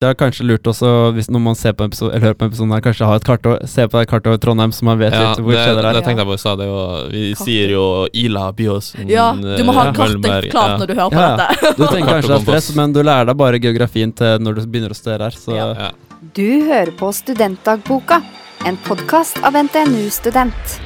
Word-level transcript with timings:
Det 0.00 0.08
er 0.08 0.14
kanskje 0.16 0.44
lurt 0.48 0.64
også, 0.70 0.90
hvis 1.12 1.26
når 1.28 1.40
man 1.44 1.56
ser 1.60 1.74
på 1.76 1.84
episode, 1.84 2.14
eller 2.16 2.30
hører 2.30 2.36
på 2.40 2.46
en 2.46 2.48
episode 2.54 2.72
her, 2.72 2.80
kanskje 2.86 3.04
ha 3.10 3.16
et 3.20 3.24
kart 3.26 3.44
over, 3.50 3.66
se 3.68 3.84
på 3.84 3.98
det 4.00 4.08
kartet 4.08 4.30
over 4.30 4.38
Trondheim, 4.40 4.72
så 4.72 4.86
man 4.88 4.96
vet 4.96 5.12
Ja, 5.12 5.26
litt 5.34 5.42
hvor 5.44 5.52
det, 5.52 5.58
kjedelig 5.60 5.82
det 5.84 5.90
det 5.92 6.00
er. 6.00 6.06
tenkte 6.06 6.22
jeg 6.24 6.28
på 6.30 6.36
i 6.38 6.40
stad. 6.40 6.56
det 6.56 6.64
er 6.64 6.70
jo- 6.70 7.08
Vi 7.10 7.24
Kartet. 7.34 7.44
sier 7.44 7.68
jo 7.74 7.82
Ila 8.22 8.44
Byåsen. 8.56 9.10
Ja, 9.12 9.26
du 9.34 9.62
må 9.68 9.74
ha 9.76 9.84
eh, 9.88 9.92
kartet 9.92 10.48
klart 10.50 10.70
ja. 10.72 10.78
når 10.80 10.86
du 10.86 10.94
hører 10.94 11.10
på 11.10 11.20
Ja, 11.20 11.28
ja. 11.28 11.36
dette. 11.36 11.76
Du 11.76 11.84
tenker 11.86 12.12
kanskje 12.14 12.28
det 12.32 12.38
er 12.38 12.44
stress, 12.48 12.74
men 12.76 12.92
du 12.96 13.02
lærer 13.02 13.26
deg 13.26 13.36
bare 13.36 13.60
geografien 13.60 14.10
til 14.16 14.38
når 14.40 14.54
du 14.54 14.60
begynner 14.72 14.88
å 14.88 14.96
studere 14.96 15.20
her, 15.28 15.36
så 15.36 15.52
Ja. 15.54 15.68
Ja. 15.74 15.90
Du 16.32 16.48
hører 16.64 16.92
på 16.96 17.12
Studentdagboka, 17.12 18.22
en 18.64 18.78
podkast 18.78 19.36
av 19.44 19.52
NTNU 19.52 20.08
Student. 20.08 20.80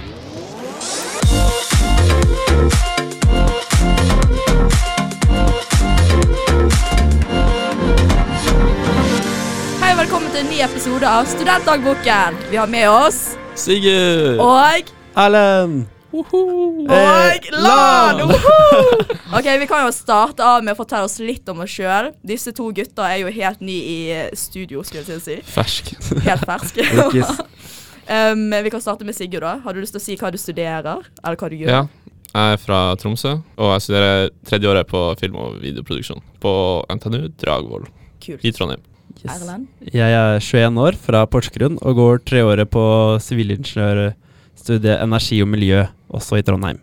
Velkommen 10.04 10.28
til 10.34 10.42
en 10.42 10.50
ny 10.52 10.58
episode 10.60 11.08
av 11.08 11.24
Studentdagboken. 11.30 12.34
Vi 12.50 12.58
har 12.60 12.68
med 12.68 12.84
oss 12.92 13.38
Sigurd! 13.56 14.36
og 14.42 14.90
Erlend! 15.16 15.86
og 16.12 16.34
Eh, 16.92 17.46
Lan! 17.56 18.20
Lan! 18.20 18.34
Ok, 19.32 19.48
Vi 19.62 19.66
kan 19.70 19.86
jo 19.86 19.94
starte 19.96 20.44
av 20.44 20.60
med 20.62 20.74
å 20.74 20.76
fortelle 20.76 21.08
oss 21.08 21.16
litt 21.24 21.48
om 21.48 21.62
oss 21.64 21.72
sjøl. 21.72 22.10
Disse 22.20 22.52
to 22.52 22.68
gutta 22.76 23.08
er 23.14 23.22
jo 23.24 23.32
helt 23.32 23.64
nye 23.64 23.80
i 23.80 23.98
eh, 24.12 24.28
studio, 24.36 24.84
skulle 24.84 25.08
jeg 25.08 25.24
si. 25.24 25.40
Fersk. 25.56 25.94
Helt 26.28 26.44
ferske. 26.52 26.84
Rookies. 27.00 27.40
um, 28.36 28.44
vi 28.60 28.76
kan 28.76 28.84
starte 28.84 29.08
med 29.08 29.16
Sigurd. 29.16 29.40
da. 29.48 29.56
Har 29.64 29.72
du 29.72 29.80
lyst 29.80 29.96
til 29.96 30.02
å 30.02 30.04
si 30.04 30.20
hva 30.20 30.30
du 30.30 30.38
studerer? 30.38 31.00
Eller 31.24 31.40
hva 31.40 31.48
du 31.48 31.56
gjør? 31.64 31.72
Ja. 31.80 31.84
Jeg 32.34 32.58
er 32.58 32.60
fra 32.60 32.86
Tromsø, 33.00 33.38
og 33.56 33.72
jeg 33.78 33.88
studerer 33.88 34.28
tredje 34.44 34.68
året 34.68 34.90
på 34.90 35.06
film- 35.16 35.40
og 35.40 35.62
videoproduksjon 35.64 36.20
på 36.44 36.54
NTNU 36.92 37.30
Dragvoll 37.40 37.88
Kult. 38.20 38.44
i 38.44 38.52
Trondheim. 38.52 38.82
Yes. 39.24 39.44
Jeg 39.94 40.12
er 40.12 40.40
21 40.42 40.80
år 40.84 40.96
fra 41.00 41.22
Porsgrunn 41.30 41.78
og 41.80 41.96
går 41.96 42.24
treåret 42.28 42.68
på 42.68 42.84
sivilingeniørstudiet 43.24 44.98
energi 44.98 45.38
og 45.40 45.48
miljø, 45.48 45.84
også 46.12 46.40
i 46.40 46.44
Trondheim. 46.44 46.82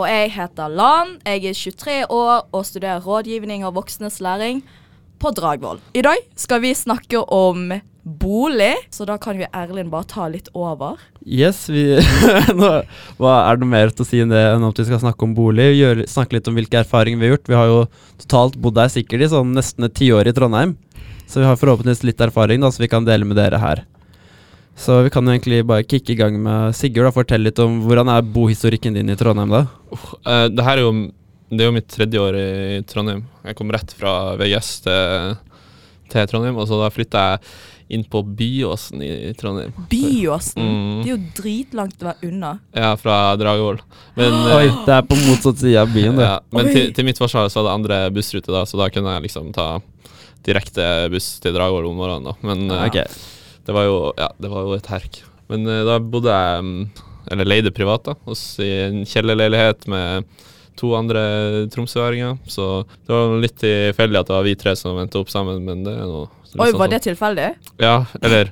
Og 0.00 0.06
jeg 0.08 0.30
heter 0.32 0.70
Lan. 0.72 1.18
Jeg 1.26 1.50
er 1.50 1.56
23 1.58 1.96
år 2.08 2.46
og 2.56 2.64
studerer 2.64 3.02
rådgivning 3.04 3.66
og 3.68 3.74
voksnes 3.76 4.20
læring 4.24 4.62
på 5.20 5.32
Dragvoll. 5.36 5.80
I 5.92 6.04
dag 6.06 6.22
skal 6.40 6.62
vi 6.62 6.72
snakke 6.72 7.20
om 7.20 7.72
bolig, 8.00 8.72
så 8.94 9.04
da 9.04 9.18
kan 9.20 9.36
jo 9.36 9.48
Erlend 9.52 9.90
bare 9.92 10.08
ta 10.08 10.28
litt 10.32 10.48
over. 10.56 10.96
Yes, 11.20 11.66
vi 11.68 11.98
Nå, 12.60 12.70
Hva 13.20 13.34
er 13.44 13.58
det 13.58 13.66
noe 13.66 13.72
mer 13.74 13.92
til 13.92 14.06
å 14.06 14.08
si 14.08 14.22
enn 14.24 14.32
det 14.32 14.40
enn 14.54 14.64
at 14.64 14.80
vi 14.80 14.86
skal 14.88 15.02
snakke 15.02 15.26
om 15.26 15.34
bolig? 15.36 15.68
Gjør, 15.76 16.04
snakke 16.08 16.38
litt 16.38 16.48
om 16.48 16.56
hvilke 16.56 16.80
erfaringer 16.80 17.20
vi 17.20 17.28
har 17.28 17.36
gjort. 17.36 17.50
Vi 17.50 17.58
har 17.58 17.68
jo 17.68 17.80
totalt 18.24 18.56
bodd 18.62 18.80
her 18.80 18.92
sikkert 18.92 19.26
i 19.26 19.32
sånn 19.34 19.52
nesten 19.56 19.84
et 19.84 19.98
tiår 20.00 20.30
i 20.30 20.36
Trondheim. 20.36 20.78
Så 21.30 21.38
vi 21.38 21.46
har 21.46 21.56
forhåpentligvis 21.56 22.02
litt 22.08 22.20
erfaring 22.24 22.58
da, 22.62 22.72
så 22.74 22.82
vi 22.82 22.90
kan 22.90 23.04
dele 23.06 23.24
med 23.28 23.38
dere 23.38 23.60
her. 23.62 23.84
Så 24.74 24.96
vi 25.04 25.12
kan 25.14 25.26
jo 25.26 25.34
egentlig 25.34 25.60
bare 25.68 25.84
kicke 25.86 26.14
i 26.14 26.18
gang 26.18 26.38
med 26.42 26.74
Sigurd. 26.74 27.06
da, 27.06 27.12
Fortell 27.14 27.44
litt 27.46 27.58
om 27.62 27.82
hvordan 27.84 28.10
er 28.10 28.26
bohistorikken 28.26 28.96
din 28.98 29.12
i 29.12 29.16
Trondheim, 29.18 29.52
da? 29.52 29.66
Uh, 30.26 30.48
det 30.50 30.64
her 30.66 30.80
er 30.80 30.86
jo 30.88 30.94
Det 31.50 31.64
er 31.64 31.68
jo 31.68 31.74
mitt 31.74 31.88
tredje 31.90 32.18
år 32.22 32.36
i 32.38 32.82
Trondheim. 32.86 33.24
Jeg 33.42 33.56
kom 33.58 33.70
rett 33.74 33.92
fra 33.98 34.36
VGS 34.38 34.68
til, 34.84 35.36
til 36.12 36.26
Trondheim, 36.30 36.58
og 36.62 36.68
så 36.70 36.78
da 36.78 36.90
flytta 36.94 37.24
jeg 37.26 37.40
inn 37.98 38.04
på 38.06 38.22
Byåsen 38.22 39.02
i 39.02 39.32
Trondheim. 39.34 39.72
Byåsen. 39.90 40.62
Mm. 40.62 41.00
Det 41.00 41.08
er 41.08 41.10
jo 41.10 41.20
dritlangt 41.40 42.04
å 42.04 42.10
være 42.12 42.30
unna. 42.30 42.52
Ja, 42.70 42.92
fra 42.98 43.16
Dragvoll. 43.38 43.82
Men, 44.14 44.36
Oi, 44.60 44.68
det 44.86 44.94
er 44.94 45.06
på 45.10 45.18
motsatt 45.24 45.58
side 45.58 45.82
av 45.82 45.90
byen, 45.90 46.18
det. 46.18 46.28
ja, 46.28 46.38
men 46.54 46.70
til, 46.70 46.92
til 46.94 47.10
mitt 47.10 47.18
forsvar 47.18 47.50
så 47.50 47.64
var 47.64 47.66
det 47.66 47.78
andre 47.80 48.00
bussrute, 48.14 48.54
da, 48.54 48.62
så 48.62 48.78
da 48.78 48.86
kunne 48.94 49.18
jeg 49.18 49.26
liksom 49.26 49.50
ta 49.54 49.72
direkte 50.46 50.84
buss 51.12 51.38
til 51.42 51.54
Dragvoll 51.56 51.86
om 51.90 51.96
morgenen. 52.00 52.30
da. 52.30 52.34
Men 52.46 52.70
eh, 52.70 52.86
Ok. 52.86 52.98
det, 53.66 53.72
var 53.76 53.84
jo, 53.88 53.96
ja, 54.18 54.30
det 54.40 54.50
var 54.52 54.66
jo 54.68 54.76
et 54.78 54.86
herk. 54.92 55.22
Men 55.52 55.66
eh, 55.68 55.84
da 55.88 55.98
bodde 56.00 56.30
jeg 56.36 56.62
mm, 56.64 57.08
Eller 57.30 57.44
leide 57.46 57.70
privat, 57.76 58.04
da, 58.08 58.14
hos, 58.26 58.40
i 58.64 58.70
en 58.88 59.02
kjellerleilighet 59.06 59.84
med 59.92 60.24
to 60.80 60.94
andre 60.96 61.66
tromsøværinger. 61.70 62.38
Så 62.48 62.86
det 63.06 63.12
var 63.12 63.34
litt 63.42 63.58
tilfeldig 63.60 64.18
at 64.22 64.30
det 64.30 64.34
var 64.38 64.46
vi 64.46 64.54
tre 64.58 64.72
som 64.78 64.96
endte 64.98 65.20
opp 65.20 65.28
sammen, 65.30 65.60
men 65.66 65.84
det 65.84 65.92
er 65.92 66.08
liksom 66.08 66.62
Oi, 66.64 66.70
sånn 66.72 66.80
var 66.80 66.88
det 66.90 67.02
tilfeldig? 67.04 67.48
Ja, 67.78 67.92
eller 68.22 68.50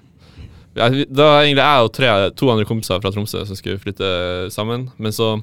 ja, 0.78 0.86
Det 0.92 1.16
var 1.18 1.40
egentlig 1.42 1.64
jeg 1.64 1.86
og 1.88 1.92
tre, 1.96 2.10
to 2.38 2.50
andre 2.52 2.66
kompiser 2.68 3.00
fra 3.02 3.10
Tromsø 3.10 3.40
som 3.48 3.56
skulle 3.58 3.80
flytte 3.82 4.06
sammen. 4.54 4.90
Men 5.00 5.16
så 5.16 5.38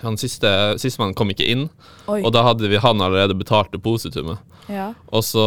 Han 0.00 0.16
siste 0.16 0.48
Sistemann 0.80 1.12
kom 1.12 1.28
ikke 1.34 1.44
inn, 1.44 1.66
Oi. 2.08 2.22
og 2.22 2.30
da 2.32 2.46
hadde 2.46 2.70
vi 2.72 2.78
han 2.80 3.02
allerede 3.04 3.36
betalt 3.36 3.68
depositumet. 3.74 4.38
Ja. 4.70 4.88
Og 5.10 5.24
så 5.26 5.44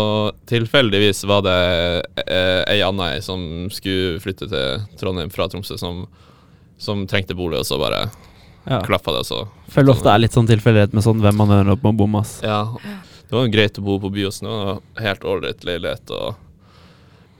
tilfeldigvis 0.49 1.23
var 1.29 1.41
det 1.45 1.55
eh, 2.27 2.61
ei 2.75 2.81
anna 2.83 3.13
ei 3.15 3.21
som 3.23 3.69
skulle 3.71 4.19
flytte 4.23 4.49
til 4.51 4.83
Trondheim 4.99 5.31
fra 5.31 5.47
Tromsø, 5.51 5.77
som, 5.79 6.03
som 6.77 7.05
trengte 7.07 7.35
bolig, 7.39 7.61
og 7.63 7.65
så 7.69 7.79
bare 7.79 8.09
Ja. 8.67 8.77
klaffa 8.83 9.11
det, 9.17 9.25
så 9.27 9.41
Føler 9.73 9.91
ofte 9.91 10.07
det 10.07 10.13
er 10.13 10.21
litt 10.23 10.35
sånn 10.35 10.47
tilfeldighet 10.47 10.93
med 10.95 11.03
sånn 11.03 11.19
hvem 11.23 11.35
man 11.35 11.49
ender 11.51 11.73
opp 11.73 11.81
med 11.83 11.95
å 11.95 11.97
bomme, 12.03 12.21
ass. 12.23 12.37
Ja. 12.43 12.61
Det 13.27 13.35
var 13.35 13.47
jo 13.47 13.51
greit 13.51 13.79
å 13.79 13.83
bo 13.83 13.97
på 13.99 14.11
Byåsen. 14.13 14.45
Det 14.47 14.53
var 14.69 15.03
helt 15.03 15.23
ålreit 15.25 15.63
leilighet, 15.67 16.11
og 16.11 16.35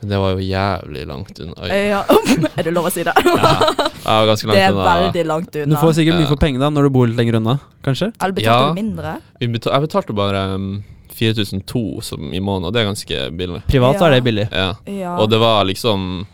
Men 0.03 0.09
det 0.09 0.17
var 0.19 0.33
jo 0.35 0.43
jævlig 0.43 1.03
langt 1.07 1.37
unna. 1.39 1.67
Ja. 1.71 2.01
er 2.59 2.63
det 2.67 2.73
lov 2.75 2.89
å 2.89 2.91
si 2.91 3.05
det? 3.07 3.13
Ja, 3.23 4.17
var 4.17 4.25
ganske 4.27 4.47
langt 4.49 4.57
det 4.59 4.63
er 4.65 4.73
unna. 4.75 4.87
veldig 4.89 5.23
langt 5.29 5.55
unna. 5.55 5.69
Du 5.71 5.77
får 5.79 5.93
sikkert 5.95 6.17
mye 6.19 6.25
Ja. 6.25 6.31
for 6.33 6.41
pengene 6.41 6.59
da, 6.65 6.69
når 6.75 6.83
du 6.83 6.89
bor 6.97 7.07
litt 7.07 7.15
lenger 7.21 7.37
unna, 7.39 7.53
kanskje? 7.87 8.09
Eller 8.19 8.35
betalte 8.35 8.65
Ja. 8.65 8.73
du 8.73 8.81
mindre? 8.81 9.13
Vi 9.39 9.47
betal, 9.53 9.71
jeg 9.77 9.85
betalte 9.87 10.15
bare 10.17 10.41
um, 10.57 10.83
4002 11.13 12.01
som 12.05 12.33
i 12.33 12.39
måneden, 12.43 12.67
og 12.69 12.73
det 12.75 12.81
er 12.83 12.89
ganske 12.91 13.21
billig. 13.37 13.61
Privat 13.71 13.99
Ja. 14.01 14.07
er 14.07 14.11
det 14.17 14.23
billig. 14.25 14.47
Ja. 14.51 14.69
Ja. 14.89 15.15
Og 15.21 15.29
det 15.29 15.39
var 15.39 15.63
liksom 15.69 16.25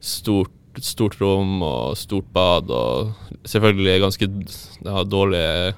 stort, 0.00 0.50
stort 0.80 1.18
rom 1.20 1.62
og 1.66 1.96
stort 1.98 2.28
bad, 2.32 2.70
og 2.70 3.12
selvfølgelig 3.44 4.00
ganske 4.04 4.28
ja, 4.86 5.02
dårlige 5.04 5.74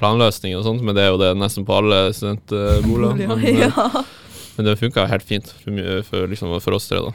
planløsninger 0.00 0.56
og 0.58 0.64
sånt, 0.64 0.82
men 0.86 0.94
det 0.96 1.04
er 1.04 1.10
jo 1.12 1.18
det 1.20 1.34
nesten 1.36 1.66
på 1.68 1.76
alle 1.76 2.12
studentboliger. 2.16 3.28
Men, 3.36 3.44
eh, 3.44 3.60
ja. 3.66 4.04
men 4.56 4.66
det 4.66 4.78
funka 4.80 5.04
helt 5.08 5.24
fint 5.24 5.46
for, 5.50 5.70
mye- 5.72 6.00
for, 6.04 6.26
liksom, 6.28 6.54
for 6.60 6.76
oss 6.76 6.88
tre, 6.88 7.00
da. 7.04 7.12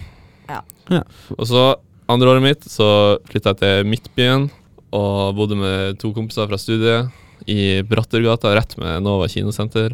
Ja. 0.50 0.60
Ja. 0.94 1.02
Og 1.38 1.48
så, 1.50 1.64
andre 2.10 2.30
året 2.36 2.44
mitt, 2.46 2.64
så 2.70 2.88
flytta 3.30 3.54
jeg 3.56 3.60
til 3.64 3.90
Midtbyen 3.90 4.48
og 4.96 5.34
bodde 5.38 5.58
med 5.58 5.98
to 6.02 6.12
kompiser 6.16 6.48
fra 6.50 6.58
studiet 6.62 7.10
i 7.52 7.82
Brattergata, 7.86 8.54
rett 8.56 8.78
med 8.82 9.02
Nova 9.06 9.28
kinosenter. 9.30 9.94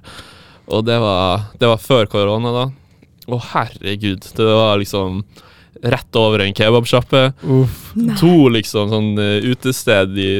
Og 0.71 0.85
det 0.87 0.97
var, 1.03 1.47
det 1.59 1.67
var 1.69 1.81
før 1.81 2.07
korona, 2.11 2.51
da. 2.55 2.65
Å, 3.31 3.39
herregud. 3.53 4.25
Det 4.37 4.45
var 4.47 4.79
liksom 4.81 5.21
rett 5.81 6.17
over 6.19 6.43
en 6.43 6.53
kebabsjappe. 6.53 7.21
Uff. 7.47 7.79
To 8.19 8.33
liksom 8.53 8.91
sånn 8.91 9.09
eh, 9.21 9.47
utested 9.51 10.13
i 10.21 10.31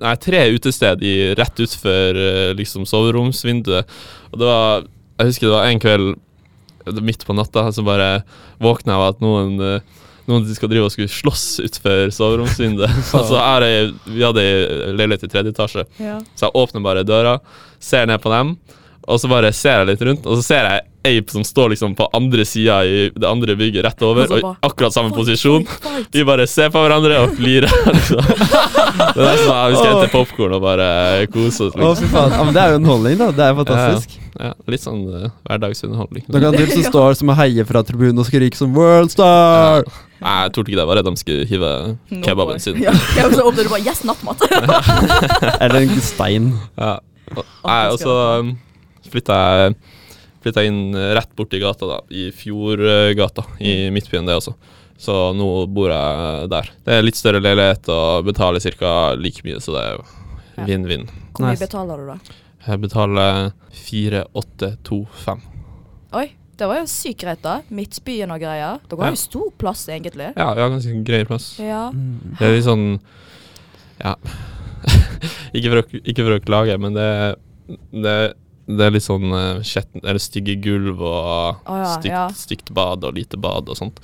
Nei, 0.00 0.14
tre 0.22 0.44
utested 0.54 1.02
i, 1.04 1.14
rett 1.36 1.60
utfor 1.60 2.16
eh, 2.20 2.50
liksom 2.56 2.86
soveromsvinduet. 2.88 3.90
Og 4.32 4.40
det 4.40 4.48
var 4.48 4.86
Jeg 5.20 5.32
husker 5.32 5.48
det 5.50 5.54
var 5.56 5.68
en 5.68 5.82
kveld 5.82 7.00
midt 7.04 7.26
på 7.28 7.36
natta 7.36 7.66
så 7.76 7.82
bare 7.84 8.22
våkna 8.62 8.94
jeg 8.94 9.00
av 9.02 9.08
at 9.12 9.20
noen 9.20 9.58
noen 10.30 10.44
de 10.46 10.54
skal 10.56 10.70
drive 10.70 10.86
og 10.88 10.92
skulle 10.94 11.10
slåss 11.12 11.44
utfor 11.66 12.10
soveromsvinduet. 12.14 12.92
altså, 13.18 13.36
jeg, 13.66 13.90
vi 14.06 14.22
hadde 14.24 14.44
ei 14.46 14.92
leilighet 14.96 15.26
i 15.26 15.30
tredje 15.32 15.52
etasje, 15.54 15.84
Ja. 16.00 16.18
så 16.38 16.46
jeg 16.48 16.56
åpner 16.60 16.84
bare 16.84 17.02
døra, 17.06 17.36
ser 17.82 18.06
ned 18.08 18.22
på 18.22 18.30
dem, 18.32 18.54
og 19.08 19.20
så 19.20 19.28
bare 19.30 19.52
ser 19.56 19.80
jeg 19.82 19.92
litt 19.94 20.02
rundt, 20.06 20.26
og 20.28 20.40
så 20.40 20.44
ser 20.44 20.68
jeg 20.68 20.86
Ape 21.00 21.32
som 21.32 21.44
står 21.44 21.70
liksom 21.72 21.94
på 21.96 22.04
andre 22.12 22.44
sida 22.44 22.82
i 22.84 23.06
det 23.16 23.24
andre 23.24 23.54
bygget 23.56 23.86
rett 23.86 24.02
over, 24.04 24.26
Og 24.28 24.32
og 24.36 24.40
i 24.42 24.66
akkurat 24.68 24.92
samme 24.92 25.08
Fight, 25.08 25.16
posisjon. 25.16 25.64
Vi 26.12 26.24
bare 26.28 26.44
ser 26.46 26.68
på 26.68 26.82
hverandre 26.84 27.22
og 27.22 27.32
flirer. 27.38 27.72
Liksom. 27.96 28.20
Det 28.20 29.24
er 29.24 29.40
sånn 29.40 29.56
at 29.56 29.72
Vi 29.72 29.78
skal 29.78 29.94
hente 29.94 30.10
popkorn 30.12 30.58
og 30.58 30.60
bare 30.60 30.90
kose 31.32 31.70
oss. 31.70 31.72
Å, 31.72 31.80
Liksom. 31.80 32.04
fy 32.04 32.12
faen. 32.12 32.36
Ja, 32.36 32.44
men 32.44 32.52
det 32.52 32.62
er 32.62 32.74
jo 32.74 32.82
underholdning, 32.82 33.16
da. 33.22 33.30
Det 33.38 33.46
er 33.46 33.56
fantastisk. 33.62 34.20
Ja, 34.36 34.52
litt 34.74 34.84
sånn 34.84 35.00
uh, 35.08 35.26
hverdagsunderholdning. 35.48 36.28
Da 36.28 36.44
kan 36.44 36.60
du 36.60 36.62
som 36.76 36.86
står 36.92 37.18
som 37.22 37.32
og 37.32 37.40
heier 37.40 37.72
fra 37.72 37.82
tribunen 37.88 38.20
og 38.20 38.28
skriker 38.28 38.60
som 38.60 38.76
'Worldstar'. 38.76 39.88
Ja. 39.88 39.98
Nei, 40.20 40.38
jeg 40.44 40.52
torde 40.52 40.68
ikke 40.68 40.76
det. 40.76 40.84
Jeg 40.84 40.90
var 40.92 40.98
redd 41.00 41.08
de 41.08 41.16
skulle 41.16 41.46
hive 41.48 41.68
no, 41.96 42.22
kebaben 42.26 42.60
sin. 42.60 42.76
Ja, 42.84 42.92
jeg 43.16 43.32
så 43.32 43.46
åpner 43.48 43.64
du 43.64 43.72
bare 43.72 43.84
Yes, 43.88 44.04
nattmat! 44.04 44.44
Eller 45.64 45.86
en 45.86 46.02
stein. 46.04 46.52
Ja. 46.76 46.98
Og, 47.32 47.46
nei, 47.64 47.84
og 47.88 47.96
så 48.02 48.16
um, 48.44 48.58
flytta 49.12 49.38
jeg 49.64 49.74
flytta 50.40 50.62
inn 50.64 50.94
rett 51.16 51.32
borti 51.36 51.58
gata, 51.60 51.86
da, 51.86 51.98
i 52.16 52.30
Fjordgata 52.32 53.44
i 53.60 53.90
Midtbyen, 53.92 54.24
det 54.28 54.38
også. 54.38 54.54
Så 55.00 55.14
nå 55.36 55.48
bor 55.72 55.92
jeg 55.92 56.48
der. 56.52 56.70
Det 56.84 56.94
er 56.96 57.04
litt 57.04 57.16
større 57.16 57.40
leilighet 57.44 57.88
og 57.92 58.24
betaler 58.28 58.60
ca. 58.60 58.94
like 59.20 59.44
mye, 59.44 59.60
så 59.60 59.72
det 59.76 59.82
er 59.84 59.94
jo 59.98 60.66
vinn-vinn. 60.68 61.06
Hvor 61.36 61.44
mye 61.46 61.54
Nice. 61.56 61.64
betaler 61.66 62.00
du, 62.00 62.06
da? 62.08 62.36
Jeg 62.66 62.80
betaler 62.82 63.52
4825. 63.72 65.40
Oi, 66.20 66.26
det 66.58 66.68
var 66.68 66.80
jo 66.82 66.88
sykt 66.90 67.22
greit, 67.22 67.40
da. 67.44 67.58
Midtbyen 67.72 68.32
og 68.34 68.40
greier. 68.42 68.80
Dere 68.88 68.98
har 69.00 69.06
Ja. 69.12 69.16
jo 69.16 69.20
stor 69.22 69.50
plass, 69.60 69.86
egentlig. 69.88 70.32
Ja, 70.36 70.52
vi 70.54 70.60
har 70.60 70.70
ganske 70.70 71.04
grei 71.04 71.24
plass. 71.24 71.58
Ja. 71.58 71.90
Mm. 71.90 72.36
Det 72.38 72.46
er 72.48 72.56
litt 72.56 72.64
sånn 72.68 73.00
Ja. 74.00 74.14
ikke, 75.54 75.68
for 75.68 75.80
å, 75.82 75.84
ikke 76.04 76.24
for 76.24 76.36
å 76.36 76.40
klage, 76.44 76.78
men 76.80 76.94
det, 76.96 77.36
det, 77.92 78.34
det 78.78 78.86
er 78.86 78.92
litt 78.94 79.06
sånn 79.06 79.30
uh, 79.32 79.62
skjetten, 79.66 80.02
eller 80.04 80.20
stygge 80.22 80.54
gulv 80.62 81.00
og 81.00 81.62
oh, 81.64 81.78
ja, 81.80 81.94
stygt, 81.96 82.12
ja. 82.12 82.26
stygt 82.36 82.70
bad 82.76 83.06
og 83.08 83.16
lite 83.16 83.40
bad 83.40 83.70
og 83.72 83.78
sånt. 83.78 84.02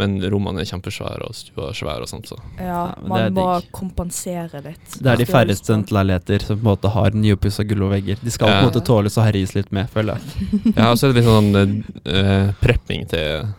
Men 0.00 0.14
rommene 0.32 0.62
er 0.62 0.68
kjempesvære, 0.70 1.26
og 1.28 1.34
stua 1.36 1.66
er 1.68 1.76
svær 1.76 2.00
og 2.00 2.08
sånt, 2.08 2.30
så 2.30 2.38
Ja, 2.56 2.64
Ja, 2.64 2.84
man 3.04 3.34
må 3.36 3.42
digg. 3.60 3.66
kompensere 3.76 4.62
litt. 4.64 4.94
Det 4.96 5.10
er 5.12 5.20
de 5.20 5.26
færreste 5.28 5.60
på- 5.60 5.66
studentleiligheter 5.66 6.46
som 6.46 6.56
på 6.56 6.64
en 6.64 6.70
måte 6.70 6.92
har 6.94 7.10
nyoppussa 7.12 7.66
gulv 7.68 7.84
og 7.84 7.92
vegger. 7.92 8.16
De 8.24 8.30
skal 8.32 8.48
på 8.48 8.54
en 8.62 8.68
måte 8.70 8.80
tåles 8.86 9.18
å 9.20 9.26
herjes 9.26 9.52
litt 9.58 9.68
med, 9.76 9.90
føler 9.92 10.16
jeg. 10.16 10.22
Ja, 10.78 10.86
og 10.90 10.96
så 10.96 11.08
er 11.08 11.12
det 11.12 11.20
litt 11.20 11.28
sånn 11.28 11.84
uh, 12.08 12.52
prepping 12.62 13.04
til, 13.12 13.50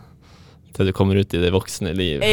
til 0.74 0.90
du 0.90 0.92
kommer 0.96 1.20
ut 1.20 1.34
i 1.38 1.42
det 1.44 1.52
voksne 1.54 1.94
liv. 1.94 2.24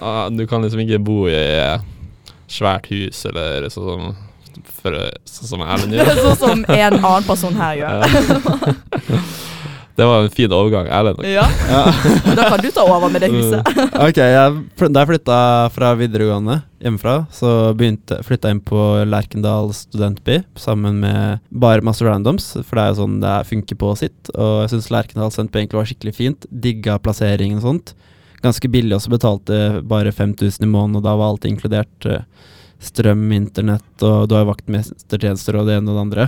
Ja. 0.00 0.28
Du 0.32 0.46
kan 0.46 0.64
liksom 0.64 0.80
ikke 0.82 0.98
bo 1.04 1.26
i 1.28 1.36
eh, 1.36 1.80
svært 2.50 2.88
hus, 2.90 3.24
eller 3.28 3.68
sånn 3.72 4.14
for, 4.82 4.96
sånn 5.28 5.50
som 5.54 5.60
Erlend 5.66 5.92
er 5.94 6.04
gjør. 6.06 6.22
sånn 6.24 6.36
som 6.40 6.64
en 6.68 6.98
annen 7.00 7.24
person 7.28 7.54
her 7.54 7.76
gjør. 7.82 9.24
Det 9.96 10.04
var 10.04 10.26
en 10.26 10.28
fin 10.30 10.52
overgang, 10.52 10.88
Erlend. 10.92 11.22
Ja, 11.24 11.46
Da 12.36 12.50
kan 12.50 12.60
du 12.60 12.66
ta 12.70 12.82
over 12.84 13.08
med 13.08 13.22
det 13.24 13.30
huset. 13.32 13.64
Ok, 14.06 14.18
jeg, 14.20 14.58
Da 14.92 15.00
jeg 15.00 15.08
flytta 15.08 15.36
fra 15.72 15.94
videregående 15.96 16.58
hjemmefra, 16.84 17.14
så 17.32 17.72
begynte, 17.72 18.18
flytta 18.26 18.50
jeg 18.50 18.58
inn 18.58 18.64
på 18.68 18.82
Lerkendal 19.08 19.72
studentby 19.72 20.42
sammen 20.60 20.98
med 21.00 21.40
bare 21.48 21.80
masse 21.80 22.04
randoms, 22.04 22.50
for 22.60 22.76
det 22.76 22.82
er 22.84 22.92
jo 22.92 22.98
sånn 23.00 23.16
det 23.24 23.30
er- 23.38 23.48
funker 23.48 23.80
på 23.80 23.94
sitt. 23.96 24.28
Og 24.36 24.66
jeg 24.66 24.74
syns 24.74 24.90
Lerkendal 24.92 25.32
studentby 25.32 25.62
egentlig 25.62 25.80
var 25.80 25.88
skikkelig 25.88 26.14
fint. 26.18 26.44
Digga 26.52 26.98
plasseringen 27.00 27.62
og 27.62 27.64
sånt. 27.70 27.94
Ganske 28.44 28.68
billig 28.68 28.98
også, 28.98 29.08
betalte 29.16 29.62
bare 29.88 30.12
5000 30.12 30.60
i 30.60 30.68
måneden, 30.68 31.00
og 31.00 31.06
da 31.08 31.16
var 31.16 31.32
alt 31.32 31.48
inkludert. 31.48 32.04
eh, 32.04 32.20
Strøm, 32.82 33.28
internett, 33.32 33.88
og 34.04 34.26
du 34.28 34.36
har 34.36 34.48
vaktmestertjenester 34.48 35.56
og 35.56 35.68
det 35.68 35.78
ene 35.78 35.92
og 35.92 35.96
det 35.96 36.04
andre. 36.04 36.26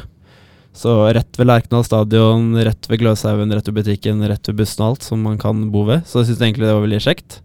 Så 0.78 0.94
rett 1.10 1.38
ved 1.38 1.48
Lerkendal 1.48 1.84
stadion, 1.84 2.52
rett 2.54 2.86
ved 2.88 3.00
Gløshaugen, 3.02 3.52
rett 3.52 3.68
ved 3.68 3.80
butikken, 3.80 4.22
rett 4.30 4.48
ved 4.48 4.60
bussen 4.60 4.84
og 4.84 4.92
alt 4.92 5.06
som 5.06 5.22
man 5.26 5.38
kan 5.40 5.66
bo 5.74 5.82
ved. 5.88 6.06
Så 6.06 6.22
jeg 6.22 6.30
syntes 6.30 6.44
egentlig 6.44 6.68
det 6.68 6.74
var 6.76 6.84
veldig 6.84 7.00
kjekt. 7.02 7.40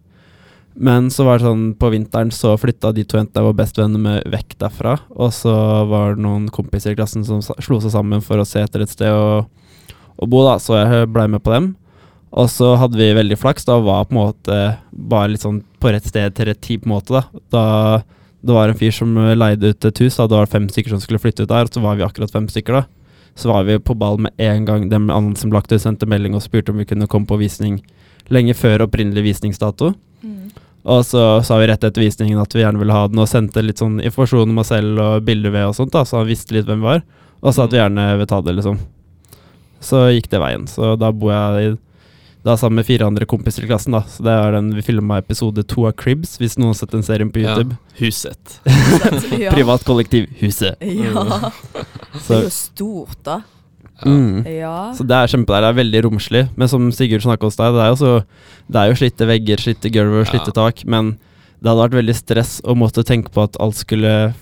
Men 0.74 1.06
så 1.14 1.26
var 1.26 1.38
det 1.38 1.46
sånn 1.46 1.66
på 1.78 1.90
vinteren 1.92 2.32
så 2.34 2.56
flytta 2.58 2.90
de 2.94 3.04
to 3.06 3.18
jentene 3.18 3.42
jeg 3.42 3.46
var 3.46 3.58
bestevenner 3.60 4.02
med, 4.02 4.24
vekk 4.30 4.56
derfra. 4.62 4.96
Og 5.14 5.30
så 5.34 5.54
var 5.90 6.14
det 6.14 6.24
noen 6.26 6.48
kompiser 6.54 6.94
i 6.94 6.98
klassen 6.98 7.26
som 7.26 7.42
slo 7.42 7.78
seg 7.82 7.94
sammen 7.94 8.24
for 8.24 8.42
å 8.42 8.46
se 8.48 8.62
etter 8.62 8.82
et 8.82 8.90
sted 8.90 9.14
å, 9.14 9.44
å 9.44 10.26
bo, 10.30 10.42
da. 10.46 10.58
Så 10.62 10.78
jeg 10.78 11.10
blei 11.14 11.28
med 11.30 11.44
på 11.46 11.54
dem. 11.54 11.72
Og 12.34 12.50
så 12.50 12.72
hadde 12.80 12.98
vi 12.98 13.12
veldig 13.14 13.38
flaks. 13.38 13.66
Da 13.68 13.78
var 13.82 14.08
på 14.08 14.16
en 14.16 14.20
måte 14.20 14.58
bare 14.90 15.30
litt 15.30 15.44
sånn 15.46 15.62
på 15.78 15.94
rett 15.94 16.10
sted 16.10 16.34
til 16.34 16.50
rett 16.50 16.62
tid, 16.62 16.82
på 16.82 16.90
en 16.90 16.96
måte. 16.96 17.22
Da, 17.22 17.22
da 17.54 17.64
det 18.44 18.52
var 18.52 18.68
en 18.68 18.78
fyr 18.78 18.92
som 18.92 19.14
leide 19.16 19.72
ut 19.72 19.88
et 19.88 20.00
hus, 20.04 20.18
da 20.18 20.28
det 20.28 20.36
var 20.36 20.50
fem 20.52 20.68
stykker 20.68 20.92
som 20.92 21.00
skulle 21.02 21.22
flytte 21.22 21.46
ut 21.46 21.50
der, 21.50 21.66
og 21.66 21.72
så 21.72 21.82
var 21.84 21.96
vi 21.96 22.04
akkurat 22.06 22.32
fem 22.32 22.46
stykker, 22.50 22.80
da. 22.80 22.84
Så 23.34 23.50
var 23.50 23.64
vi 23.66 23.80
på 23.82 23.96
ball 23.98 24.20
med 24.22 24.32
en 24.38 24.66
gang. 24.68 24.88
Den 24.92 25.08
andre 25.10 25.40
som 25.40 25.52
lagt 25.52 25.72
ut, 25.72 25.80
sendte 25.82 26.06
melding 26.06 26.36
og 26.36 26.44
spurte 26.44 26.70
om 26.70 26.78
vi 26.78 26.86
kunne 26.86 27.08
komme 27.10 27.26
på 27.26 27.40
visning 27.40 27.80
lenge 28.32 28.54
før 28.54 28.86
opprinnelig 28.86 29.24
visningsdato. 29.24 29.90
Mm. 30.22 30.52
Og 30.84 31.00
så 31.08 31.22
sa 31.44 31.58
vi 31.58 31.66
rett 31.70 31.84
etter 31.84 32.04
visningen 32.04 32.40
at 32.40 32.54
vi 32.54 32.62
gjerne 32.62 32.80
ville 32.80 32.94
ha 32.94 33.08
den, 33.08 33.20
og 33.22 33.30
sendte 33.30 33.64
litt 33.64 33.80
sånn 33.80 33.98
informasjon 34.04 34.52
om 34.52 34.60
oss 34.60 34.70
selv 34.70 35.00
og 35.00 35.24
bilder 35.26 35.54
ved 35.54 35.70
og 35.70 35.78
sånt, 35.80 35.94
da, 35.96 36.04
så 36.04 36.20
han 36.20 36.28
visste 36.28 36.56
litt 36.56 36.68
hvem 36.68 36.84
vi 36.84 36.90
var. 36.92 37.02
Og 37.40 37.56
sa 37.56 37.64
at 37.64 37.74
vi 37.74 37.80
gjerne 37.80 38.06
vil 38.20 38.28
ta 38.28 38.42
det, 38.44 38.54
liksom. 38.60 38.78
Så 39.84 40.06
gikk 40.14 40.30
det 40.32 40.40
veien. 40.40 40.68
Så 40.70 40.94
da 41.00 41.10
bor 41.12 41.32
jeg 41.32 41.72
i, 41.72 41.74
da 42.44 42.56
sammen 42.60 42.76
med 42.76 42.86
fire 42.86 43.06
andre 43.08 43.24
kompiser 43.28 43.64
i 43.64 43.68
klassen, 43.70 43.94
da. 43.96 44.02
Så 44.10 44.20
det 44.26 44.32
er 44.36 44.52
den 44.58 44.66
vi 44.76 44.82
filma 44.84 45.16
episode 45.22 45.62
to 45.70 45.86
av 45.88 45.94
Cribs, 45.96 46.34
hvis 46.40 46.58
noen 46.60 46.74
har 46.74 46.78
sett 46.82 46.92
den 46.92 47.02
serien 47.06 47.30
på 47.32 47.40
Ja, 47.40 47.54
YouTube. 47.56 47.78
huset. 48.02 48.58
Privat 49.54 49.84
kollektiv 49.88 50.28
Huset. 50.42 50.76
Ja. 50.84 51.50
Det 52.14 52.36
er 52.36 52.44
jo 52.46 52.52
stort, 52.52 53.16
da. 53.24 53.38
Ja. 54.04 54.10
mm. 54.10 54.44
Ja. 54.50 54.76
Så 54.98 55.06
det 55.08 55.16
er 55.16 55.30
kjempedeilig. 55.30 55.64
Det 55.64 55.72
er 55.72 55.78
veldig 55.80 56.00
romslig. 56.08 56.42
Men 56.58 56.68
som 56.68 56.88
Sigurd 56.92 57.22
snakka 57.24 57.46
hos 57.48 57.56
deg, 57.60 57.72
det 57.76 57.84
er 57.84 57.92
jo 57.94 57.98
så 58.00 58.12
Det 58.66 58.80
er 58.80 58.90
jo 58.90 58.96
slitte 58.98 59.28
vegger, 59.30 59.60
slitte 59.62 59.92
gulv 59.94 60.20
og 60.20 60.26
slitte 60.28 60.50
Ja. 60.52 60.56
tak, 60.64 60.84
men 60.84 61.14
det 61.62 61.70
hadde 61.70 61.84
vært 61.86 61.96
veldig 62.02 62.16
stress 62.18 62.58
å 62.66 62.74
måtte 62.76 63.04
tenke 63.06 63.30
på 63.32 63.44
at 63.46 63.56
alt 63.62 63.78
skulle 63.80 64.34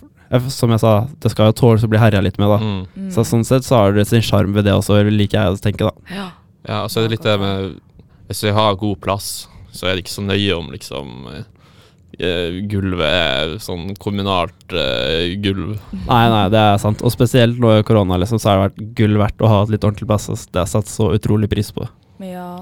Som 0.50 0.72
jeg 0.72 0.80
sa, 0.82 1.06
det 1.20 1.30
skal 1.30 1.50
jo 1.52 1.58
tåles 1.60 1.84
å 1.84 1.90
bli 1.92 2.00
herja 2.00 2.22
litt 2.24 2.38
med, 2.40 2.48
da. 2.48 2.58
Mm. 2.58 2.82
Mm. 2.96 3.10
Så 3.14 3.22
sånn 3.28 3.44
sett 3.46 3.66
så 3.68 3.76
har 3.82 3.92
det 3.92 4.06
sin 4.08 4.24
sjarm 4.24 4.54
ved 4.56 4.64
det 4.64 4.72
også, 4.72 4.96
liker 5.12 5.38
jeg 5.38 5.52
å 5.54 5.60
tenke, 5.62 5.84
da. 5.86 5.92
ja. 6.10 6.30
Ja, 6.62 6.84
og 6.84 6.90
så 6.94 7.00
er 7.02 7.08
det 7.08 7.16
litt 7.16 7.24
det 7.26 7.32
med 7.42 7.72
Hvis 8.28 8.44
vi 8.46 8.54
har 8.54 8.78
god 8.80 9.00
plass, 9.02 9.30
så 9.72 9.88
er 9.88 9.94
det 9.94 10.04
ikke 10.04 10.14
så 10.14 10.24
nøye 10.24 10.56
om 10.56 10.70
liksom 10.72 11.30
eh, 11.32 12.60
Gulvet 12.68 13.08
er 13.08 13.54
sånn 13.64 13.94
kommunalt 14.00 14.74
uh, 14.76 15.32
gulv. 15.42 15.78
Nei, 16.04 16.24
nei, 16.28 16.44
det 16.52 16.60
er 16.60 16.76
sant. 16.82 17.00
Og 17.02 17.14
spesielt 17.14 17.58
nå 17.60 17.72
i 17.78 17.86
korona, 17.88 18.18
liksom, 18.20 18.38
så 18.38 18.50
har 18.52 18.60
det 18.60 18.66
vært 18.66 18.92
gull 19.00 19.18
verdt 19.22 19.42
å 19.42 19.50
ha 19.50 19.62
et 19.64 19.72
litt 19.74 19.86
ordentlig 19.88 20.10
plass. 20.10 20.28
ass. 20.30 20.44
Det 20.52 20.60
har 20.60 20.70
satt 20.70 20.92
så 20.92 21.08
utrolig 21.16 21.50
pris 21.50 21.72
på. 21.74 21.88
ja. 22.22 22.52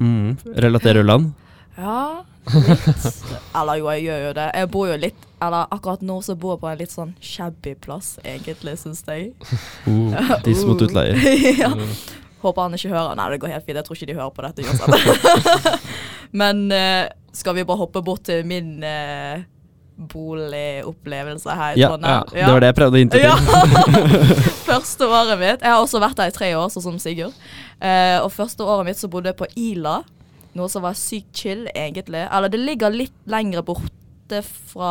Mm. 0.00 0.36
Relaterer 0.56 1.02
du 1.02 1.10
land? 1.10 1.32
Ja, 1.76 2.24
litt. 2.48 3.24
Eller 3.58 3.80
jo, 3.80 3.90
jeg 3.92 4.06
gjør 4.06 4.22
jo 4.24 4.32
det. 4.38 4.46
Jeg 4.54 4.70
bor 4.72 4.88
jo 4.88 4.96
litt 5.00 5.26
Eller 5.44 5.74
akkurat 5.74 6.02
nå 6.04 6.16
så 6.24 6.36
bor 6.40 6.54
jeg 6.54 6.62
på 6.62 6.70
en 6.70 6.80
litt 6.80 6.92
sånn 6.94 7.12
shabby 7.24 7.74
plass, 7.80 8.14
egentlig, 8.24 8.76
syns 8.80 9.04
jeg. 9.08 9.30
Uh, 9.86 10.40
som 10.44 10.72
mot 10.72 10.82
utleier. 10.84 11.16
ja. 11.62 11.70
Håper 12.40 12.62
han 12.66 12.74
ikke 12.76 12.88
hører 12.94 13.16
Nei, 13.18 13.26
det 13.34 13.40
går 13.42 13.52
helt 13.52 13.66
fint. 13.66 13.76
Jeg 13.76 13.84
tror 13.88 13.96
ikke 13.98 14.10
de 14.10 14.18
hører 14.18 14.34
på 14.36 14.44
dette 14.46 14.64
uansett. 14.64 15.88
Men 16.40 16.66
eh, 16.72 17.08
skal 17.36 17.56
vi 17.58 17.64
bare 17.68 17.80
hoppe 17.82 18.00
bort 18.06 18.22
til 18.28 18.44
min 18.48 18.78
uh, 18.86 19.42
boligopplevelse 20.00 21.50
her 21.58 21.74
i 21.76 21.80
Ja, 21.82 21.88
Trondheim? 21.92 22.24
det 22.32 22.46
var 22.48 22.62
det 22.64 22.70
jeg 22.70 22.76
prøvde 22.78 22.96
å 22.96 23.02
hinte 23.02 23.20
Ja. 23.20 23.34
til. 23.36 23.44
første 24.70 25.08
året 25.08 25.38
mitt. 25.40 25.60
Jeg 25.60 25.70
har 25.74 25.82
også 25.82 26.00
vært 26.02 26.16
der 26.20 26.30
i 26.32 26.36
tre 26.36 26.48
år, 26.56 26.68
sånn 26.72 26.86
som 26.86 26.98
Sigurd. 27.02 27.34
Uh, 27.82 28.18
og 28.24 28.30
første 28.32 28.64
året 28.64 28.88
mitt 28.90 29.00
så 29.00 29.10
bodde 29.12 29.32
jeg 29.32 29.38
på 29.40 29.48
Ila, 29.60 29.98
noe 30.56 30.68
som 30.72 30.82
var 30.86 30.96
sykt 30.98 31.34
chill, 31.36 31.66
egentlig. 31.74 32.24
Eller 32.30 32.48
det 32.52 32.60
ligger 32.62 32.94
litt 32.94 33.14
lengre 33.30 33.62
borte 33.66 34.40
fra 34.46 34.90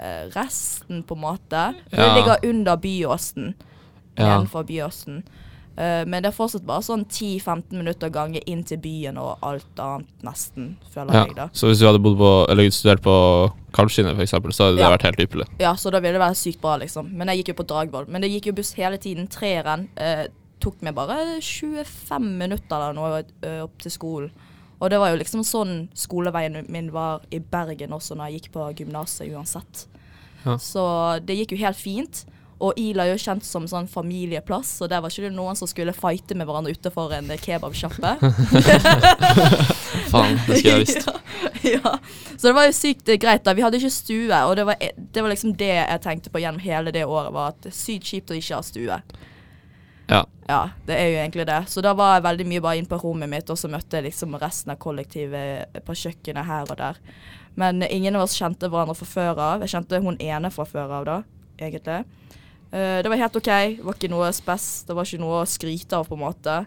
eh, 0.00 0.26
resten, 0.32 1.02
på 1.04 1.16
en 1.16 1.20
måte. 1.20 1.62
Ja. 1.92 1.96
Det 2.00 2.08
ligger 2.16 2.46
under 2.48 2.76
Byåsen. 2.80 3.54
Ja. 4.16 4.24
Nedenfor 4.40 4.64
Byåsen. 4.68 5.22
Eh, 5.80 6.02
men 6.04 6.20
det 6.22 6.28
er 6.28 6.36
fortsatt 6.36 6.64
bare 6.68 6.84
sånn 6.84 7.06
10-15 7.08 7.72
minutter 7.78 8.10
gange 8.12 8.42
inn 8.50 8.60
til 8.68 8.76
byen 8.82 9.16
og 9.20 9.38
alt 9.46 9.80
annet, 9.80 10.10
nesten, 10.26 10.74
føler 10.92 11.14
Ja. 11.14 11.22
jeg, 11.24 11.36
da. 11.38 11.46
Så 11.56 11.70
hvis 11.70 11.78
du 11.80 11.86
hadde 11.86 12.02
på 12.04 12.32
Eller 12.50 12.68
studert 12.70 13.00
på 13.06 13.14
Kalvskinnet, 13.72 14.18
eksempel, 14.20 14.52
så 14.52 14.64
hadde 14.66 14.76
det 14.76 14.84
Ja. 14.84 14.90
vært 14.90 15.06
helt 15.08 15.22
ypperlig. 15.24 15.46
Ja, 15.58 15.72
så 15.74 15.90
da 15.90 16.00
ville 16.00 16.18
det 16.18 16.20
være 16.20 16.36
sykt 16.36 16.60
bra, 16.60 16.76
liksom. 16.76 17.08
Men 17.16 17.28
jeg 17.28 17.38
gikk 17.44 17.48
jo 17.56 17.62
på 17.62 17.66
Dragvoll. 17.66 18.08
Men 18.08 18.20
det 18.20 18.30
gikk 18.30 18.46
jo 18.46 18.52
buss 18.52 18.74
hele 18.74 18.98
tiden. 18.98 19.26
Treeren 19.28 19.88
eh, 19.96 20.26
tok 20.60 20.82
meg 20.82 20.94
bare 20.94 21.40
25 21.40 22.36
minutter 22.38 22.76
eller 22.76 22.92
noe 22.92 23.22
eh, 23.42 23.62
opp 23.64 23.78
til 23.78 23.90
skolen. 23.90 24.30
Og 24.82 24.90
det 24.90 24.98
var 24.98 25.10
jo 25.12 25.16
liksom 25.22 25.40
sånn 25.44 25.88
skoleveien 25.94 26.66
min 26.68 26.90
var 26.92 27.20
i 27.32 27.38
Bergen 27.38 27.90
også 27.90 28.16
når 28.16 28.30
jeg 28.30 28.40
gikk 28.42 28.52
på 28.52 28.68
gymnaset 28.76 29.30
uansett. 29.32 29.86
Ja. 30.44 30.56
Så 30.56 31.20
det 31.24 31.36
gikk 31.38 31.52
jo 31.52 31.64
helt 31.64 31.76
fint. 31.76 32.24
Og 32.60 32.76
Ila 32.76 33.06
er 33.06 33.14
jo 33.14 33.22
kjent 33.22 33.44
som 33.46 33.64
sånn 33.70 33.86
familieplass, 33.88 34.74
så 34.80 34.88
der 34.90 35.00
var 35.00 35.12
ikke 35.12 35.30
det 35.30 35.32
noen 35.36 35.56
som 35.56 35.68
skulle 35.70 35.94
fighte 35.96 36.36
med 36.36 36.48
hverandre 36.48 36.74
utenfor 36.76 37.14
en 37.16 37.30
kebabsjappe. 37.40 38.10
Faen, 40.10 40.36
det 40.46 40.58
skulle 40.58 40.74
jeg 40.74 40.84
visst. 40.84 41.08
ja. 41.74 41.94
Så 42.36 42.50
det 42.50 42.54
var 42.58 42.68
jo 42.68 42.76
sykt 42.76 43.08
eh, 43.08 43.18
greit, 43.20 43.44
da. 43.46 43.54
Vi 43.56 43.64
hadde 43.64 43.80
ikke 43.80 43.92
stue, 43.94 44.42
og 44.44 44.54
det 44.60 44.68
var, 44.68 44.76
e- 44.82 44.92
det 44.96 45.24
var 45.24 45.32
liksom 45.32 45.56
det 45.60 45.72
jeg 45.72 46.04
tenkte 46.04 46.32
på 46.34 46.42
gjennom 46.42 46.60
hele 46.64 46.92
det 46.92 47.06
året, 47.08 47.32
var 47.32 47.54
at 47.54 47.70
sykt 47.72 48.12
kjipt 48.12 48.32
å 48.34 48.38
ikke 48.38 48.58
ha 48.58 48.62
stue. 48.66 49.00
Ja. 50.10 50.22
Ja, 50.50 50.62
det 50.86 50.96
er 50.98 51.08
jo 51.12 51.18
egentlig 51.22 51.46
det. 51.46 51.60
Så 51.70 51.82
da 51.84 51.92
var 51.94 52.16
jeg 52.16 52.26
veldig 52.26 52.46
mye 52.50 52.62
bare 52.64 52.80
inn 52.80 52.88
på 52.90 52.98
rommet 52.98 53.30
mitt, 53.30 53.50
og 53.52 53.58
så 53.60 53.70
møtte 53.70 54.00
jeg 54.00 54.08
liksom 54.08 54.34
resten 54.42 54.72
av 54.74 54.80
kollektivet 54.82 55.80
på 55.86 55.94
kjøkkenet 56.02 56.48
her 56.48 56.72
og 56.72 56.80
der. 56.80 56.98
Men 57.60 57.84
ingen 57.86 58.18
av 58.18 58.26
oss 58.26 58.34
kjente 58.38 58.68
hverandre 58.70 58.96
fra 58.98 59.06
før 59.06 59.44
av. 59.44 59.62
Jeg 59.64 59.76
kjente 59.76 60.02
hun 60.02 60.18
ene 60.20 60.50
fra 60.54 60.66
før 60.66 60.96
av, 60.98 61.06
da, 61.06 61.18
egentlig. 61.62 62.02
Eh, 62.70 63.00
det 63.02 63.10
var 63.10 63.18
helt 63.18 63.36
OK. 63.36 63.50
Det 63.50 63.86
var 63.86 63.98
ikke 63.98 64.12
noe 64.12 64.30
spess. 64.34 64.68
Det 64.86 64.96
var 64.96 65.08
ikke 65.08 65.22
noe 65.22 65.42
å 65.42 65.48
skryte 65.48 65.98
av, 65.98 66.06
på 66.08 66.18
en 66.18 66.24
måte. 66.24 66.60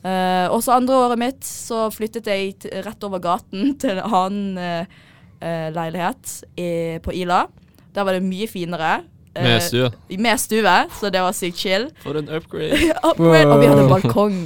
Uh, 0.00 0.48
også 0.48 0.72
andre 0.72 0.96
året 0.96 1.20
mitt 1.20 1.44
så 1.44 1.82
flyttet 1.92 2.24
jeg 2.30 2.54
t 2.62 2.70
rett 2.86 3.02
over 3.04 3.20
gaten 3.20 3.74
til 3.82 3.98
en 3.98 4.14
annen 4.16 4.54
uh, 4.56 5.00
eh, 5.44 5.66
leilighet 5.76 6.38
i, 6.56 6.70
på 7.04 7.12
Ila. 7.20 7.42
Der 7.92 8.06
var 8.08 8.16
det 8.16 8.24
mye 8.24 8.48
finere. 8.48 9.02
Med 9.36 9.60
stue. 9.62 9.90
Med 10.18 10.40
stue, 10.42 10.72
så 10.98 11.10
det 11.12 11.20
var 11.22 11.36
sykt 11.36 11.60
chill. 11.60 11.86
For 12.02 12.16
en 12.18 12.32
upgrade. 12.32 12.80
Upgrade, 13.10 13.46
og 13.46 13.60
vi 13.60 13.68
hadde 13.70 13.86
balkong. 13.92 14.40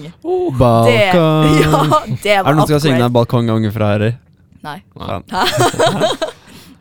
Balkong. 0.59 0.91
Det, 0.91 1.01
ja, 1.63 2.03
det 2.23 2.35
Er 2.35 2.43
det 2.45 2.57
noen 2.59 2.67
som 2.67 2.75
skal 2.75 2.85
synge 2.85 2.99
upgrade. 2.99 3.09
en 3.09 3.17
balkongange 3.17 3.73
fra 3.73 3.95
her? 3.95 4.07
Nei. 4.65 4.79
Nei, 4.99 6.33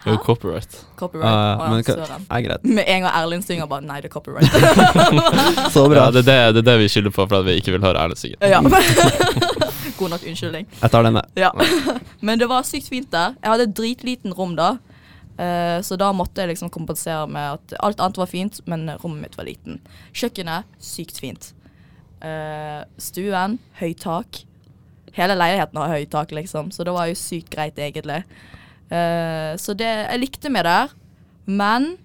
jo 0.05 0.17
copyright. 0.25 0.85
Copyright. 0.99 1.29
Ah, 1.29 1.59
oh, 1.59 1.65
ja, 1.65 1.73
men 1.73 1.83
søren. 1.87 2.25
er 2.29 2.41
greit. 2.45 2.63
Med 2.67 2.83
en 2.87 3.05
gang 3.05 3.13
Erlend 3.21 3.45
synger, 3.47 3.67
bare 3.71 3.85
nei, 3.87 4.01
det 4.03 4.09
er 4.09 4.13
copyright. 4.13 4.51
Så 5.75 5.85
bra. 5.87 6.05
Ja, 6.05 6.11
det, 6.11 6.25
er 6.27 6.51
det, 6.51 6.59
det 6.59 6.63
er 6.63 6.69
det 6.71 6.77
vi 6.83 6.89
skylder 6.91 7.13
på 7.15 7.27
for 7.27 7.39
at 7.39 7.47
vi 7.47 7.55
ikke 7.61 7.75
vil 7.77 7.85
høre 7.85 8.03
Erlend 8.03 8.19
synge. 8.19 8.39
ja. 8.41 8.59
God 9.97 10.09
nok 10.09 10.25
unnskyldning. 10.27 10.67
Jeg 10.81 10.91
tar 10.91 11.05
den, 11.05 11.19
jeg. 11.19 11.45
Ja. 11.45 11.51
Men 12.27 12.41
det 12.41 12.49
var 12.51 12.65
sykt 12.67 12.89
fint 12.91 13.11
der. 13.13 13.37
Jeg 13.43 13.53
hadde 13.53 13.69
dritliten 13.77 14.33
rom 14.35 14.57
da. 14.59 14.75
Uh, 15.33 15.79
så 15.81 15.97
da 15.97 16.11
måtte 16.13 16.43
jeg 16.43 16.53
liksom 16.53 16.69
kompensere 16.73 17.25
med 17.31 17.57
at 17.57 17.75
alt 17.81 18.01
annet 18.03 18.19
var 18.21 18.29
fint, 18.29 18.59
men 18.69 18.85
rommet 19.01 19.23
mitt 19.23 19.37
var 19.37 19.47
liten. 19.47 19.79
Kjøkkenet, 20.13 20.67
sykt 20.77 21.17
fint. 21.17 21.47
Uh, 22.21 22.85
stuen, 23.01 23.57
høyt 23.79 24.03
tak. 24.05 24.43
Hele 25.17 25.37
leiligheten 25.37 25.81
har 25.81 25.95
høyt 25.95 26.11
tak, 26.13 26.35
liksom, 26.37 26.69
så 26.73 26.85
det 26.85 26.93
var 26.93 27.09
jo 27.09 27.17
sykt 27.17 27.49
greit, 27.53 27.81
egentlig. 27.81 28.21
Eh, 28.91 29.53
så 29.57 29.75
det 29.77 29.89
Jeg 29.89 30.19
likte 30.19 30.51
meg 30.53 30.65
der, 30.67 30.93
men 31.45 31.95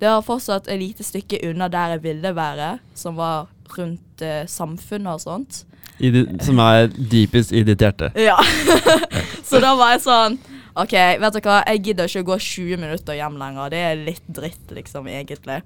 det 0.00 0.10
var 0.10 0.24
fortsatt 0.24 0.68
et 0.68 0.80
lite 0.80 1.04
stykke 1.04 1.40
unna 1.48 1.68
der 1.72 1.96
jeg 1.96 2.02
ville 2.02 2.34
være, 2.36 2.76
som 2.94 3.16
var 3.16 3.48
rundt 3.78 4.22
uh, 4.22 4.44
samfunnet 4.46 5.14
og 5.14 5.20
sånt. 5.20 5.62
I 5.98 6.10
di, 6.12 6.26
som 6.44 6.60
er 6.60 6.90
dypest 6.92 7.54
i 7.56 7.62
ditt 7.64 7.80
hjerte. 7.80 8.10
Ja. 8.20 8.36
så 9.48 9.60
da 9.64 9.72
var 9.78 9.94
jeg 9.94 10.04
sånn 10.04 10.36
OK, 10.76 10.92
vet 10.92 11.38
dere 11.38 11.40
hva, 11.46 11.62
jeg 11.64 11.80
gidder 11.86 12.10
ikke 12.10 12.20
å 12.26 12.28
gå 12.34 12.36
20 12.44 12.80
minutter 12.82 13.16
hjem 13.16 13.38
lenger. 13.40 13.70
Det 13.72 13.78
er 13.80 14.02
litt 14.04 14.26
dritt, 14.28 14.66
liksom, 14.76 15.08
egentlig. 15.08 15.62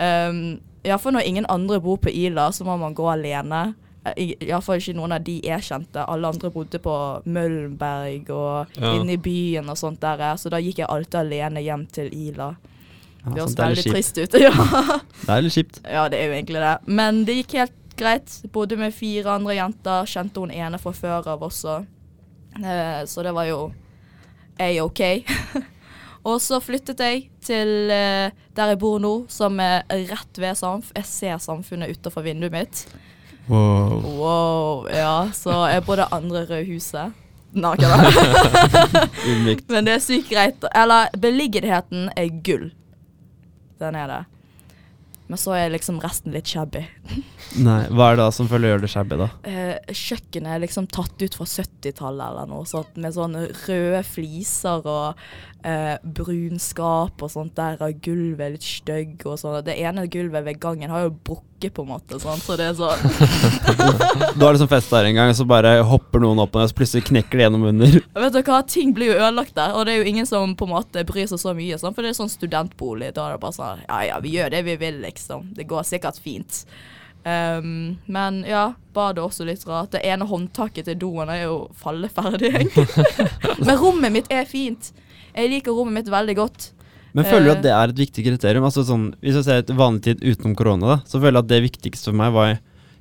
Um, 0.00 0.38
Iallfall 0.86 1.12
når 1.18 1.26
ingen 1.28 1.48
andre 1.52 1.76
bor 1.84 1.98
på 2.00 2.08
Ila, 2.08 2.48
så 2.56 2.64
må 2.64 2.78
man 2.80 2.96
gå 2.96 3.04
alene. 3.12 3.74
Eh, 4.14 4.34
Iallfall 4.46 4.78
ikke 4.80 4.94
noen 4.96 5.12
av 5.16 5.24
de 5.24 5.40
jeg 5.42 5.60
kjente. 5.66 6.04
Alle 6.08 6.28
andre 6.28 6.50
bodde 6.54 6.78
på 6.82 6.94
Møllenberg 7.26 8.30
og 8.30 8.66
Ja. 8.80 8.92
inne 9.00 9.12
i 9.14 9.16
byen 9.16 9.68
og 9.68 9.76
sånt 9.76 10.00
der, 10.00 10.18
så 10.36 10.50
da 10.50 10.58
gikk 10.62 10.78
jeg 10.78 10.88
alltid 10.88 11.14
alene 11.20 11.62
hjem 11.64 11.86
til 11.90 12.10
Ila. 12.12 12.54
Ja, 13.26 13.32
Det 13.32 13.40
høres 13.40 13.50
litt 13.50 13.58
veldig 13.58 13.82
kjipt. 13.82 13.94
trist 13.94 14.18
ut. 14.18 14.40
ja. 14.46 14.52
Det 15.26 15.28
er 15.34 15.42
litt 15.42 15.52
kjipt. 15.56 15.80
Ja, 15.90 16.08
det 16.08 16.20
er 16.20 16.26
jo 16.28 16.36
egentlig 16.36 16.60
det. 16.62 16.74
Men 16.86 17.24
det 17.24 17.34
gikk 17.40 17.52
helt 17.58 17.72
greit. 17.96 18.36
Bodde 18.52 18.76
med 18.78 18.94
fire 18.94 19.26
andre 19.34 19.54
jenter. 19.56 20.04
Kjente 20.06 20.38
hun 20.44 20.50
ene 20.50 20.78
fra 20.78 20.92
før 20.92 21.26
av 21.32 21.40
også. 21.40 21.80
Eh, 22.62 23.02
så 23.04 23.22
det 23.26 23.32
var 23.34 23.44
jo 23.48 23.72
a-ok. 24.60 25.02
og 26.28 26.38
så 26.40 26.60
flyttet 26.62 26.98
jeg 27.02 27.26
til 27.44 27.90
eh, 27.90 28.30
der 28.56 28.72
jeg 28.72 28.78
bor 28.78 28.98
nå, 29.02 29.26
som 29.28 29.58
er 29.60 29.82
rett 29.90 30.38
ved 30.40 30.56
Samf. 30.56 30.92
Jeg 30.96 31.04
ser 31.10 31.38
samfunnet 31.42 31.90
utenfor 31.96 32.22
vinduet 32.22 32.52
mitt. 32.54 32.86
Wow. 33.46 34.00
Wow, 34.18 34.88
ja. 34.90 35.28
Så 35.34 35.54
jeg 35.70 35.84
bor 35.86 36.00
det 36.00 36.08
andre 36.14 36.44
røde 36.48 36.64
huset. 36.70 37.14
Nei, 37.56 37.72
ikke 37.78 37.88
det. 37.88 39.58
Men 39.72 39.86
det 39.86 39.96
er 39.96 40.02
sykt 40.04 40.32
greit. 40.32 40.64
Eller 40.76 41.12
beliggenheten 41.20 42.10
er 42.16 42.32
gull. 42.44 42.70
Den 43.80 43.96
er 43.96 44.10
det. 44.10 44.22
Men 45.26 45.40
så 45.42 45.56
er 45.58 45.72
liksom 45.72 45.96
resten 46.02 46.34
litt 46.36 46.46
shabby. 46.46 46.84
Nei, 47.58 47.80
hva 47.90 48.12
er 48.12 48.18
det 48.18 48.22
da 48.22 48.28
som 48.34 48.46
føler 48.50 48.70
gjør 48.70 48.84
det 48.84 48.90
shabby, 48.92 49.16
da? 49.18 49.26
Eh, 49.48 49.72
kjøkkenet 49.90 50.52
er 50.54 50.62
liksom 50.62 50.86
tatt 50.94 51.18
ut 51.18 51.34
fra 51.34 51.46
70-tallet 51.50 52.28
eller 52.28 52.50
noe 52.52 52.68
sånt, 52.70 52.92
med 53.02 53.16
sånne 53.16 53.48
røde 53.64 54.04
fliser 54.06 54.86
og 54.86 55.26
eh, 55.66 55.96
brunskap 56.02 57.22
og 57.22 57.32
sånt 57.32 57.56
der, 57.58 57.76
og 57.82 57.98
gulvet 58.04 58.44
er 58.44 58.54
litt 58.54 58.66
stygg 58.66 59.26
og 59.26 59.38
sånn. 59.40 59.58
Det 59.66 59.76
ene 59.82 60.06
gulvet 60.10 60.46
ved 60.46 60.60
gangen 60.62 60.92
har 60.92 61.06
jo 61.06 61.12
brukket 61.26 61.74
på 61.76 61.84
en 61.86 61.90
måte, 61.90 62.18
sånn, 62.22 62.40
så 62.42 62.56
det 62.58 62.68
er 62.70 62.74
sånn 62.76 64.34
Du 64.36 64.44
har 64.44 64.54
liksom 64.54 64.70
fest 64.70 64.92
der 64.92 65.08
en 65.08 65.18
gang, 65.18 65.32
så 65.34 65.46
bare 65.48 65.78
hopper 65.88 66.22
noen 66.22 66.42
opp, 66.44 66.56
og 66.56 66.68
så 66.70 66.76
plutselig 66.76 67.08
knekker 67.10 67.40
det 67.40 67.46
gjennom 67.46 67.68
under. 67.72 67.98
Vet 68.26 68.36
du 68.36 68.42
hva, 68.42 68.60
ting 68.68 68.92
blir 68.96 69.14
jo 69.14 69.20
ødelagt 69.20 69.56
der, 69.58 69.74
og 69.74 69.86
det 69.88 69.96
er 69.96 70.02
jo 70.02 70.10
ingen 70.12 70.28
som 70.28 70.54
på 70.58 70.68
en 70.68 70.76
måte 70.76 71.06
bryr 71.08 71.30
seg 71.30 71.42
så 71.42 71.54
mye, 71.56 71.78
sånn, 71.80 71.96
for 71.96 72.06
det 72.06 72.12
er 72.12 72.20
sånn 72.20 72.32
studentbolig. 72.32 73.14
Da 73.16 73.28
er 73.30 73.36
det 73.36 73.44
bare 73.46 73.56
sånn 73.56 73.86
Ja 73.88 74.02
ja, 74.06 74.20
vi 74.22 74.36
gjør 74.36 74.52
det 74.54 74.66
vi 74.68 74.76
vil, 74.80 75.00
liksom. 75.02 75.50
Det 75.56 75.66
går 75.68 75.88
sikkert 75.88 76.20
fint. 76.22 76.66
Um, 77.26 77.96
men 78.06 78.44
ja, 78.46 78.68
badet 78.94 79.18
er 79.18 79.26
også 79.26 79.46
litt 79.48 79.64
rart. 79.66 79.90
Det 79.96 80.04
ene 80.06 80.28
håndtaket 80.30 80.86
til 80.86 81.00
doen 81.00 81.32
er 81.32 81.48
jo 81.48 81.56
falleferdig. 81.80 82.68
men 83.66 83.80
rommet 83.80 84.14
mitt 84.14 84.30
er 84.30 84.46
fint. 84.46 84.92
Jeg 85.36 85.50
liker 85.52 85.72
rommet 85.76 86.00
mitt 86.00 86.08
veldig 86.12 86.36
godt. 86.36 86.70
Men 87.16 87.24
føler 87.24 87.44
du 87.46 87.50
Eh. 87.50 87.56
at 87.56 87.62
det 87.64 87.72
er 87.72 87.88
et 87.92 87.96
viktig 88.08 88.24
kriterium? 88.26 88.64
Altså 88.64 88.82
sånn, 88.84 89.14
Hvis 89.22 89.34
jeg 89.38 89.44
ser 89.44 89.58
et 89.62 89.66
vanlig 89.76 90.02
tid 90.02 90.20
utenom 90.20 90.54
korona, 90.56 90.86
da, 90.86 90.96
så 91.08 91.20
føler 91.20 91.38
jeg 91.40 91.44
at 91.44 91.48
det 91.48 91.62
viktigste 91.70 92.10
for 92.10 92.16
meg 92.18 92.32
var 92.34 92.58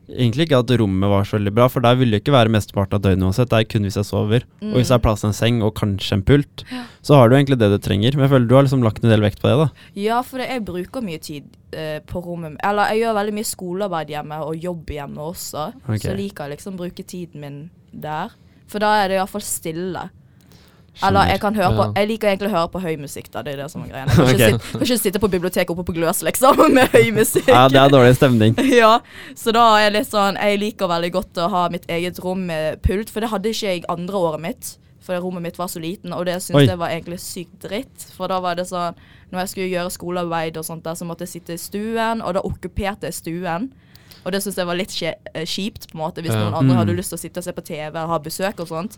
egentlig 0.08 0.46
ikke 0.46 0.60
at 0.62 0.70
rommet 0.80 1.10
var 1.10 1.24
så 1.25 1.36
veldig 1.39 1.51
bra, 1.56 1.65
for 1.68 1.82
der 1.82 1.96
ville 1.98 2.12
det 2.13 2.22
ikke 2.24 2.32
være 2.36 2.51
mesteparten 2.54 2.94
av 2.94 3.01
døgnet 3.01 3.25
uansett. 3.25 3.50
Det 3.50 3.58
er 3.58 3.63
kun 3.74 3.82
hvis 3.88 3.96
jeg 3.98 4.06
sover. 4.06 4.44
Og 4.62 4.75
hvis 4.77 4.88
det 4.92 4.96
er 4.96 5.01
plass 5.01 5.22
til 5.22 5.27
en 5.32 5.34
seng 5.34 5.62
og 5.65 5.74
kanskje 5.75 6.13
en 6.13 6.22
pult, 6.24 6.63
så 7.01 7.15
har 7.18 7.27
du 7.27 7.36
egentlig 7.36 7.58
det 7.58 7.72
du 7.74 7.77
trenger. 7.82 8.13
Men 8.15 8.27
jeg 8.30 8.34
føler 8.36 8.48
du 8.48 8.56
har 8.56 8.63
liksom 8.68 8.84
lagt 8.86 9.04
en 9.04 9.10
del 9.10 9.22
vekt 9.25 9.42
på 9.42 9.50
det, 9.50 9.58
da. 9.65 9.68
Ja, 9.96 10.22
for 10.22 10.38
jeg 10.39 10.63
bruker 10.63 11.01
mye 11.01 11.18
tid 11.20 11.44
eh, 11.74 12.00
på 12.06 12.22
rommet. 12.24 12.56
Eller 12.63 12.94
jeg 12.94 13.01
gjør 13.01 13.18
veldig 13.18 13.34
mye 13.34 13.50
skolearbeid 13.50 14.08
hjemme, 14.13 14.39
og 14.46 14.56
jobb 14.62 14.86
hjemme 14.94 15.18
også. 15.18 15.74
okay. 15.84 15.98
Så 15.98 16.12
jeg 16.13 16.18
liker 16.22 16.50
liksom 16.54 16.77
å 16.77 16.84
bruke 16.86 17.04
tiden 17.04 17.42
min 17.42 17.60
der. 17.92 18.30
For 18.68 18.80
da 18.80 18.94
er 19.04 19.10
det 19.10 19.18
iallfall 19.18 19.42
stille. 19.42 20.10
Eller 21.04 21.28
jeg 21.28 21.40
kan 21.42 21.56
høre 21.56 21.72
på 21.75 21.86
Jeg 21.98 22.08
liker 22.08 22.28
egentlig 22.30 22.48
å 22.48 22.56
høre 22.56 22.72
på 22.72 22.80
høy 22.82 22.96
musikk, 22.98 23.32
da. 23.32 23.42
Det 23.44 23.54
er 23.54 23.58
det 23.64 23.72
som 23.72 23.82
er 23.84 23.88
greia. 23.90 24.06
Jeg 24.06 24.16
kan 24.16 24.25
ikke, 24.25 24.36
Ok. 24.36 24.62
sitte, 24.62 24.72
kan 24.80 24.86
ikke 24.88 25.00
sitte 25.02 25.20
på 25.20 25.30
biblioteket 25.34 25.70
oppe 25.75 25.84
på 25.84 25.94
Gløs, 25.98 26.22
liksom, 26.24 26.62
med 26.78 26.88
høy 26.96 27.12
musikk. 27.12 27.48
Ja, 27.48 27.68
det 27.68 27.82
er 27.82 27.90
dårlig 27.90 28.16
stemning. 28.16 28.56
Ja, 28.82 29.00
så 29.36 29.52
da 29.52 29.66
er 29.78 29.90
jeg 29.90 29.94
litt 30.00 30.10
sånn 30.12 30.36
Jeg 30.40 30.60
liker 30.60 30.88
veldig 30.88 31.12
godt 31.12 31.34
å 31.44 31.50
ha 31.50 31.68
mitt 31.70 31.86
eget 31.92 32.20
rom 32.24 32.46
med 32.48 32.82
pult, 32.82 33.10
for 33.10 33.20
det 33.20 33.30
hadde 33.30 33.52
ikke 33.52 33.68
jeg 33.74 33.84
andre 33.90 34.16
året 34.16 34.40
mitt. 34.42 34.78
For 35.06 35.20
rommet 35.22 35.44
mitt 35.44 35.58
var 35.60 35.68
så 35.70 35.78
liten, 35.80 36.14
og 36.18 36.25
det 36.25 36.34
Oi. 36.36 36.40
syntes 36.42 36.68
jeg 36.72 36.78
var 36.82 36.90
egentlig 36.90 37.20
sykt 37.22 37.60
dritt. 37.62 38.08
For 38.16 38.28
da 38.28 38.40
var 38.42 38.56
det 38.56 38.66
sånn 38.66 38.96
Når 39.32 39.40
jeg 39.44 39.50
skulle 39.50 39.70
gjøre 39.74 39.92
skolearbeid 39.92 40.58
og 40.58 40.64
sånt 40.66 40.84
der, 40.84 40.94
så 40.96 41.06
måtte 41.06 41.25
jeg 41.25 41.30
sitte 41.42 41.54
i 41.54 41.58
stuen, 41.58 42.22
og 42.22 42.34
da 42.38 42.42
okkuperte 42.46 43.04
jeg 43.10 43.14
stuen. 43.14 43.72
Og 44.25 44.32
det 44.32 44.42
syntes 44.42 44.58
jeg 44.58 44.66
var 44.66 44.75
litt 44.80 44.94
eh, 45.04 45.46
kjipt, 45.46 45.90
på 45.92 45.98
en 45.98 46.02
måte, 46.02 46.22
hvis 46.24 46.32
Ja. 46.34 46.40
noen 46.46 46.54
andre 46.58 46.74
Mm. 46.74 46.78
hadde 46.80 46.96
lyst 46.98 47.10
til 47.14 47.18
å 47.18 47.22
sitte 47.22 47.38
og 47.38 47.44
se 47.44 47.52
på 47.54 47.64
TV 47.66 47.94
og 48.02 48.10
ha 48.10 48.18
besøk 48.20 48.60
og 48.60 48.68
sånt. 48.68 48.98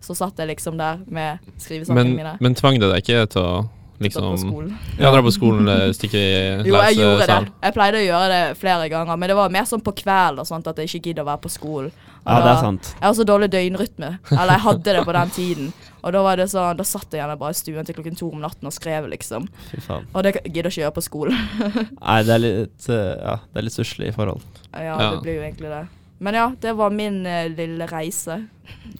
Så 0.00 0.14
satt 0.14 0.38
jeg 0.38 0.48
liksom 0.52 0.76
der 0.78 1.00
med 1.06 1.38
skrivesakene 1.58 1.94
Men, 2.04 2.16
mine. 2.16 2.36
men 2.40 2.54
tvang 2.54 2.78
det 2.78 2.90
deg 2.92 3.02
ikke 3.02 3.26
til 3.32 3.42
å 3.42 3.56
Satt 3.96 4.12
på 4.12 4.20
liksom 4.28 4.50
skolen. 4.52 4.72
Ja, 5.00 5.08
dra 5.10 5.22
på 5.24 5.30
skolen, 5.32 5.68
eh, 5.72 5.86
stikke 5.96 6.20
i 6.20 6.64
Jo, 6.68 6.74
jeg 6.84 6.98
gjorde 6.98 7.26
det. 7.30 7.52
Jeg 7.62 7.72
pleide 7.72 7.96
å 7.96 8.04
gjøre 8.04 8.26
det 8.28 8.58
flere 8.60 8.88
ganger, 8.92 9.16
men 9.16 9.30
det 9.32 9.36
var 9.38 9.48
mer 9.54 9.64
sånn 9.64 9.80
på 9.80 9.94
kveld 9.96 10.38
og 10.42 10.46
sånt 10.46 10.66
at 10.68 10.76
jeg 10.76 10.90
ikke 10.90 11.00
gidder 11.08 11.24
å 11.24 11.30
være 11.30 11.40
på 11.46 11.48
skolen. 11.54 11.88
Og 12.26 12.28
Ja, 12.28 12.42
det 12.44 12.50
er 12.50 12.60
sant. 12.60 12.90
Jeg 13.00 13.06
har 13.06 13.14
så 13.14 13.24
dårlig 13.24 13.48
døgnrytme. 13.54 14.18
Eller 14.32 14.52
jeg 14.52 14.64
hadde 14.66 14.84
det 14.98 15.04
på 15.06 15.12
den 15.16 15.30
tiden. 15.30 15.72
Og 16.04 16.12
da 16.12 16.22
var 16.22 16.36
det 16.36 16.48
sånn, 16.52 16.76
da 16.76 16.84
satt 16.84 17.08
jeg 17.10 17.22
gjerne 17.22 17.38
bare 17.40 17.56
i 17.56 17.58
stuen 17.62 17.86
til 17.88 17.94
klokken 17.96 18.18
to 18.20 18.28
om 18.30 18.40
natten 18.44 18.66
og 18.68 18.72
skrev, 18.76 19.08
liksom. 19.08 19.48
Fy 19.70 19.80
faen. 19.80 20.04
Og 20.12 20.22
det 20.28 20.34
gidder 20.44 20.68
jeg 20.68 20.74
ikke 20.76 20.84
gjøre 20.84 20.96
på 21.00 21.06
skolen. 21.08 21.38
Nei, 22.04 22.22
det 22.22 22.34
er 22.36 22.44
litt 22.44 22.88
uh, 22.92 23.16
Ja, 23.16 23.34
det 23.48 23.62
er 23.62 23.62
litt 23.70 23.78
stusslig 23.80 24.12
forhold. 24.14 24.42
ja, 24.74 24.82
Ja. 24.92 25.10
det 25.14 25.22
blir 25.24 25.40
jo 25.40 25.42
egentlig 25.48 25.72
det. 25.72 25.86
Men 26.20 26.34
ja, 26.34 26.46
det 26.60 26.76
var 26.76 26.90
min 26.90 27.24
uh, 27.24 27.48
lille 27.48 27.86
reise. 27.88 28.42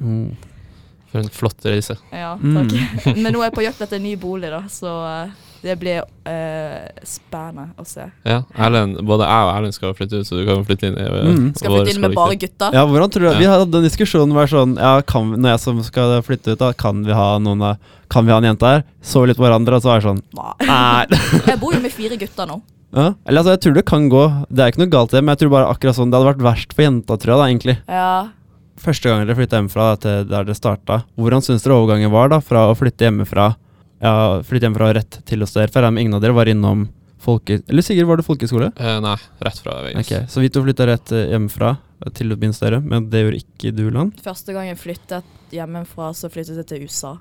Mm. 0.00 0.32
For 1.16 1.24
en 1.24 1.32
flott 1.32 1.64
reise. 1.64 1.96
Ja, 2.12 2.34
Mm. 2.36 2.60
takk. 2.68 3.16
Men 3.24 3.32
nå 3.32 3.40
er 3.40 3.48
jeg 3.50 3.56
på 3.56 3.64
jakt 3.64 3.80
etter 3.86 3.96
en 3.96 4.04
ny 4.04 4.14
bolig, 4.20 4.50
da, 4.52 4.62
så 4.68 4.92
eh, 5.08 5.34
det 5.64 5.74
blir 5.80 6.02
uh, 6.04 6.82
spennende 7.08 7.72
å 7.80 7.84
se. 7.88 8.04
Ja, 8.28 8.42
Erlend, 8.60 9.00
både 9.08 9.26
jeg 9.26 9.46
og 9.48 9.52
Erlend 9.54 9.74
skal 9.74 9.94
flytte 9.98 10.20
ut, 10.20 10.28
så 10.28 10.36
du 10.38 10.44
kan 10.46 10.60
flytte 10.68 10.90
inn 10.90 10.98
Jeg, 11.00 11.10
Mm. 11.26 11.48
Skal 11.56 11.72
flytte 11.72 11.94
inn 11.96 12.02
med 12.04 12.14
bare 12.14 12.36
gutter. 12.38 12.76
Ja, 12.76 12.84
hvordan 12.86 13.10
tror 13.14 13.24
du 13.24 13.28
Ja. 13.32 13.38
Vi 13.40 13.48
hadde 13.50 13.80
en 13.80 13.86
diskusjon 13.88 14.34
var 14.36 14.46
sånn 14.52 14.76
Ja, 14.78 15.00
kan 15.02 15.32
når 15.32 15.56
jeg 15.56 15.60
som 15.64 15.80
skal 15.82 16.20
flytte 16.22 16.52
ut, 16.54 16.60
da, 16.60 16.70
kan 16.76 17.02
vi 17.08 17.16
ha 17.16 17.38
noen 17.42 17.64
Kan 18.12 18.26
vi 18.28 18.32
ha 18.36 18.38
en 18.38 18.44
jente 18.52 18.68
her? 18.68 18.84
Så 19.02 19.24
vi 19.24 19.32
litt 19.32 19.40
på 19.40 19.48
hverandre, 19.48 19.80
og 19.80 19.82
så 19.82 19.96
er 19.96 20.00
det 20.04 20.06
sånn. 20.06 20.22
Nei. 20.36 21.06
Jeg 21.50 21.58
bor 21.64 21.74
jo 21.74 21.80
med 21.82 21.92
fire 21.96 22.16
gutter 22.20 22.46
nå. 22.46 22.60
ja. 22.94 23.08
Eller 23.26 23.40
altså, 23.42 23.56
jeg 23.56 23.60
tror 23.64 23.74
det 23.80 23.86
kan 23.88 24.06
gå. 24.12 24.22
Det 24.52 24.62
er 24.62 24.70
ikke 24.70 24.84
noe 24.84 24.92
galt 24.94 25.12
i 25.12 25.16
det, 25.18 25.24
men 25.24 25.34
jeg 25.34 25.40
tror 25.42 25.50
bare 25.56 25.72
akkurat 25.72 25.96
sånn 25.98 26.12
Det 26.12 26.20
hadde 26.20 26.30
vært 26.36 26.44
verst 26.46 26.76
for 26.76 26.86
jenta, 26.86 27.16
tror 27.18 27.32
jeg, 27.34 27.40
da, 27.40 27.48
egentlig. 27.50 27.76
Ja. 27.90 28.28
Første 28.80 29.08
gang 29.08 29.24
dere 29.24 29.36
flytta 29.38 29.60
hjemmefra 29.60 29.86
til 30.02 30.26
der 30.28 30.44
dere 30.46 30.56
starta, 30.58 31.00
hvordan 31.16 31.44
syns 31.44 31.64
dere 31.64 31.78
overgangen 31.78 32.12
var 32.12 32.28
da, 32.32 32.40
fra 32.44 32.66
å 32.70 32.76
flytte 32.76 33.08
hjemmefra 33.08 33.54
Ja, 34.02 34.12
flytte 34.44 34.68
hjemmefra 34.68 34.90
rett 34.98 35.20
til 35.24 35.40
å 35.42 35.48
studere? 35.48 35.72
For 35.72 35.80
jeg 35.80 35.86
regner 35.86 35.96
med 35.96 36.04
ingen 36.04 36.18
av 36.18 36.24
dere 36.24 36.36
var 36.36 36.50
innom 36.52 36.86
folke... 37.26 37.62
Eller 37.68 37.82
Sigurd, 37.82 38.06
var 38.10 38.20
det 38.20 38.26
folkeskole? 38.26 38.68
Eh, 38.76 38.98
nei, 39.02 39.16
rett 39.42 39.58
fra 39.64 39.78
Vegas. 39.82 40.04
Ok, 40.04 40.28
Så 40.30 40.42
vi 40.44 40.50
to 40.52 40.62
flytta 40.66 40.86
rett 40.90 41.12
eh, 41.16 41.30
hjemmefra 41.32 41.72
til 42.14 42.30
å 42.30 42.36
begynne 42.36 42.54
større, 42.54 42.82
men 42.84 43.06
det 43.10 43.22
gjorde 43.24 43.40
ikke 43.40 43.72
du, 43.74 43.86
Land? 43.94 44.18
Første 44.24 44.52
gang 44.52 44.68
jeg 44.68 44.78
flyttet 44.78 45.54
hjemmefra, 45.56 46.10
så 46.14 46.28
flyttet 46.30 46.60
jeg 46.60 46.68
til 46.68 46.84
USA. 46.84 47.14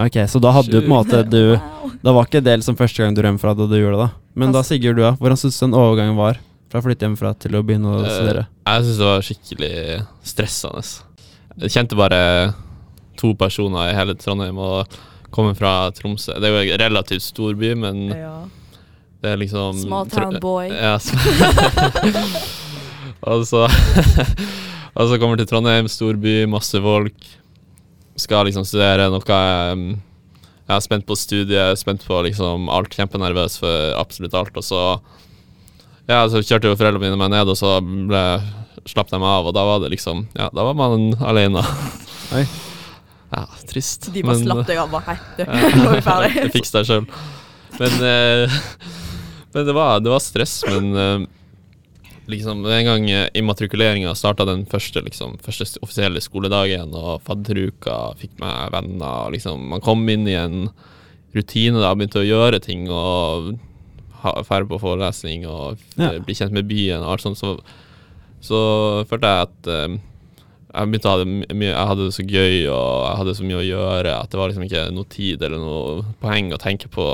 Ok, 0.00 0.20
Så 0.30 0.38
da 0.42 0.52
hadde 0.54 0.70
du 0.70 0.78
på 0.78 0.86
en 0.86 0.94
måte 0.94 1.24
du 1.26 1.40
Wow. 1.58 1.90
Da 2.04 2.14
var 2.14 2.28
ikke 2.28 2.44
det 2.44 2.54
liksom 2.60 2.76
første 2.78 3.02
gang 3.02 3.16
du 3.16 3.20
rømte 3.24 3.42
fra 3.42 3.56
da 3.58 3.66
du 3.66 3.74
gjorde 3.74 3.98
det, 3.98 4.06
da. 4.06 4.38
Men 4.38 4.54
da, 4.54 4.62
Sigurd, 4.64 5.00
du, 5.00 5.02
ja, 5.04 5.12
Hvordan 5.18 5.40
syns 5.40 5.58
du 5.58 5.64
den 5.66 5.76
overgangen 5.76 6.16
var? 6.16 6.38
Fra 6.70 6.78
å 6.80 6.84
flytte 6.84 7.06
hjemmefra 7.08 7.32
til 7.42 7.56
å 7.58 7.62
begynne 7.66 7.90
å 7.90 8.00
Eh, 8.04 8.10
studere? 8.14 8.44
Jeg 8.66 8.84
syns 8.86 8.98
det 9.00 9.08
var 9.08 9.24
skikkelig 9.26 9.72
stressende. 10.22 10.82
Jeg 11.60 11.70
kjente 11.74 11.96
bare 11.98 12.20
to 13.18 13.32
personer 13.34 13.90
i 13.90 13.96
hele 13.98 14.14
Trondheim 14.14 14.58
og 14.62 14.86
kommer 15.34 15.54
fra 15.58 15.90
Tromsø. 15.94 16.38
Det 16.40 16.46
er 16.48 16.54
jo 16.54 16.72
en 16.74 16.80
relativt 16.84 17.22
stor 17.26 17.54
by, 17.58 17.74
men 17.74 18.08
Ja. 18.14 18.44
det 19.22 19.32
er 19.32 19.36
liksom 19.42 19.82
Small 19.82 20.06
town 20.06 20.38
boy. 20.40 20.68
Ja, 20.86 20.96
sm- 20.98 21.18
og 23.22 23.44
så 23.46 23.66
Og 25.00 25.06
så 25.08 25.18
kommer 25.22 25.36
til 25.38 25.46
Trondheim, 25.46 25.86
stor 25.88 26.16
by, 26.18 26.46
masse 26.50 26.74
folk. 26.82 27.14
Skal 28.18 28.46
liksom 28.48 28.64
studere 28.66 29.06
noe 29.12 29.22
jeg 29.22 29.72
um, 29.76 29.84
Jeg 30.66 30.74
er 30.76 30.80
spent 30.84 31.06
på 31.06 31.16
studiet, 31.16 31.78
spent 31.78 32.02
på 32.06 32.18
liksom 32.26 32.66
alt. 32.68 32.90
Kjempenervøs 32.94 33.58
for 33.62 33.94
absolutt 34.00 34.34
alt. 34.34 34.56
Og 34.58 34.66
så 34.66 34.80
Ja, 36.10 36.24
så 36.26 36.40
kjørte 36.42 36.66
jo 36.72 36.74
foreldrene 36.78 37.04
mine 37.04 37.18
meg 37.20 37.30
ned, 37.30 37.50
og 37.52 37.54
så 37.58 37.76
ble, 37.84 38.22
slapp 38.90 39.12
de 39.12 39.20
meg 39.20 39.30
av, 39.30 39.46
og 39.50 39.54
da 39.54 39.62
var 39.68 39.82
det 39.84 39.92
liksom 39.92 40.24
Ja, 40.34 40.48
da 40.50 40.64
var 40.66 40.74
man 40.78 41.12
alene. 41.22 41.62
Oi. 42.36 42.44
Ja, 43.30 43.44
trist. 43.70 44.08
De 44.10 44.24
bare 44.26 44.40
men- 44.40 44.48
slapp 44.48 44.66
deg 44.66 44.80
av. 44.82 44.90
bare, 44.90 45.12
Hei, 45.12 45.18
du, 45.38 45.44
nå 45.84 45.90
er 45.92 46.00
vi 46.00 46.06
ferdig. 46.08 46.48
Fiks 46.56 46.74
deg 46.74 46.88
sjøl. 46.88 47.04
Men, 47.78 47.94
eh, 48.08 48.56
men 49.54 49.68
det, 49.68 49.76
var, 49.76 50.00
det 50.02 50.10
var 50.10 50.24
stress. 50.24 50.56
Men 50.66 50.90
eh, 50.98 51.28
liksom 52.34 52.66
en 52.66 52.88
gang 52.90 53.06
eh, 53.14 53.28
immatrikuleringa 53.38 54.16
starta 54.18 54.48
den 54.50 54.66
første, 54.70 55.04
liksom, 55.06 55.38
første 55.46 55.78
offisielle 55.86 56.22
skoledagen, 56.26 56.90
og 56.90 57.22
fadderuka 57.26 58.00
fikk 58.18 58.34
meg 58.42 58.74
venner, 58.74 59.28
og 59.28 59.36
liksom, 59.38 59.62
man 59.76 59.86
kom 59.86 60.02
inn 60.10 60.26
i 60.26 60.34
en 60.38 60.64
rutine 61.38 61.78
da, 61.78 61.94
begynte 61.94 62.24
å 62.24 62.26
gjøre 62.26 62.58
ting 62.66 62.88
og 62.90 63.52
færre 64.22 64.68
på 64.70 64.78
forelesning 64.82 65.46
og 65.48 65.78
Ja. 65.96 66.10
blir 66.12 66.24
bli 66.28 66.34
kjent 66.38 66.52
med 66.56 66.68
byen 66.70 67.02
og 67.02 67.12
alt 67.16 67.24
sånt, 67.26 67.38
så, 67.40 67.56
så 68.40 68.60
følte 69.10 69.28
jeg 69.32 69.48
at 69.48 69.70
eh, 69.74 69.98
jeg 70.70 70.86
begynte 70.92 71.10
å 71.10 71.12
ha 71.16 71.18
det 71.24 71.56
mye 71.58 71.72
Jeg 71.72 71.88
hadde 71.90 72.04
det 72.06 72.14
så 72.14 72.22
gøy 72.22 72.56
og 72.70 73.06
jeg 73.08 73.16
hadde 73.20 73.34
så 73.40 73.46
mye 73.48 73.58
å 73.58 73.66
gjøre 73.66 74.12
at 74.20 74.30
det 74.30 74.38
var 74.38 74.52
liksom 74.52 74.66
ikke 74.68 74.84
noe 74.94 75.08
tid 75.10 75.42
eller 75.42 75.58
noe 75.58 76.04
poeng 76.22 76.52
å 76.54 76.60
tenke 76.62 76.86
på 76.92 77.06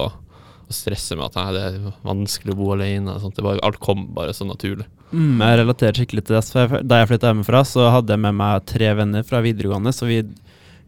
å 0.68 0.74
stresse 0.74 1.14
med 1.16 1.28
at 1.30 1.36
nei, 1.38 1.52
det 1.54 1.62
er 1.62 1.92
vanskelig 2.04 2.52
å 2.52 2.58
bo 2.58 2.72
alene. 2.74 3.12
Sånt. 3.22 3.36
Det 3.38 3.44
bare, 3.46 3.60
alt 3.62 3.78
kom 3.80 4.08
bare 4.16 4.32
så 4.34 4.42
naturlig. 4.48 4.84
Mm, 5.14 5.38
jeg 5.38 5.58
relaterer 5.60 6.00
skikkelig 6.00 6.24
til 6.26 6.34
det. 6.40 6.80
Da 6.90 6.98
jeg 6.98 7.08
flytta 7.12 7.30
hjemmefra, 7.30 7.60
så 7.70 7.84
hadde 7.94 8.10
jeg 8.16 8.22
med 8.24 8.34
meg 8.34 8.64
tre 8.66 8.88
venner 8.98 9.22
fra 9.28 9.38
videregående. 9.44 9.92
Så 9.94 10.08
vi, 10.10 10.16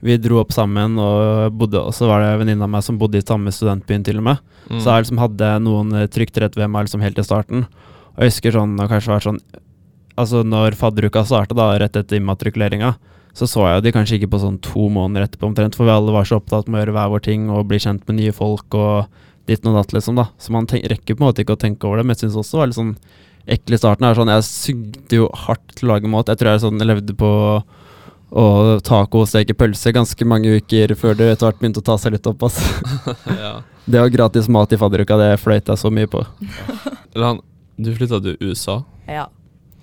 vi 0.04 0.16
dro 0.22 0.38
opp 0.42 0.52
sammen, 0.54 0.94
og 1.02 1.54
bodde, 1.58 1.80
og 1.82 1.94
så 1.96 2.06
var 2.10 2.22
det 2.22 2.32
en 2.32 2.42
venninne 2.42 2.66
av 2.66 2.70
meg 2.70 2.84
som 2.86 2.98
bodde 3.00 3.18
i 3.18 3.26
samme 3.26 3.52
studentbyen, 3.54 4.04
til 4.06 4.20
og 4.20 4.28
med. 4.30 4.42
Mm. 4.68 4.78
Så 4.78 4.90
jeg 4.92 5.04
liksom 5.04 5.22
hadde 5.22 5.52
noen 5.64 5.94
eh, 5.98 6.10
trygt 6.12 6.38
rett 6.38 6.58
ved 6.58 6.70
meg 6.70 6.86
liksom 6.86 7.02
helt 7.02 7.18
til 7.18 7.26
starten. 7.26 7.66
Og 8.14 8.24
jeg 8.24 8.32
husker 8.32 8.58
sånn, 8.58 8.76
og 8.78 8.92
kanskje 8.92 9.14
vært 9.14 9.30
sånn 9.30 9.42
Altså 10.18 10.40
når 10.42 10.74
fadderuka 10.74 11.20
starta, 11.22 11.54
da, 11.54 11.76
rett 11.78 11.94
etter 11.94 12.18
immatrikuleringa, 12.18 12.96
så 13.38 13.46
så 13.46 13.68
jeg 13.68 13.76
jo 13.76 13.82
de 13.84 13.92
kanskje 13.94 14.16
ikke 14.16 14.32
på 14.32 14.40
sånn 14.42 14.56
to 14.66 14.88
måneder 14.90 15.28
etterpå 15.28 15.46
omtrent, 15.46 15.76
for 15.78 15.86
vi 15.86 15.92
alle 15.94 16.10
var 16.10 16.26
så 16.26 16.40
opptatt 16.40 16.66
med 16.66 16.80
å 16.80 16.82
gjøre 16.82 16.94
hver 16.96 17.12
vår 17.12 17.22
ting 17.22 17.44
og 17.54 17.68
bli 17.70 17.78
kjent 17.84 18.02
med 18.08 18.18
nye 18.18 18.34
folk 18.34 18.74
og 18.74 19.20
ditt 19.46 19.62
og 19.62 19.78
datt, 19.78 19.94
liksom, 19.94 20.18
da. 20.18 20.26
Så 20.42 20.50
man 20.50 20.66
rekker 20.66 21.14
på 21.14 21.22
en 21.22 21.28
måte 21.28 21.44
ikke 21.44 21.54
å 21.54 21.60
tenke 21.62 21.86
over 21.86 22.00
det, 22.00 22.08
men 22.08 22.16
jeg 22.16 22.24
syns 22.24 22.40
også 22.40 22.56
det 22.56 22.60
var 22.60 22.72
litt 22.72 22.80
sånn 22.80 22.92
ekkel 23.48 23.76
i 23.76 23.80
starten. 23.80 24.08
Er 24.08 24.18
sånn, 24.18 24.32
jeg 24.34 24.48
sugde 24.48 25.20
jo 25.20 25.28
hardt 25.46 25.76
til 25.76 25.88
å 25.88 25.92
lage 25.94 26.10
mat. 26.10 26.32
Jeg 26.32 26.40
tror 26.40 26.50
jeg 26.52 26.64
sånn, 26.66 26.84
levde 26.84 27.14
på 27.22 27.30
å 28.28 28.78
taco 28.84 29.22
og 29.22 29.28
steke 29.30 29.56
pølse 29.56 29.92
ganske 29.96 30.28
mange 30.28 30.58
uker 30.60 30.92
før 30.98 31.16
det 31.16 31.30
etter 31.32 31.48
hvert 31.48 31.60
begynte 31.62 31.80
å 31.80 31.86
ta 31.86 31.96
seg 32.00 32.14
litt 32.16 32.28
opp. 32.28 32.44
Altså. 32.44 33.16
ja. 33.44 33.54
Det 33.88 34.02
var 34.02 34.12
gratis 34.12 34.50
mat 34.52 34.72
i 34.72 34.78
fadderuka, 34.80 35.16
det 35.16 35.30
fløyt 35.40 35.70
jeg 35.72 35.80
så 35.80 35.90
mye 35.92 36.10
på. 36.10 36.20
Lan, 37.22 37.40
du 37.80 37.90
flytta 37.96 38.20
til 38.24 38.36
USA. 38.44 38.82
Ja. 39.08 39.28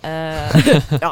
Uh, 0.06 0.54
ja. 1.06 1.12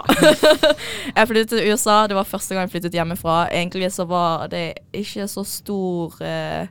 jeg 1.15 1.27
flyttet 1.31 1.55
til 1.55 1.71
USA. 1.71 2.03
Det 2.09 2.17
var 2.19 2.29
første 2.29 2.53
gang 2.53 2.67
jeg 2.67 2.75
flyttet 2.75 2.97
hjemmefra. 2.99 3.47
Egentlig 3.49 3.89
så 3.95 4.05
var 4.09 4.45
det 4.53 4.67
ikke 4.93 5.25
så 5.31 5.45
stor 5.47 6.19
eh, 6.21 6.67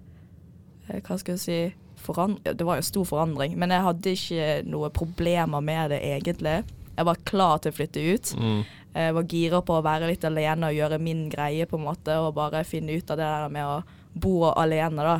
eh, 0.87 1.01
Hva 1.03 1.19
skal 1.19 1.35
jeg 1.35 1.43
si 1.43 1.59
foran 2.03 2.37
Det 2.45 2.63
var 2.67 2.79
jo 2.79 2.87
stor 2.87 3.09
forandring, 3.09 3.57
men 3.59 3.75
jeg 3.75 3.87
hadde 3.87 4.15
ikke 4.15 4.47
noe 4.71 4.93
problemer 4.95 5.63
med 5.65 5.91
det 5.95 6.01
egentlig. 6.07 6.61
Jeg 6.93 7.09
var 7.09 7.21
klar 7.27 7.59
til 7.63 7.73
å 7.73 7.77
flytte 7.77 8.07
ut. 8.15 8.33
Mm. 8.39 8.63
Jeg 8.95 9.15
var 9.17 9.25
gira 9.31 9.61
på 9.65 9.79
å 9.79 9.85
være 9.85 10.09
litt 10.11 10.25
alene 10.29 10.69
og 10.69 10.77
gjøre 10.77 10.99
min 11.01 11.29
greie, 11.33 11.67
på 11.67 11.79
en 11.79 11.87
måte, 11.87 12.17
og 12.21 12.35
bare 12.37 12.65
finne 12.69 12.93
ut 12.93 13.11
av 13.11 13.17
det 13.17 13.25
der 13.29 13.49
med 13.53 13.65
å 13.65 13.79
bo 14.15 14.51
alene, 14.51 15.03
da. 15.07 15.17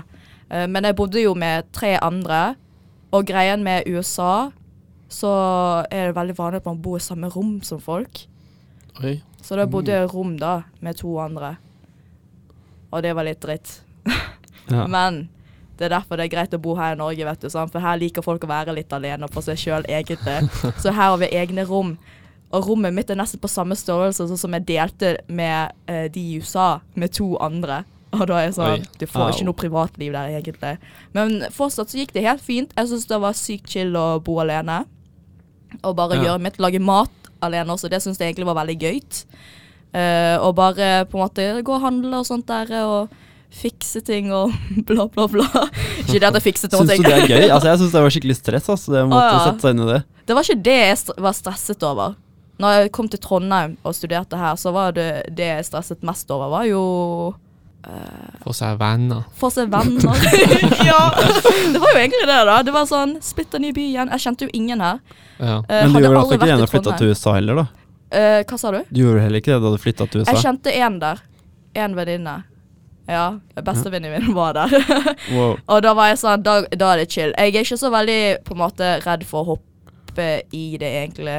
Eh, 0.51 0.67
Men 0.69 0.85
jeg 0.85 0.97
bodde 0.97 1.23
jo 1.23 1.35
med 1.35 1.71
tre 1.73 1.95
andre, 2.03 2.55
og 3.13 3.25
greien 3.29 3.63
med 3.65 3.89
USA 3.89 4.51
så 5.13 5.31
er 5.93 6.09
det 6.09 6.17
veldig 6.17 6.37
vanlig 6.39 6.61
at 6.63 6.69
man 6.69 6.81
bor 6.81 6.97
i 6.97 7.05
samme 7.05 7.29
rom 7.29 7.59
som 7.63 7.81
folk. 7.81 8.27
Oi. 9.03 9.19
Så 9.43 9.57
da 9.57 9.67
bodde 9.67 9.93
jeg 9.93 10.07
i 10.07 10.13
rom 10.13 10.37
da, 10.41 10.63
med 10.81 10.97
to 10.97 11.19
andre. 11.21 11.57
Og 12.93 13.03
det 13.03 13.15
var 13.17 13.25
litt 13.29 13.41
dritt. 13.45 13.81
Ja. 14.71 14.85
Men 14.87 15.25
det 15.77 15.89
er 15.89 15.91
derfor 15.97 16.17
det 16.17 16.29
er 16.29 16.31
greit 16.37 16.53
å 16.55 16.59
bo 16.63 16.77
her 16.79 16.95
i 16.95 16.99
Norge, 17.01 17.25
vet 17.27 17.43
du. 17.43 17.49
Sant? 17.51 17.73
For 17.75 17.83
her 17.83 17.97
liker 17.99 18.23
folk 18.23 18.45
å 18.47 18.49
være 18.49 18.73
litt 18.77 18.93
alene 18.95 19.27
på 19.29 19.43
seg 19.43 19.59
sjøl, 19.59 19.83
egentlig. 19.91 20.37
Så 20.83 20.93
her 20.95 21.11
har 21.11 21.19
vi 21.19 21.27
egne 21.35 21.65
rom. 21.67 21.97
Og 22.53 22.69
rommet 22.69 22.93
mitt 22.95 23.11
er 23.11 23.17
nesten 23.17 23.41
på 23.41 23.51
samme 23.51 23.77
størrelse 23.79 24.27
som 24.37 24.57
jeg 24.59 24.67
delte 24.69 25.17
med 25.33 25.73
eh, 25.89 26.09
de 26.13 26.21
i 26.35 26.39
USA, 26.43 26.81
med 26.95 27.15
to 27.17 27.33
andre. 27.41 27.83
Og 28.13 28.27
da 28.29 28.37
er 28.39 28.51
jeg 28.51 28.57
sånn 28.59 28.83
Du 29.01 29.07
får 29.09 29.25
Au. 29.25 29.31
ikke 29.33 29.47
noe 29.49 29.57
privatliv 29.57 30.13
der, 30.13 30.35
egentlig. 30.37 30.75
Men 31.17 31.47
fortsatt 31.55 31.93
så 31.93 32.03
gikk 32.03 32.13
det 32.13 32.27
helt 32.27 32.45
fint. 32.45 32.75
Jeg 32.77 32.91
syns 32.91 33.09
det 33.09 33.21
var 33.23 33.39
sykt 33.39 33.73
chill 33.73 33.97
å 33.97 34.21
bo 34.25 34.37
alene. 34.45 34.83
Og 35.81 35.97
bare 35.97 36.21
Ja. 36.21 36.29
gjøre 36.29 36.45
mitt. 36.45 36.61
Lage 36.61 36.81
mat 36.81 37.33
alene 37.41 37.73
også. 37.73 37.89
Det 37.89 38.03
syns 38.05 38.21
jeg 38.21 38.35
egentlig 38.35 38.47
var 38.47 38.61
veldig 38.61 38.79
gøy. 38.79 39.01
Uh, 39.93 40.37
og 40.41 40.55
bare 40.57 41.05
på 41.05 41.19
en 41.19 41.25
måte 41.25 41.63
gå 41.65 41.73
og 41.75 41.83
handle 41.85 42.21
og 42.21 42.25
sånt 42.25 42.47
der, 42.49 42.69
og 42.85 43.09
fikse 43.53 44.01
ting 44.05 44.31
og 44.33 44.53
bla, 44.89 45.07
bla, 45.09 45.27
bla. 45.29 45.49
Ikke 46.01 46.21
det 46.21 46.29
at 46.31 46.39
jeg 46.41 46.47
fikset 46.53 46.73
noen 46.73 46.89
Syns 46.89 47.01
du 47.01 47.09
det 47.09 47.17
er 47.17 47.29
gøy? 47.29 47.49
Altså, 47.51 47.69
jeg 47.69 47.81
syns 47.83 47.93
det 47.93 48.05
var 48.05 48.15
skikkelig 48.15 48.37
stress. 48.37 48.69
Altså, 48.73 48.93
det 48.93 49.07
måtte 49.09 49.25
ah, 49.25 49.33
ja. 49.37 49.47
sette 49.51 49.65
seg 49.67 49.75
inn 49.77 49.85
i 49.85 49.89
det. 49.91 50.03
Det 50.29 50.37
var 50.37 50.49
ikke 50.49 50.65
det 50.69 50.79
jeg 50.79 51.01
st 51.03 51.17
var 51.27 51.37
stresset 51.37 51.89
over. 51.89 52.15
Når 52.61 52.75
jeg 52.77 52.93
kom 52.93 53.09
til 53.09 53.21
Trondheim 53.23 53.79
og 53.83 53.95
studerte 53.97 54.37
her, 54.37 54.59
så 54.61 54.73
var 54.75 54.93
det 54.97 55.09
det 55.33 55.49
jeg 55.49 55.65
stresset 55.71 56.05
mest 56.07 56.31
over, 56.31 56.51
var 56.53 56.69
jo 56.69 56.83
Få 58.45 58.53
seg 58.55 58.77
venner. 58.79 59.25
få 59.35 59.49
seg 59.51 59.71
venner. 59.73 60.15
ja, 60.87 61.01
det 61.73 61.81
var 61.83 61.91
jo 61.91 61.99
egentlig 61.99 62.29
det, 62.29 62.39
da. 62.47 62.61
Det 62.63 62.75
var 62.75 62.87
sånn 62.87 63.17
splitter 63.25 63.63
ny 63.63 63.73
by 63.75 63.87
igjen. 63.89 64.13
Jeg 64.15 64.23
kjente 64.23 64.47
jo 64.47 64.53
ingen 64.55 64.85
her. 64.85 65.01
Ja. 65.39 65.57
Uh, 65.67 65.67
Men 65.67 65.97
du 65.97 66.07
gjorde 66.07 66.37
ikke 66.39 66.59
da 66.61 66.69
flytta 66.71 66.95
til 67.01 67.11
USA 67.11 67.35
heller, 67.41 67.63
da? 67.63 67.67
Uh, 68.13 68.39
hva 68.47 68.59
sa 68.61 68.71
du? 68.75 68.79
Du 68.93 69.03
gjorde 69.03 69.25
heller 69.25 69.43
ikke 69.43 69.55
det 69.55 69.61
da 69.65 69.73
du 69.75 69.83
flytta 69.83 70.07
til 70.13 70.23
USA? 70.23 70.31
Jeg 70.37 70.45
kjente 70.45 70.75
én 70.79 70.99
der. 71.03 71.23
En 71.83 71.97
venninne. 71.99 72.37
Ja, 73.11 73.25
bestevenninnen 73.67 74.29
min 74.29 74.37
var 74.37 74.55
der. 74.55 74.71
Wow. 75.35 75.57
Og 75.67 75.83
da 75.83 75.95
var 75.99 76.13
jeg 76.13 76.21
sånn, 76.23 76.45
da, 76.47 76.61
da 76.71 76.93
er 76.93 77.03
det 77.03 77.09
chill. 77.11 77.33
Jeg 77.35 77.51
er 77.57 77.65
ikke 77.65 77.81
så 77.81 77.91
veldig 77.91 78.21
på 78.47 78.55
en 78.55 78.63
måte 78.63 78.93
redd 79.03 79.27
for 79.27 79.43
å 79.43 79.57
hoppe 79.57 80.29
i 80.55 80.65
det 80.79 80.91
egentlig. 81.01 81.39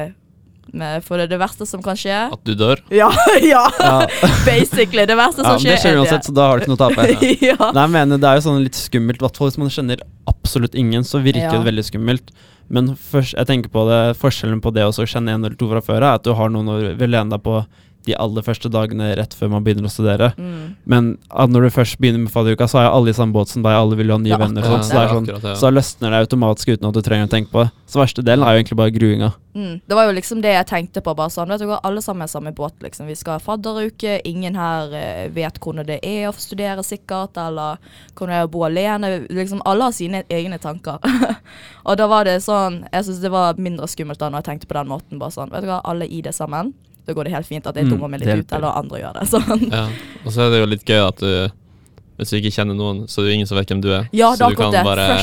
Men 0.72 1.02
for 1.04 1.18
det 1.20 1.26
er 1.28 1.32
det 1.34 1.38
verste 1.42 1.66
som 1.68 1.82
kan 1.84 1.96
skje. 1.98 2.16
At 2.32 2.40
du 2.46 2.54
dør. 2.58 2.80
Ja, 3.00 3.10
ja, 3.42 3.64
Ja. 3.80 4.06
basically. 4.46 5.04
Det 5.06 5.16
verste 5.18 5.44
ja, 5.44 5.56
skjer. 5.58 5.70
det 5.74 5.78
skjer, 5.82 5.98
uansett, 6.00 6.24
så 6.28 6.34
da 6.34 6.48
har 6.48 6.58
du 6.58 6.64
ikke 6.64 6.72
noe 6.72 6.80
å 6.80 6.88
tape. 6.88 7.06
ja. 7.50 7.58
Nei, 7.74 7.84
jeg 7.84 7.92
mener 7.98 8.18
Det 8.22 8.30
er 8.30 8.40
jo 8.40 8.46
sånn 8.48 8.62
litt 8.64 8.78
skummelt, 8.78 9.20
i 9.20 9.24
hvert 9.26 9.36
fall 9.40 9.50
hvis 9.50 9.60
man 9.60 9.70
kjenner 9.74 10.02
absolutt 10.30 10.74
ingen, 10.78 11.04
så 11.06 11.20
virker 11.24 11.46
Ja. 11.50 11.54
det 11.58 11.64
veldig 11.68 11.84
skummelt. 11.90 12.32
Men 12.72 12.94
først, 12.96 13.34
jeg 13.36 13.46
tenker 13.50 13.68
på 13.72 13.82
det, 13.90 14.00
forskjellen 14.16 14.62
på 14.64 14.72
det 14.72 14.86
å 14.88 14.92
så 14.96 15.04
kjenne 15.04 15.34
en 15.36 15.44
eller 15.44 15.56
to 15.60 15.68
fra 15.68 15.82
før, 15.84 16.00
er 16.00 16.14
at 16.16 16.24
du 16.24 16.32
har 16.32 16.48
noen 16.48 16.70
å 16.72 16.78
lene 16.96 17.28
deg 17.34 17.42
på 17.44 17.58
de 18.06 18.16
aller 18.20 18.44
første 18.44 18.70
dagene 18.72 19.12
rett 19.18 19.34
før 19.36 19.52
man 19.54 19.64
begynner 19.64 19.88
å 19.88 19.92
studere. 19.92 20.32
Mm. 20.36 20.74
Men 20.90 21.10
at 21.30 21.52
når 21.52 21.68
du 21.68 21.74
først 21.74 21.98
begynner 22.00 22.24
med 22.24 22.32
fadderuka, 22.34 22.68
så 22.70 22.82
er 22.82 22.90
alle 22.90 23.14
i 23.14 23.16
samme 23.16 23.36
båt 23.36 23.52
som 23.52 23.64
deg, 23.64 23.72
alle 23.76 23.96
vil 23.98 24.12
jo 24.12 24.18
ha 24.18 24.22
nye 24.22 24.34
Ja, 24.34 24.40
venner. 24.40 24.66
Sånn, 24.66 24.84
så, 24.84 24.92
sånn, 24.94 25.22
akkurat 25.24 25.42
det, 25.42 25.54
ja. 25.54 25.60
så 25.60 25.72
løsner 25.72 26.14
det 26.14 26.24
automatisk 26.26 26.74
uten 26.74 26.90
at 26.90 26.98
du 26.98 27.02
trenger 27.04 27.30
å 27.30 27.32
tenke 27.32 27.52
på 27.54 27.64
det. 27.64 27.70
Så 27.90 28.00
verste 28.02 28.24
delen 28.26 28.44
er 28.46 28.54
jo 28.54 28.62
egentlig 28.62 28.78
bare 28.80 28.94
gruinga. 28.94 29.32
Mm. 29.54 29.74
Det 29.86 29.94
var 29.94 30.08
jo 30.08 30.14
liksom 30.16 30.40
det 30.42 30.50
jeg 30.50 30.66
tenkte 30.66 31.02
på. 31.04 31.14
bare 31.14 31.30
sånn, 31.30 31.48
vet 31.48 31.62
du 31.62 31.68
hva, 31.68 31.78
Alle 31.86 32.02
sammen 32.02 32.26
er 32.26 32.32
samme 32.32 32.52
båt. 32.52 32.74
liksom. 32.82 33.06
Vi 33.06 33.14
skal 33.14 33.38
ha 33.38 33.42
fadderuke. 33.42 34.20
Ingen 34.26 34.56
her 34.58 34.94
eh, 34.98 35.28
vet 35.30 35.60
hvordan 35.62 35.86
det 35.86 36.00
er 36.02 36.28
å 36.28 36.34
studere 36.34 36.82
sikkert, 36.82 37.38
eller 37.38 37.78
hvordan 38.14 38.34
det 38.34 38.40
er 38.40 38.48
å 38.48 38.50
bo 38.50 38.64
alene. 38.66 39.12
liksom 39.30 39.62
Alle 39.64 39.84
har 39.90 39.92
sine 39.94 40.24
egne 40.28 40.58
tanker. 40.58 40.98
og 41.88 41.96
da 42.00 42.08
var 42.10 42.24
det 42.24 42.40
sånn 42.42 42.82
Jeg 42.92 43.06
syns 43.06 43.22
det 43.22 43.30
var 43.30 43.60
mindre 43.60 43.86
skummelt 43.90 44.18
da 44.18 44.30
når 44.30 44.42
jeg 44.42 44.50
tenkte 44.50 44.72
på 44.72 44.78
den 44.80 44.90
måten. 44.90 45.18
bare 45.22 45.30
sånn, 45.34 45.52
vet 45.54 45.62
du 45.62 45.70
hva, 45.70 45.80
Alle 45.84 46.08
i 46.10 46.20
det 46.24 46.34
sammen. 46.34 46.74
Da 47.04 47.12
går 47.12 47.24
det 47.28 47.32
helt 47.34 47.46
fint 47.46 47.66
at 47.66 47.76
jeg 47.76 47.84
Mm, 47.84 47.90
dummer 47.94 48.08
meg 48.14 48.20
det 48.24 48.36
litt 48.36 48.46
ut, 48.46 48.52
eller 48.56 48.78
andre 48.80 49.00
gjør 49.02 49.18
det. 49.20 49.26
sånn. 49.28 49.66
Ja. 49.74 49.84
Og 50.24 50.32
så 50.32 50.46
er 50.46 50.50
det 50.54 50.60
jo 50.62 50.66
litt 50.72 50.84
gøy 50.88 51.02
at 51.08 51.20
du 51.20 51.50
hvis 52.14 52.30
du 52.30 52.36
ikke 52.38 52.52
kjenner 52.54 52.76
noen, 52.78 53.08
så 53.10 53.20
er 53.20 53.26
det 53.26 53.32
ingen 53.34 53.46
som 53.50 53.58
vet 53.58 53.66
hvem 53.72 53.80
du 53.82 53.88
er. 53.90 54.04
Ja, 54.14 54.28
så 54.38 54.46
du 54.48 54.54
kan 54.54 54.70
det. 54.70 54.84
bare 54.86 55.18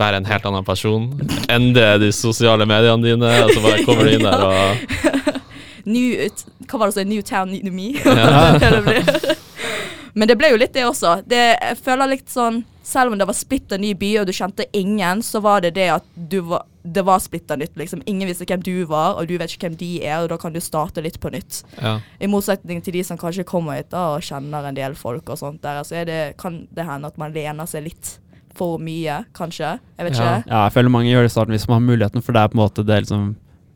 være 0.00 0.16
en 0.18 0.24
helt 0.26 0.46
annen 0.48 0.64
person. 0.66 1.04
Endre 1.48 1.98
de 2.02 2.08
sosiale 2.10 2.66
mediene 2.66 2.98
dine, 3.04 3.30
og 3.44 3.52
så 3.54 3.62
bare 3.62 3.84
kommer 3.86 4.08
du 4.10 4.16
inn 4.16 4.26
der 4.26 4.42
og 4.42 5.36
New, 5.86 6.18
hva 6.66 6.78
var 6.82 6.90
det 6.90 6.96
som 6.98 7.08
New 7.08 7.22
Town, 7.22 7.54
New 7.54 7.70
Me? 7.72 7.92
Ja. 8.02 8.58
Men 10.18 10.26
det 10.28 10.34
ble 10.40 10.50
jo 10.50 10.58
litt 10.58 10.74
det 10.74 10.82
også. 10.88 11.20
Det, 11.30 11.38
jeg 11.54 11.78
føler 11.84 12.10
litt 12.10 12.26
sånn 12.30 12.64
Selv 12.82 13.12
om 13.14 13.18
det 13.20 13.26
var 13.28 13.36
splitter 13.38 13.78
ny 13.78 13.92
by, 13.94 14.08
og 14.20 14.26
du 14.26 14.32
kjente 14.34 14.66
ingen, 14.74 15.22
så 15.22 15.38
var 15.44 15.62
det 15.62 15.76
det 15.78 15.86
at 15.94 16.06
du 16.16 16.40
var, 16.50 16.64
det 16.82 17.02
var 17.04 17.18
splitta 17.20 17.56
nytt. 17.56 17.74
Liksom. 17.76 18.02
Ingen 18.06 18.28
visste 18.28 18.46
hvem 18.48 18.62
du 18.64 18.84
var, 18.88 19.18
og 19.20 19.28
du 19.28 19.36
vet 19.38 19.50
ikke 19.52 19.68
hvem 19.68 19.76
de 19.80 19.90
er, 20.04 20.22
og 20.22 20.28
da 20.32 20.36
kan 20.40 20.52
du 20.54 20.60
starte 20.60 21.02
litt 21.04 21.18
på 21.20 21.30
nytt. 21.32 21.62
Ja. 21.82 21.98
I 22.20 22.26
motsetning 22.26 22.80
til 22.82 22.92
de 22.96 23.02
som 23.04 23.18
kanskje 23.20 23.44
kommer 23.44 23.76
hit 23.76 23.90
da, 23.90 24.14
og 24.16 24.22
kjenner 24.24 24.64
en 24.70 24.74
del 24.78 24.94
folk 24.94 25.28
og 25.28 25.38
sånt 25.38 25.60
der, 25.62 25.82
så 25.84 26.00
er 26.00 26.04
det, 26.08 26.20
kan 26.40 26.66
det 26.72 26.86
hende 26.88 27.06
at 27.12 27.18
man 27.20 27.32
lener 27.36 27.66
seg 27.68 27.84
litt 27.84 28.14
for 28.56 28.78
mye, 28.82 29.24
kanskje. 29.36 29.76
Jeg 29.98 30.04
vet 30.08 30.16
ikke. 30.16 30.24
Ja. 30.24 30.40
Ja, 30.46 30.64
jeg 30.66 30.72
føler 30.78 30.90
mange 30.90 31.10
gjør 31.12 31.22
det 31.22 31.30
i 31.30 31.36
starten 31.36 31.54
hvis 31.54 31.68
man 31.68 31.80
har 31.82 31.86
muligheten, 31.92 32.22
for 32.24 32.32
det 32.32 32.40
er 32.42 32.48
på 32.48 32.58
en 32.58 32.64
måte 32.64 32.84
det 32.86 33.02
liksom 33.04 33.28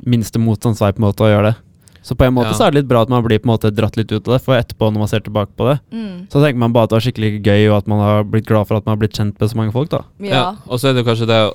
minste 0.05 0.41
motstandsvei 0.43 0.91
på 0.93 1.01
en 1.01 1.07
måte 1.11 1.25
å 1.25 1.31
gjøre 1.31 1.53
det. 1.53 1.57
Så 2.05 2.13
på 2.21 2.27
en 2.27 2.35
måte 2.37 2.51
Ja. 2.51 2.53
så 2.59 2.67
er 2.67 2.71
det 2.73 2.83
litt 2.83 2.89
bra 2.91 3.01
at 3.01 3.09
man 3.09 3.23
blir 3.25 3.39
på 3.39 3.49
en 3.49 3.55
måte 3.57 3.71
dratt 3.73 3.97
litt 3.97 4.11
ut 4.13 4.27
av 4.29 4.35
det, 4.35 4.43
for 4.45 4.53
etterpå 4.59 4.91
når 4.93 4.99
man 4.99 5.09
ser 5.09 5.21
tilbake 5.25 5.53
på 5.57 5.71
det, 5.71 5.81
Mm. 5.93 6.27
så 6.29 6.43
tenker 6.43 6.59
man 6.59 6.73
bare 6.73 6.85
at 6.85 6.91
det 6.91 6.97
var 6.99 7.05
skikkelig 7.07 7.43
gøy, 7.43 7.71
og 7.71 7.77
at 7.79 7.87
man 7.89 7.99
har 8.01 8.25
blitt 8.25 8.45
glad 8.45 8.67
for 8.67 8.77
at 8.77 8.85
man 8.85 8.93
har 8.99 9.01
blitt 9.01 9.15
kjent 9.17 9.41
med 9.41 9.49
så 9.49 9.57
mange 9.57 9.73
folk, 9.73 9.89
da. 9.89 10.03
Ja. 10.21 10.29
Ja. 10.35 10.57
Og 10.69 10.79
så 10.81 10.89
er 10.91 10.93
det 10.99 11.07
kanskje 11.07 11.27
det 11.27 11.55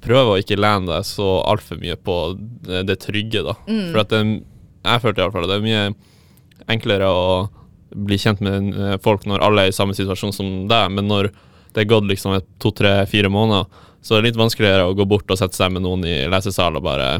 prøve 0.00 0.34
å 0.34 0.38
ikke 0.40 0.58
lene 0.60 0.86
deg 0.88 1.04
så 1.08 1.26
altfor 1.50 1.80
mye 1.82 1.96
på 1.96 2.16
det, 2.38 2.84
det 2.88 2.98
trygge, 3.02 3.42
da. 3.46 3.56
Mm. 3.66 3.90
For 3.92 4.02
at 4.04 4.12
det, 4.14 4.20
jeg 4.86 5.02
følte 5.04 5.22
iallfall 5.24 5.48
det 5.50 5.58
er 5.58 5.64
mye 5.66 5.84
enklere 6.70 7.08
å 7.10 7.48
bli 7.90 8.16
kjent 8.22 8.40
med 8.44 9.00
folk 9.02 9.24
når 9.26 9.42
alle 9.42 9.64
er 9.66 9.72
i 9.72 9.74
samme 9.76 9.96
situasjon 9.98 10.32
som 10.36 10.50
deg, 10.70 10.92
men 10.94 11.08
når 11.10 11.32
det 11.74 11.82
er 11.84 11.90
gått 11.90 12.06
liksom 12.10 12.36
to, 12.62 12.70
tre, 12.74 13.00
fire 13.10 13.30
måneder, 13.32 13.66
så 14.02 14.14
er 14.16 14.22
det 14.22 14.30
litt 14.30 14.40
vanskeligere 14.40 14.86
å 14.88 14.94
gå 14.96 15.04
bort 15.10 15.30
og 15.30 15.38
sette 15.38 15.58
seg 15.58 15.72
med 15.74 15.82
noen 15.84 16.06
i 16.08 16.22
lesesal 16.30 16.78
og 16.78 16.86
bare 16.86 17.18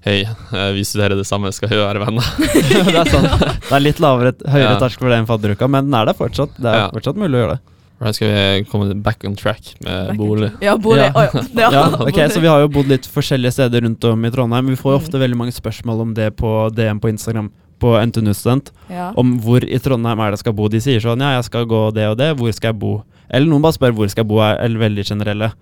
Hei, 0.00 0.22
eh, 0.24 0.70
vi 0.72 0.80
studerer 0.88 1.12
det 1.18 1.26
samme, 1.28 1.50
skal 1.52 1.68
vi 1.68 1.76
være 1.76 2.00
venner? 2.00 2.24
det 2.88 2.94
er 3.02 3.10
sant. 3.12 3.42
Det 3.66 3.74
er 3.76 3.82
litt 3.84 3.98
lavere, 4.00 4.30
høyere 4.48 4.70
Ja. 4.70 4.78
terskel 4.80 5.04
for 5.04 5.12
det 5.12 5.18
enn 5.20 5.26
fadderuka, 5.28 5.68
men 5.68 5.90
den 5.90 5.96
er 5.98 6.08
der 6.08 6.16
fortsatt. 6.16 6.54
Det 6.56 6.70
er 6.70 6.78
Ja. 6.78 6.86
fortsatt 6.94 7.18
mulig 7.20 7.36
å 7.36 7.42
gjøre 7.42 7.56
det. 7.58 7.69
Da 8.00 8.12
skal 8.16 8.30
vi 8.32 8.64
komme 8.70 8.94
back 9.04 9.24
on 9.28 9.34
track 9.36 9.74
med 9.84 10.14
bolig. 10.16 10.50
Ja, 10.64 10.72
bolig. 10.80 11.02
Ja. 11.04 11.12
Oh, 11.14 11.42
ja. 11.60 11.68
Ja, 11.72 11.82
ok. 12.00 12.20
Så 12.32 12.40
vi 12.40 12.48
har 12.48 12.62
jo 12.62 12.68
bodd 12.72 12.88
litt 12.88 13.04
forskjellige 13.12 13.52
steder 13.58 13.84
rundt 13.84 14.04
om 14.08 14.24
i 14.24 14.30
Trondheim. 14.32 14.70
Vi 14.72 14.76
får 14.80 14.94
jo 14.94 14.98
Mm. 14.98 15.02
ofte 15.04 15.20
veldig 15.20 15.36
mange 15.36 15.52
spørsmål 15.52 16.00
om 16.06 16.14
det 16.16 16.30
på 16.40 16.52
DM 16.74 17.00
på 17.00 17.10
Instagram 17.12 17.50
på 17.80 17.92
NTNU 18.06 18.32
Student. 18.34 18.70
ja. 18.88 19.10
Om 19.16 19.38
hvor 19.40 19.64
i 19.64 19.78
Trondheim 19.78 20.18
er 20.20 20.30
det 20.30 20.38
jeg 20.38 20.44
skal 20.46 20.52
bo. 20.56 20.68
De 20.68 20.80
sier 20.80 21.00
sånn 21.00 21.20
ja, 21.20 21.34
jeg 21.36 21.44
skal 21.44 21.66
gå 21.68 21.82
det 21.92 22.06
og 22.08 22.16
det, 22.16 22.30
hvor 22.40 22.52
skal 22.56 22.72
jeg 22.72 22.78
bo? 22.80 23.02
Eller 23.30 23.46
noen 23.52 23.62
bare 23.62 23.76
spør 23.76 23.92
hvor 23.92 24.08
skal 24.08 24.24
jeg 24.24 24.28
bo, 24.32 24.40
er 24.44 24.56
eller 24.64 24.78
veldig 24.80 25.04
generelle. 25.06 25.52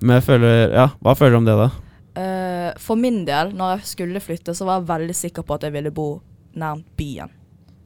Men 0.00 0.16
jeg 0.18 0.24
føler, 0.24 0.72
ja, 0.72 0.88
hva 1.04 1.14
føler 1.16 1.36
du 1.36 1.36
om 1.42 1.44
det 1.48 1.56
da? 1.60 1.68
Uh, 2.18 2.72
for 2.80 2.96
min 2.96 3.24
del, 3.28 3.52
når 3.54 3.76
jeg 3.76 3.84
skulle 3.92 4.20
flytte, 4.24 4.54
så 4.56 4.64
var 4.64 4.80
jeg 4.80 4.88
veldig 4.88 5.14
sikker 5.14 5.44
på 5.44 5.54
at 5.54 5.62
jeg 5.68 5.72
ville 5.76 5.92
bo 5.94 6.20
nær 6.56 6.80
byen. 6.96 7.28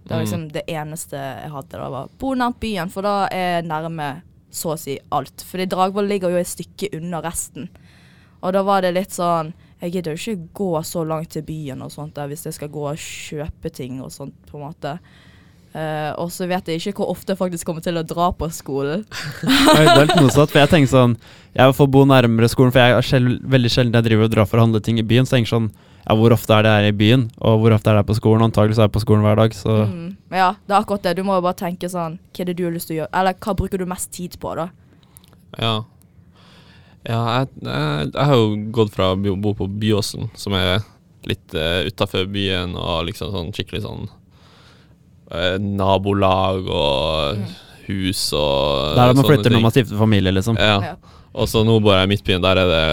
Det 0.03 0.11
var 0.11 0.19
Mm. 0.19 0.25
liksom 0.27 0.53
det 0.53 0.63
eneste 0.69 1.17
jeg 1.17 1.51
hadde. 1.51 1.71
da 1.79 1.89
var 1.91 2.09
Bo 2.19 2.35
nært 2.35 2.59
byen, 2.61 2.91
for 2.91 3.03
da 3.03 3.29
er 3.31 3.63
jeg 3.63 3.69
nærme 3.71 4.23
så 4.51 4.75
å 4.75 4.79
si 4.79 4.99
alt. 5.11 5.45
Fordi 5.49 5.67
Dragvoll 5.67 6.09
ligger 6.09 6.31
jo 6.31 6.37
et 6.37 6.47
stykke 6.47 6.91
unna 6.99 7.23
resten. 7.23 7.69
Og 8.43 8.53
da 8.53 8.63
var 8.63 8.83
det 8.83 8.95
litt 8.95 9.11
sånn 9.15 9.53
Jeg 9.81 9.93
gidder 9.93 10.15
jo 10.15 10.33
ikke 10.33 10.49
gå 10.55 10.83
så 10.85 11.03
langt 11.07 11.31
til 11.31 11.43
byen 11.43 11.83
og 11.83 11.91
sånt 11.91 12.15
der 12.15 12.29
hvis 12.29 12.45
jeg 12.45 12.55
skal 12.55 12.69
gå 12.69 12.85
og 12.91 12.97
kjøpe 12.97 13.71
ting 13.73 14.01
og 14.01 14.13
sånt, 14.13 14.35
på 14.47 14.55
en 14.59 14.69
måte. 14.69 14.99
Uh, 15.75 16.13
og 16.21 16.29
så 16.31 16.47
vet 16.47 16.67
jeg 16.69 16.79
ikke 16.83 16.93
hvor 17.01 17.09
ofte 17.15 17.33
jeg 17.33 17.39
faktisk 17.41 17.65
kommer 17.67 17.81
til 17.83 17.97
å 17.97 18.03
dra 18.05 18.29
på 18.31 18.47
skolen. 18.53 19.07
det 19.43 19.81
er 19.81 19.97
helt 20.05 20.15
motsatt, 20.21 20.51
for 20.53 20.61
jeg 20.61 20.69
tenker 20.69 20.91
sånn 20.93 21.17
Jeg 21.57 21.75
får 21.75 21.89
bo 21.91 22.05
nærmere 22.05 22.49
skolen, 22.53 22.71
for 22.75 22.79
jeg 22.79 22.93
er 22.99 23.01
sjel, 23.09 23.39
veldig 23.41 23.71
sjelden 23.73 23.95
jeg 23.97 24.05
driver 24.11 24.25
og 24.29 24.31
drar 24.35 24.47
for 24.47 24.61
å 24.61 24.67
handle 24.67 24.81
ting 24.85 24.99
i 25.01 25.03
byen. 25.03 25.25
Så 25.25 25.35
jeg 25.39 25.47
tenker 25.47 25.55
sånn 25.57 25.71
Ja, 26.03 26.17
hvor 26.19 26.35
ofte 26.35 26.55
er 26.57 26.67
det 26.67 26.73
her 26.75 26.89
i 26.89 26.95
byen? 26.99 27.29
Og 27.39 27.61
hvor 27.63 27.75
ofte 27.77 27.91
er 27.91 27.95
det 27.97 28.03
her 28.03 28.09
på 28.11 28.17
skolen? 28.19 28.43
Antagelig 28.49 28.75
så 28.77 28.83
er 28.83 28.89
jeg 28.89 28.95
på 28.97 29.03
skolen 29.05 29.23
hver 29.23 29.39
dag, 29.39 29.55
så 29.55 29.77
Mm. 29.87 30.17
Ja, 30.33 30.55
det 30.67 30.75
er 30.75 30.81
akkurat 30.81 31.03
det. 31.03 31.17
Du 31.17 31.23
må 31.23 31.35
jo 31.37 31.43
bare 31.45 31.55
tenke 31.55 31.89
sånn 31.93 32.19
Hva 32.33 32.41
er 32.41 32.45
det 32.49 32.57
du 32.57 32.65
har 32.65 32.73
lyst 32.73 32.89
til 32.89 32.97
å 32.97 33.01
gjøre? 33.03 33.13
Eller 33.21 33.35
hva 33.35 33.55
bruker 33.55 33.79
du 33.79 33.87
mest 33.87 34.11
tid 34.13 34.39
på, 34.41 34.55
da? 34.57 34.69
Ja. 35.61 35.75
Ja, 37.05 37.21
jeg, 37.43 37.49
jeg, 37.67 38.11
jeg 38.15 38.27
har 38.31 38.35
jo 38.35 38.57
gått 38.71 38.93
fra 38.95 39.13
å 39.13 39.17
bo 39.19 39.55
på 39.59 39.67
Byåsen, 39.67 40.31
som 40.39 40.55
er 40.55 40.81
litt 41.27 41.55
uh, 41.55 41.83
utafor 41.87 42.27
byen, 42.31 42.77
og 42.79 43.07
liksom 43.07 43.31
sånn 43.35 43.51
skikkelig 43.55 43.83
sånn 43.85 44.07
uh, 45.31 45.59
nabolag 45.59 46.67
og 46.67 47.43
hus 47.89 48.29
og 48.39 48.95
Der 48.97 49.11
er 49.11 49.19
man 49.19 49.27
flytter 49.27 49.55
når 49.55 49.65
man 49.65 49.75
stifter 49.75 49.99
familie, 49.99 50.35
liksom. 50.35 50.59
Ja. 50.59 50.79
Ja. 50.93 51.19
Og 51.33 51.49
så 51.51 51.63
nå 51.67 51.79
bor 51.83 51.97
jeg 51.97 52.07
i 52.07 52.13
Midtbyen, 52.13 52.43
der 52.45 52.61
er 52.63 52.71
det 52.71 52.87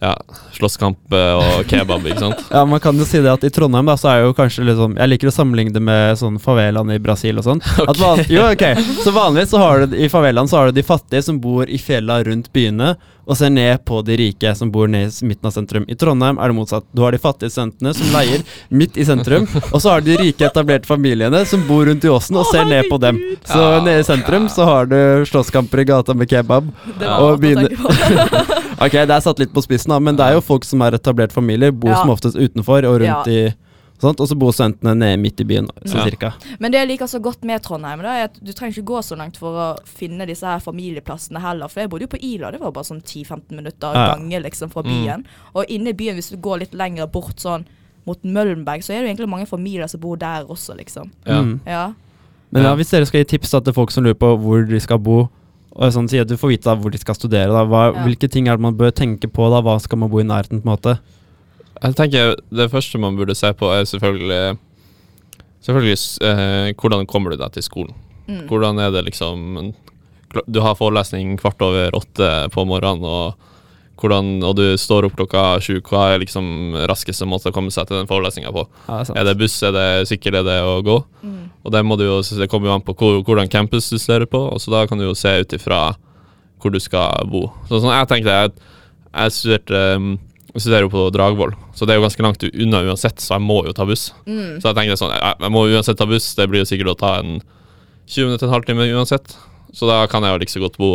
ja, 0.00 0.12
slåsskamp 0.54 1.12
eh, 1.12 1.34
og 1.34 1.66
kebab, 1.66 2.04
ikke 2.06 2.20
sant. 2.22 2.44
Ja, 2.54 2.62
man 2.70 2.78
kan 2.80 2.96
jo 2.98 3.04
si 3.08 3.18
det 3.24 3.32
at 3.32 3.42
i 3.44 3.50
Trondheim 3.50 3.88
da, 3.90 3.96
så 3.98 4.12
er 4.12 4.20
jo 4.28 4.34
kanskje 4.36 4.62
liksom 4.68 4.94
Jeg 4.98 5.10
liker 5.10 5.30
å 5.30 5.34
sammenligne 5.34 5.74
det 5.74 5.82
med 5.82 6.14
sånn 6.20 6.38
favelaen 6.42 6.92
i 6.94 7.00
Brasil 7.02 7.38
og 7.40 7.46
sånn. 7.48 7.62
Okay. 7.88 8.28
jo, 8.30 8.44
ok. 8.52 8.64
Så 9.02 9.10
vanligvis 9.16 9.50
så 9.50 9.58
har 9.62 9.86
du 9.90 9.96
i 9.98 10.08
favelaen 10.12 10.46
så 10.50 10.60
har 10.60 10.70
du 10.70 10.78
de 10.78 10.86
fattige 10.86 11.24
som 11.26 11.40
bor 11.42 11.66
i 11.68 11.78
fjella 11.82 12.20
rundt 12.28 12.52
byene, 12.54 12.94
og 13.28 13.36
ser 13.36 13.50
ned 13.52 13.82
på 13.84 13.98
de 14.06 14.14
rike 14.16 14.54
som 14.56 14.70
bor 14.72 14.88
ned 14.88 15.10
i 15.12 15.26
midten 15.28 15.50
av 15.50 15.52
sentrum. 15.52 15.84
I 15.84 15.96
Trondheim 16.00 16.38
er 16.40 16.48
det 16.48 16.56
motsatt. 16.56 16.86
Du 16.96 17.02
har 17.04 17.12
de 17.12 17.18
fattige 17.20 17.52
studentene 17.52 17.90
som 17.92 18.08
leier 18.14 18.40
midt 18.72 18.96
i 18.96 19.04
sentrum, 19.04 19.44
og 19.68 19.82
så 19.84 19.90
har 19.92 20.00
du 20.00 20.08
de 20.14 20.16
rike, 20.22 20.46
etablerte 20.48 20.88
familiene 20.88 21.42
som 21.44 21.66
bor 21.68 21.84
rundt 21.90 22.06
i 22.06 22.12
åsen 22.12 22.38
og 22.40 22.48
ser 22.48 22.64
ned 22.70 22.88
på 22.88 22.96
dem. 23.02 23.18
Så 23.44 23.58
Ja. 23.60 23.82
nede 23.84 24.00
i 24.00 24.06
sentrum 24.08 24.48
så 24.48 24.64
har 24.64 24.88
du 24.88 24.96
slåsskamper 25.28 25.82
i 25.82 25.88
gata 25.90 26.14
med 26.16 26.30
kebab. 26.30 26.70
Det 26.98 27.04
var 27.04 27.20
Og 27.20 27.44
rart 27.44 28.54
Ok, 28.80 28.92
det 28.92 29.10
er 29.10 29.20
satt 29.24 29.38
litt 29.42 29.52
på 29.52 29.62
spissen, 29.64 29.90
da, 29.90 29.98
men 29.98 30.16
det 30.18 30.24
er 30.26 30.36
jo 30.36 30.40
folk 30.44 30.64
som 30.64 30.82
er 30.86 30.94
etablert 30.98 31.32
familie, 31.34 31.72
bor 31.72 31.90
Ja. 31.90 31.96
som 32.02 32.10
oftest 32.10 32.36
utenfor 32.36 32.84
og 32.86 33.00
rundt 33.00 33.02
Ja. 33.02 33.22
i 33.26 33.54
sånt, 33.98 34.20
og 34.20 34.28
så 34.28 34.38
bor 34.38 34.52
studentene 34.52 34.94
nede 34.96 35.18
midt 35.18 35.40
i 35.40 35.44
byen, 35.44 35.68
Så, 35.84 35.96
Ja. 35.96 36.04
cirka. 36.04 36.32
Men 36.60 36.70
det 36.70 36.78
jeg 36.86 36.88
liker 36.88 37.06
så 37.06 37.20
godt 37.20 37.42
med 37.42 37.60
Trondheim, 37.62 38.00
da, 38.02 38.08
er 38.14 38.24
at 38.24 38.34
du 38.44 38.52
trenger 38.52 38.74
ikke 38.78 38.84
gå 38.86 38.98
så 39.02 39.16
langt 39.18 39.36
for 39.36 39.48
å 39.52 39.78
finne 39.84 40.24
disse 40.26 40.44
her 40.46 40.60
familieplassene 40.60 41.40
heller. 41.40 41.66
For 41.68 41.80
jeg 41.80 41.90
bodde 41.90 42.02
jo 42.02 42.06
på 42.06 42.22
Ila, 42.22 42.52
det 42.52 42.60
var 42.60 42.70
bare 42.70 42.84
sånn 42.84 43.02
10-15 43.02 43.56
minutter 43.56 43.92
Ja. 43.92 44.14
gange 44.14 44.42
liksom 44.44 44.70
fra 44.70 44.82
Mm. 44.82 44.88
byen. 45.04 45.24
Og 45.56 45.64
inne 45.68 45.88
i 45.88 45.92
byen, 45.92 46.14
hvis 46.14 46.30
du 46.30 46.36
går 46.36 46.60
litt 46.60 46.72
lenger 46.74 47.06
bort 47.10 47.36
sånn 47.36 47.64
mot 48.06 48.22
Møllenberg, 48.22 48.80
så 48.84 48.90
er 48.94 49.02
det 49.02 49.08
jo 49.18 49.24
egentlig 49.26 49.28
mange 49.28 49.46
familier 49.48 49.88
som 49.88 50.00
bor 50.00 50.16
der 50.16 50.44
også, 50.48 50.76
liksom. 50.78 51.10
Ja. 51.26 51.42
Mm. 51.42 51.60
Ja. 51.66 51.92
Men 52.52 52.62
Ja. 52.62 52.74
hvis 52.76 52.90
dere 52.90 53.04
skal 53.06 53.24
gi 53.24 53.36
tips 53.36 53.50
da, 53.50 53.60
til 53.60 53.72
folk 53.72 53.90
som 53.90 54.04
lurer 54.04 54.14
på 54.14 54.38
hvor 54.40 54.66
de 54.66 54.78
skal 54.80 54.98
bo, 54.98 55.28
og 55.78 55.92
sånn, 55.94 56.08
si 56.10 56.18
at 56.18 56.26
du 56.28 56.34
får 56.36 56.50
vite 56.56 56.66
da, 56.66 56.74
hvor 56.76 56.90
de 56.90 56.98
skal 56.98 57.14
studere, 57.14 57.52
da, 57.54 57.62
hva, 57.64 57.82
Ja. 57.94 58.04
hvilke 58.04 58.28
ting 58.30 58.48
er 58.48 58.56
det 58.58 58.64
man 58.66 58.74
bør 58.76 58.90
tenke 58.90 59.28
på 59.30 59.46
da, 59.52 59.60
hva 59.62 59.76
skal 59.80 59.98
man 60.02 60.10
bo 60.10 60.18
i 60.18 60.26
nærheten 60.26 60.60
på 60.60 60.66
en 60.66 60.72
måte? 60.74 60.98
Jeg 61.78 61.94
tenker 61.94 62.34
Det 62.50 62.70
første 62.72 62.98
man 62.98 63.14
burde 63.16 63.36
se 63.38 63.52
på, 63.54 63.68
er 63.70 63.84
selvfølgelig 63.86 64.58
Selvfølgelig 65.62 65.98
eh, 66.22 66.72
hvordan 66.78 67.06
kommer 67.06 67.30
du 67.30 67.36
deg 67.36 67.52
til 67.52 67.62
skolen. 67.62 67.94
Mm. 68.28 68.46
Hvordan 68.48 68.78
er 68.82 68.90
det 68.94 69.04
liksom 69.06 69.72
Du 70.50 70.60
har 70.60 70.74
forelesning 70.78 71.36
kvart 71.38 71.60
over 71.62 71.90
åtte 71.94 72.50
på 72.52 72.64
morgenen, 72.66 73.04
og, 73.04 73.34
hvordan, 73.98 74.30
og 74.46 74.56
du 74.58 74.64
står 74.78 75.08
opp 75.08 75.16
klokka 75.18 75.44
sju. 75.64 75.78
Hva 75.84 76.12
er 76.12 76.22
liksom 76.22 76.76
raskeste 76.88 77.26
måte 77.28 77.50
å 77.50 77.54
komme 77.54 77.72
seg 77.74 77.88
til 77.88 77.98
den 77.98 78.10
forelesninga 78.10 78.52
på? 78.54 78.64
Ja, 78.86 79.00
det 79.02 79.14
er. 79.14 79.20
Er 79.20 79.28
det 79.28 79.38
buss, 79.40 79.56
er 79.66 79.74
det 79.74 79.88
sykkel, 80.10 80.38
er 80.38 80.46
det 80.46 80.58
å 80.62 80.78
gå? 80.86 80.98
Mm. 81.22 81.40
Og 81.64 81.74
det, 81.74 81.82
må 81.84 81.98
du 82.00 82.06
jo, 82.06 82.20
det 82.38 82.48
kommer 82.50 82.70
jo 82.70 82.76
an 82.78 82.86
på 82.86 82.94
hvor, 82.98 83.20
hvordan 83.26 83.50
campus 83.52 83.90
du 83.90 83.98
studerer 83.98 84.28
på, 84.30 84.40
og 84.52 84.62
så 84.62 84.72
da 84.74 84.86
kan 84.88 85.00
du 85.00 85.08
jo 85.08 85.16
se 85.18 85.34
ut 85.42 85.58
ifra 85.58 85.82
hvor 86.58 86.74
du 86.74 86.80
skal 86.82 87.28
bo. 87.30 87.46
Så 87.68 87.82
sånn, 87.82 87.94
jeg 87.94 88.10
tenkte 88.10 88.34
jeg, 88.34 88.72
jeg 89.12 89.34
studerte 89.36 89.84
um, 89.98 90.16
jeg 90.54 90.64
studerer 90.64 90.86
jo 90.86 90.90
på 90.90 91.02
Dragvoll, 91.14 91.52
så 91.76 91.86
det 91.86 91.92
er 91.92 92.00
jo 92.00 92.06
ganske 92.06 92.24
langt 92.24 92.44
unna 92.48 92.80
uansett, 92.88 93.20
så 93.20 93.36
jeg 93.36 93.44
må 93.44 93.60
jo 93.66 93.74
ta 93.76 93.84
buss. 93.86 94.08
Mm. 94.24 94.56
Så 94.58 94.70
jeg 94.70 94.78
tenkte 94.78 94.96
sånn, 94.98 95.12
jeg, 95.12 95.36
jeg 95.44 95.54
må 95.54 95.62
uansett 95.68 96.00
ta 96.00 96.06
buss, 96.08 96.32
det 96.38 96.48
blir 96.50 96.64
jo 96.64 96.68
sikkert 96.70 96.94
å 96.94 96.98
ta 96.98 97.12
en 97.20 97.36
20 98.08 98.30
minutter, 98.30 98.48
en 98.48 98.54
halvtime 98.56 98.88
uansett. 98.96 99.36
Så 99.76 99.86
da 99.86 100.00
kan 100.10 100.24
jeg 100.24 100.32
jo 100.32 100.40
like 100.40 100.54
så 100.54 100.62
godt 100.64 100.78
bo 100.80 100.92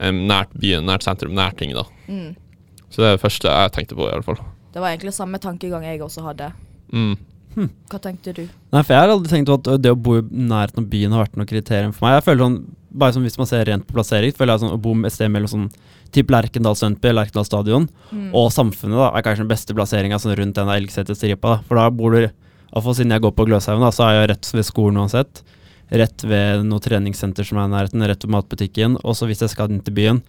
nært 0.00 0.52
byen, 0.58 0.84
nært 0.86 1.02
sentrum, 1.02 1.34
nært 1.34 1.56
ting 1.58 1.72
da. 1.74 1.84
Mm. 2.08 2.34
Så 2.90 2.96
det 3.02 3.06
er 3.08 3.16
det 3.16 3.22
første 3.22 3.48
jeg 3.48 3.72
tenkte 3.72 3.94
på 3.96 4.08
i 4.08 4.12
alle 4.12 4.22
fall. 4.26 4.40
Det 4.72 4.80
var 4.80 4.88
egentlig 4.94 5.12
samme 5.14 5.38
tankegang 5.38 5.84
jeg 5.84 6.00
også 6.00 6.22
hadde. 6.24 6.52
Mm. 6.92 7.16
Hva 7.52 7.98
tenkte 8.00 8.32
du? 8.32 8.46
Nei, 8.72 8.80
for 8.82 8.94
jeg 8.94 9.02
har 9.02 9.10
aldri 9.12 9.28
tenkt 9.28 9.50
at 9.52 9.82
det 9.82 9.90
å 9.92 9.96
bo 10.00 10.18
i 10.18 10.22
nærheten 10.22 10.80
av 10.80 10.86
byen 10.88 11.12
har 11.12 11.26
vært 11.26 11.36
noe 11.36 11.46
kriterium 11.46 11.92
for 11.92 12.06
meg. 12.06 12.14
Jeg 12.16 12.24
føler 12.24 12.44
sånn, 12.46 12.56
bare 12.92 13.12
som 13.12 13.22
Hvis 13.22 13.36
man 13.38 13.46
ser 13.48 13.64
rent 13.68 13.86
på 13.86 13.94
plassering, 13.96 14.32
føler 14.36 14.54
jeg 14.54 14.60
sånn 14.64 14.72
å 14.72 14.80
bo 14.80 14.94
et 15.04 15.12
sted 15.12 15.30
mellom 15.32 15.48
sånn 15.48 15.66
typ 16.12 16.28
Lerkendal 16.32 16.76
Sundby, 16.76 17.12
Lerkendal 17.12 17.44
stadion, 17.44 17.88
Mm. 18.12 18.30
og 18.34 18.50
Samfunnet 18.52 18.96
da, 18.96 19.10
er 19.16 19.22
kanskje 19.22 19.44
den 19.44 19.48
beste 19.48 19.74
plasseringa 19.74 20.18
sånn 20.20 20.36
rundt 20.36 20.54
den 20.54 20.68
Elgseter-stripa. 20.68 21.40
da. 21.42 21.62
For 21.68 21.74
da 21.76 21.90
bor 21.90 22.10
du 22.12 22.18
Iallfall 22.74 22.94
siden 22.94 23.10
jeg 23.12 23.20
går 23.20 23.32
på 23.32 23.46
Gløshaugen, 23.46 23.80
da, 23.80 23.90
så 23.90 24.08
er 24.08 24.20
jeg 24.26 24.28
rett 24.30 24.52
ved 24.52 24.64
skolen 24.64 24.96
uansett. 24.96 25.42
Rett 25.92 26.24
ved 26.24 26.62
noe 26.64 26.80
treningssenter 26.80 27.44
som 27.44 27.58
er 27.60 27.68
i 27.68 27.72
nærheten, 27.74 28.04
rett 28.08 28.24
ved 28.24 28.32
matbutikken. 28.32 28.94
Og 29.04 29.16
så 29.18 29.26
hvis 29.28 29.42
jeg 29.44 29.52
skal 29.52 29.70
inn 29.74 29.82
til 29.84 29.92
byen, 29.96 30.22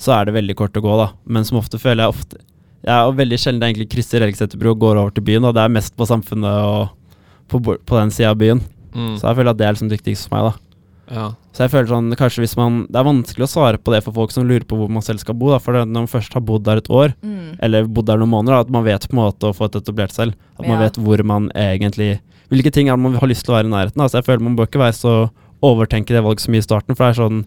så 0.00 0.14
er 0.16 0.24
det 0.30 0.36
veldig 0.38 0.56
kort 0.56 0.78
å 0.78 0.84
gå, 0.84 0.94
da. 0.96 1.10
Men 1.28 1.44
som 1.44 1.58
ofte 1.60 1.76
føler 1.80 2.06
jeg 2.06 2.14
ofte 2.14 2.38
Jeg 2.80 2.94
er 2.96 3.12
veldig 3.12 3.36
sjelden 3.36 3.66
egentlig 3.66 3.90
krysser 3.92 4.22
Elgseterbro 4.24 4.70
og 4.72 4.78
går 4.80 4.96
over 4.96 5.10
til 5.12 5.26
byen, 5.26 5.44
og 5.44 5.52
det 5.52 5.60
er 5.66 5.68
mest 5.74 5.92
på 6.00 6.06
Samfunnet 6.08 6.64
og 6.64 6.88
på, 7.52 7.60
på 7.60 7.98
den 7.98 8.08
sida 8.14 8.30
av 8.32 8.38
byen. 8.40 8.62
Mm. 8.94 9.18
Så 9.20 9.26
jeg 9.28 9.36
føler 9.36 9.50
at 9.52 9.58
det 9.60 9.66
er 9.66 9.74
liksom 9.76 9.90
dyktigst 9.92 10.28
for 10.30 10.38
meg, 10.38 10.46
da. 10.48 10.66
Ja. 11.10 11.26
Så 11.52 11.64
jeg 11.66 11.72
føler 11.74 11.90
sånn, 11.90 12.08
kanskje 12.14 12.44
hvis 12.44 12.52
man 12.54 12.84
Det 12.86 12.94
er 13.00 13.02
vanskelig 13.08 13.42
å 13.42 13.50
svare 13.50 13.80
på 13.82 13.90
det 13.90 13.98
for 14.04 14.14
folk 14.14 14.30
som 14.30 14.44
lurer 14.46 14.62
på 14.64 14.76
hvor 14.78 14.88
man 14.94 15.02
selv 15.02 15.18
skal 15.20 15.34
bo, 15.36 15.50
da. 15.52 15.58
For 15.60 15.74
når 15.76 15.92
man 16.06 16.08
først 16.08 16.32
har 16.38 16.40
bodd 16.46 16.64
der 16.64 16.80
et 16.80 16.88
år, 16.88 17.12
Mm. 17.20 17.58
eller 17.60 17.84
bodd 17.90 18.06
der 18.06 18.16
noen 18.22 18.30
måneder, 18.32 18.54
da, 18.56 18.60
at 18.64 18.70
man 18.70 18.84
vet 18.86 19.04
på 19.10 19.12
en 19.18 19.20
måte 19.26 19.50
å 19.50 19.52
få 19.52 19.66
et 19.68 19.76
etablert 19.82 20.14
selv. 20.16 20.32
At 20.58 20.66
man 20.66 20.78
vet 20.80 20.96
hvor 20.96 21.20
man 21.26 21.50
egentlig 21.52 22.20
Hvilke 22.50 22.72
ting 22.74 22.88
er 22.90 22.96
det 22.98 23.04
man 23.04 23.14
har 23.20 23.28
lyst 23.30 23.44
til 23.46 23.54
å 23.54 23.58
være 23.58 23.68
i 23.70 23.74
nærheten 23.74 24.00
av. 24.00 24.08
Altså, 24.08 24.18
jeg 24.20 24.26
føler 24.26 24.42
man 24.42 24.56
bør 24.58 24.66
ikke 24.66 24.82
være 24.82 24.96
så 24.98 25.14
overtenke 25.62 26.14
det 26.16 26.22
valget 26.24 26.42
så 26.44 26.50
mye 26.50 26.62
i 26.64 26.66
starten, 26.66 26.96
for 26.96 27.04
det 27.06 27.12
er 27.14 27.22
sånn 27.22 27.40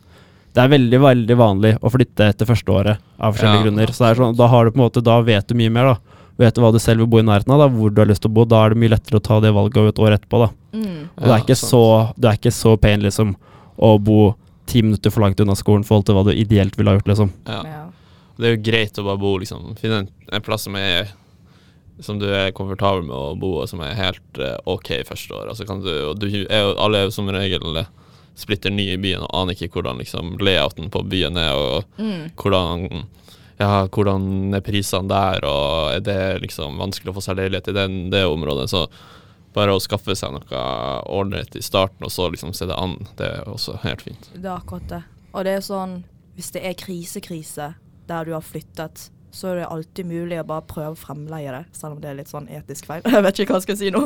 det 0.53 0.61
er 0.61 0.69
veldig 0.69 0.99
veldig 1.01 1.35
vanlig 1.39 1.71
å 1.81 1.89
flytte 1.89 2.27
etter 2.29 2.45
første 2.45 2.69
året 2.69 2.99
av 3.19 3.33
forskjellige 3.33 3.57
Ja. 3.57 3.63
grunner. 3.65 3.87
Så 3.89 4.03
det 4.05 4.09
er 4.11 4.19
sånn, 4.21 4.35
da 4.37 4.47
har 4.47 4.65
du 4.65 4.71
på 4.71 4.77
en 4.77 4.83
måte 4.85 5.01
Da 5.03 5.15
vet 5.25 5.47
du 5.47 5.55
mye 5.55 5.71
mer, 5.73 5.83
da. 5.83 5.97
Vet 6.37 6.53
du 6.53 6.61
hva 6.61 6.71
du 6.71 6.77
selv 6.77 6.99
vil 6.99 7.07
bo 7.07 7.17
i 7.17 7.23
nærheten 7.25 7.49
av, 7.53 7.57
da, 7.63 7.67
hvor 7.73 7.89
du 7.93 7.99
har 8.01 8.05
lyst 8.07 8.21
til 8.21 8.29
å 8.29 8.33
bo. 8.35 8.45
Da 8.45 8.59
er 8.65 8.69
det 8.69 8.77
mye 8.77 8.89
lettere 8.93 9.17
å 9.17 9.23
ta 9.23 9.39
det 9.41 9.51
valget 9.51 9.77
over 9.81 9.89
et 9.89 9.97
år 10.05 10.13
etterpå, 10.19 10.39
da. 10.45 10.49
Mm. 10.77 11.09
Og 11.17 11.23
det 11.25 11.33
er 11.33 11.41
ikke 11.41 11.57
så 11.57 12.13
Det 12.19 12.29
er 12.29 12.37
ikke 12.37 12.53
så 12.53 12.77
pain, 12.79 13.01
liksom, 13.01 13.35
å 13.81 13.97
bo 14.03 14.35
ti 14.67 14.81
minutter 14.83 15.09
for 15.09 15.21
langt 15.25 15.39
unna 15.41 15.55
skolen 15.57 15.81
i 15.81 15.87
forhold 15.89 16.05
til 16.05 16.15
hva 16.15 16.23
du 16.23 16.31
ideelt 16.37 16.77
ville 16.77 16.89
ha 16.93 16.97
gjort, 16.99 17.07
liksom. 17.09 17.31
Ja. 17.47 17.63
Ja. 17.65 17.83
Det 18.37 18.45
er 18.45 18.55
jo 18.55 18.61
greit 18.71 18.93
å 19.01 19.03
bare 19.05 19.17
bo, 19.17 19.37
liksom. 19.39 19.75
Finne 19.81 20.03
en, 20.03 20.07
en 20.31 20.41
plass 20.41 20.61
som 20.69 20.75
er 20.75 21.09
som 22.01 22.17
du 22.19 22.25
er 22.33 22.51
komfortabel 22.55 23.03
med 23.05 23.13
å 23.15 23.35
bo, 23.37 23.51
og 23.61 23.69
som 23.69 23.81
er 23.85 23.93
helt 23.97 24.39
eh, 24.41 24.55
ok 24.65 25.03
første 25.05 25.35
år. 25.37 25.49
Altså 25.51 25.65
kan 25.69 25.83
du, 25.83 25.91
du 26.17 26.25
er 26.47 26.63
jo, 26.65 26.71
alle 26.81 27.03
er 27.03 27.05
jo 27.09 27.13
som 27.13 27.29
regel 27.29 27.77
eh, 27.83 27.89
splitter 28.35 28.73
ny 28.73 28.87
i 28.95 28.97
byen 28.97 29.21
og 29.27 29.33
aner 29.43 29.53
ikke 29.53 29.75
hvordan 29.77 29.99
liksom, 30.01 30.37
layouten 30.41 30.89
på 30.93 31.03
byen 31.05 31.37
er, 31.37 31.53
og 31.53 31.99
Mm. 32.01 32.31
hvordan 32.35 32.87
ja, 33.59 33.85
hvordan 33.93 34.53
er 34.57 34.63
prisene 34.65 35.07
der, 35.07 35.45
og 35.45 35.91
er 35.93 35.99
det 36.03 36.41
liksom 36.41 36.79
vanskelig 36.81 37.11
å 37.13 37.17
få 37.19 37.21
seg 37.21 37.37
leilighet 37.37 37.69
i 37.69 37.75
den, 37.77 37.99
det 38.11 38.23
området. 38.25 38.65
Så 38.73 38.87
bare 39.53 39.75
å 39.77 39.79
skaffe 39.79 40.15
seg 40.17 40.33
noe 40.33 40.63
ålreit 41.13 41.53
i 41.55 41.61
starten, 41.61 42.01
og 42.03 42.11
så 42.11 42.25
liksom 42.33 42.51
se 42.57 42.65
det 42.65 42.75
an, 42.75 42.97
det 43.19 43.27
er 43.29 43.45
også 43.53 43.77
helt 43.85 44.01
fint. 44.01 44.31
Det 44.33 44.49
er 44.49 44.55
akkurat 44.57 44.89
det. 44.89 45.03
Og 45.33 45.45
det 45.45 45.53
er 45.59 45.63
sånn 45.65 45.99
Hvis 46.33 46.49
det 46.55 46.63
er 46.65 46.73
krisekrise 46.73 47.75
der 48.09 48.25
du 48.25 48.31
har 48.33 48.41
flyttet, 48.41 49.11
så 49.33 49.49
er 49.49 49.55
det 49.63 49.67
alltid 49.73 50.05
mulig 50.05 50.37
å 50.37 50.43
bare 50.45 50.61
prøve 50.69 50.91
å 50.93 50.97
fremleie 50.99 51.49
det, 51.49 51.63
selv 51.73 51.95
om 51.95 52.01
det 52.03 52.11
er 52.11 52.17
litt 52.19 52.29
sånn 52.29 52.45
etisk 52.53 52.85
feil. 52.85 53.01
Jeg 53.15 53.25
vet 53.25 53.39
ikke 53.41 53.55
hva 53.55 53.59
jeg 53.61 53.65
skal 53.65 53.77
si 53.79 53.89
nå. 53.93 54.03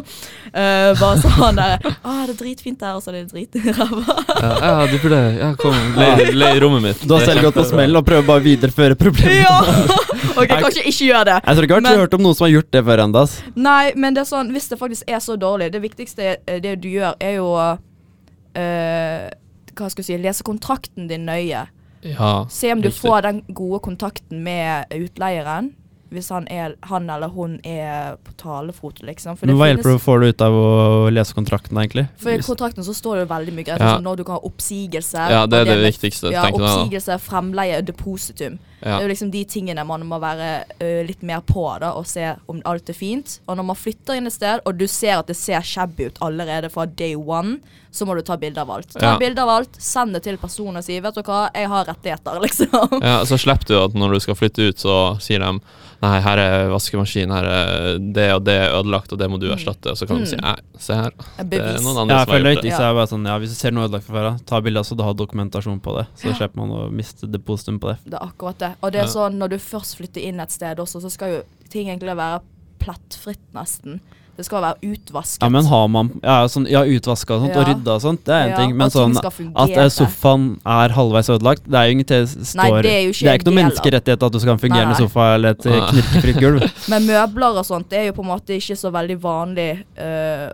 Uh, 0.54 0.92
bare 0.96 1.18
sånn 1.20 1.60
der 1.60 1.76
Å, 1.84 2.14
det 2.28 2.34
er 2.34 2.40
dritfint 2.40 2.80
der, 2.80 2.96
og 2.96 3.04
så 3.04 3.12
er 3.12 3.20
det 3.20 3.26
dritræva. 3.34 4.16
Ja, 4.38 4.54
ja, 4.56 4.88
du 4.88 4.96
burde 5.04 5.20
Ja, 5.38 5.52
kom, 5.60 5.76
le, 6.00 6.32
le 6.32 6.52
i 6.56 6.62
rommet 6.64 6.86
mitt. 6.86 7.04
Du 7.04 7.16
har 7.18 7.26
selv 7.28 7.44
gått 7.44 7.60
på 7.60 7.66
smell 7.68 8.00
og 8.00 8.06
prøver 8.08 8.28
bare 8.28 8.44
å 8.44 8.48
videreføre 8.48 8.98
problemet. 9.00 9.44
ja! 9.44 9.58
OK, 10.38 10.52
kanskje 10.52 10.84
ikke 10.86 11.08
gjør 11.10 11.28
det. 11.28 11.38
Jeg 11.42 11.58
tror 11.58 11.68
ikke 11.68 11.76
jeg 11.78 11.84
har 11.84 11.90
Men- 11.90 12.02
hørt 12.06 12.18
om 12.18 12.24
noen 12.24 12.38
som 12.38 12.46
har 12.48 12.54
gjort 12.54 12.72
det 12.72 12.84
før 12.88 13.04
ennå. 13.06 13.24
Nei, 13.68 13.86
men 13.96 14.16
det 14.16 14.24
er 14.24 14.30
sånn, 14.30 14.52
hvis 14.56 14.70
det 14.72 14.80
faktisk 14.80 15.10
er 15.10 15.20
så 15.24 15.36
dårlig 15.40 15.72
Det 15.74 15.82
viktigste 15.82 16.28
eh, 16.38 16.60
det 16.64 16.76
du 16.84 16.88
gjør, 16.92 17.16
er 17.20 17.40
jo 17.40 17.48
uh, 17.58 17.74
Hva 19.74 19.90
skal 19.92 20.04
jeg 20.04 20.08
si 20.08 20.20
Lese 20.22 20.46
kontrakten 20.46 21.10
din 21.10 21.26
nøye. 21.28 21.66
Ja. 22.14 22.46
Se 22.50 22.72
om 22.74 22.82
du 22.82 22.88
riktig. 22.90 23.02
får 23.02 23.22
den 23.28 23.42
gode 23.54 23.80
kontakten 23.80 24.44
med 24.44 24.86
utleieren. 24.92 25.74
Hvis 26.10 26.30
han, 26.32 26.46
er, 26.48 26.78
han 26.88 27.10
eller 27.12 27.28
hun 27.28 27.58
er 27.68 28.16
på 28.24 28.32
talefot, 28.40 29.02
liksom. 29.04 29.36
For 29.36 29.46
Men 29.46 29.58
hva 29.58 29.66
finnes- 29.66 29.84
hjelper 29.84 29.92
det 29.98 30.02
får 30.06 30.20
du 30.22 30.28
ut 30.30 30.42
av 30.46 30.54
å 30.54 31.10
lese 31.12 31.34
kontrakten, 31.36 31.76
egentlig? 31.82 32.06
For 32.16 32.32
i 32.32 32.38
kontrakten 32.38 32.86
så 32.88 32.94
står 32.96 33.16
det 33.18 33.26
jo 33.28 33.34
veldig 33.34 33.54
mye 33.58 33.66
greit. 33.68 33.80
Ja. 33.84 33.98
sånn 33.98 34.04
Når 34.08 34.16
du 34.16 34.24
kan 34.24 34.36
ha 34.38 34.40
oppsigelse. 34.48 35.26
Ja, 35.30 35.46
det 35.46 35.58
er 35.58 35.62
og 35.62 35.68
det 35.68 35.94
viktigste, 35.94 36.32
Ja, 36.32 36.46
oppsigelse, 36.48 37.20
fremleie, 37.20 37.82
depositum. 37.84 38.58
Det 38.82 38.88
er 38.94 39.02
jo 39.02 39.08
liksom 39.10 39.32
de 39.32 39.44
tingene 39.46 39.84
man 39.86 40.04
må 40.06 40.20
være 40.22 40.64
ø, 40.82 41.04
litt 41.08 41.24
mer 41.24 41.42
på 41.42 41.64
da, 41.82 41.94
og 41.98 42.06
se 42.06 42.36
om 42.48 42.62
alt 42.66 42.90
er 42.90 42.94
fint. 42.94 43.40
Og 43.48 43.58
når 43.58 43.66
man 43.72 43.76
flytter 43.76 44.14
inn 44.20 44.28
et 44.28 44.34
sted, 44.34 44.62
og 44.66 44.78
du 44.78 44.86
ser 44.88 45.18
at 45.18 45.28
det 45.28 45.36
ser 45.36 45.62
shabby 45.66 46.08
ut 46.12 46.18
allerede 46.22 46.70
fra 46.70 46.86
day 46.86 47.16
one, 47.16 47.58
så 47.92 48.06
må 48.06 48.14
du 48.16 48.22
ta 48.22 48.38
bilde 48.38 48.62
av 48.62 48.70
alt. 48.70 48.94
Ta 48.94 49.00
Ja. 49.14 49.18
bilde 49.18 49.42
av 49.42 49.50
alt, 49.50 49.70
send 49.82 50.14
det 50.14 50.24
til 50.24 50.38
personen 50.38 50.78
og 50.78 50.84
si 50.84 51.00
'vet 51.00 51.16
du 51.16 51.22
hva, 51.24 51.50
jeg 51.56 51.68
har 51.68 51.86
rettigheter', 51.86 52.40
liksom. 52.46 53.02
ja, 53.02 53.24
så 53.26 53.38
slipper 53.38 53.66
du 53.66 53.84
at 53.84 53.94
når 53.94 54.14
du 54.14 54.20
skal 54.20 54.36
flytte 54.36 54.70
ut, 54.70 54.78
så 54.78 55.20
sier 55.20 55.40
de 55.40 55.60
Nei, 56.00 56.20
her 56.22 56.38
er 56.38 56.70
vaskemaskin, 56.70 57.32
her 57.34 57.44
er 57.44 57.98
det 57.98 58.32
og 58.36 58.44
det 58.46 58.54
er 58.54 58.70
ødelagt, 58.78 59.12
og 59.12 59.18
det 59.18 59.28
må 59.32 59.40
du 59.42 59.48
erstatte. 59.50 59.90
Og 59.90 59.98
så 59.98 60.06
kan 60.06 60.20
du 60.20 60.28
si 60.28 60.36
Mm. 60.36 60.44
nei, 60.44 60.56
se 60.78 60.94
her. 60.94 61.10
Det 61.44 61.58
er 61.60 61.82
noen 61.82 61.98
andre 62.04 62.14
Ja, 62.14 62.24
som 62.24 62.34
har 62.34 62.40
gjort 62.54 62.62
det. 62.62 62.70
Ja. 62.70 63.06
sånn 63.08 63.26
Ja, 63.26 63.40
hvis 63.40 63.50
du 63.50 63.56
ser 63.56 63.72
noe 63.72 63.88
ødelagt 63.90 64.04
fra 64.06 64.14
før 64.14 64.28
av, 64.34 64.46
ta 64.46 64.62
bilde 64.62 64.84
så 64.86 64.96
du 64.96 65.02
har 65.02 65.16
dokumentasjon 65.16 65.82
på 65.82 65.98
det. 65.98 66.06
Så 66.16 66.28
Ja. 66.30 66.34
slipper 66.36 66.56
man 66.58 66.70
å 66.70 66.92
miste 66.92 67.26
depositum 67.26 67.80
på 67.80 67.88
det. 67.90 67.98
Det 68.06 68.14
er 68.14 68.28
akkurat 68.28 68.58
det. 68.60 68.67
Og 68.82 68.92
det 68.94 69.02
er 69.04 69.10
sånn, 69.12 69.38
når 69.40 69.56
du 69.56 69.58
først 69.62 69.98
flytter 70.00 70.24
inn 70.30 70.40
et 70.44 70.52
sted 70.54 70.80
også, 70.84 71.02
så 71.04 71.10
skal 71.14 71.36
jo 71.38 71.42
ting 71.72 71.90
egentlig 71.90 72.16
være 72.18 72.40
plettfritt, 72.84 73.42
nesten. 73.56 74.00
Det 74.38 74.46
skal 74.46 74.62
være 74.62 74.92
utvasket. 74.94 75.42
Ja, 75.42 75.48
men 75.50 75.66
har 75.66 75.88
man 75.90 76.10
ja, 76.22 76.36
sånn, 76.54 76.68
ja, 76.70 76.84
utvaska 76.86 77.34
og 77.40 77.48
sånt, 77.48 77.56
og 77.58 77.64
rydda 77.72 77.96
og 77.96 78.04
sånt, 78.04 78.22
det 78.28 78.36
er 78.36 78.44
en 78.44 78.52
Ja, 78.52 78.58
ting. 78.62 78.76
Men 78.78 78.92
sånn 78.94 79.16
at 79.18 79.72
eh, 79.74 79.88
sofaen 79.90 80.44
er 80.62 80.94
halvveis 80.94 81.32
ødelagt, 81.34 81.66
det 81.66 81.80
er 81.80 81.88
jo 81.90 81.96
ingenting 81.96 82.28
det 82.28 82.46
står 82.52 82.62
Nei, 82.62 82.68
det 82.86 82.92
er 82.92 83.02
jo 83.08 83.16
ikke 83.16 83.26
Det 83.26 83.32
er 83.32 83.40
ikke 83.42 83.48
noe 83.48 83.50
en 83.50 83.58
del 83.58 83.64
av- 83.64 83.72
menneskerettighet 83.72 84.26
at 84.28 84.36
du 84.36 84.40
skal 84.44 84.52
ha 84.52 84.58
en 84.60 84.62
fungerende 84.62 84.94
Nei, 84.94 85.02
sofa 85.02 85.26
eller 85.40 85.58
et 85.58 85.66
knirkefritt 85.66 86.38
gulv. 86.44 86.68
Men 86.94 87.10
møbler 87.10 87.58
og 87.64 87.66
sånt 87.66 87.90
det 87.90 87.98
er 88.04 88.06
jo 88.12 88.18
på 88.20 88.28
en 88.28 88.30
måte 88.36 88.60
ikke 88.62 88.78
så 88.78 88.94
veldig 88.94 89.18
vanlig 89.26 89.68
eh, 89.98 90.46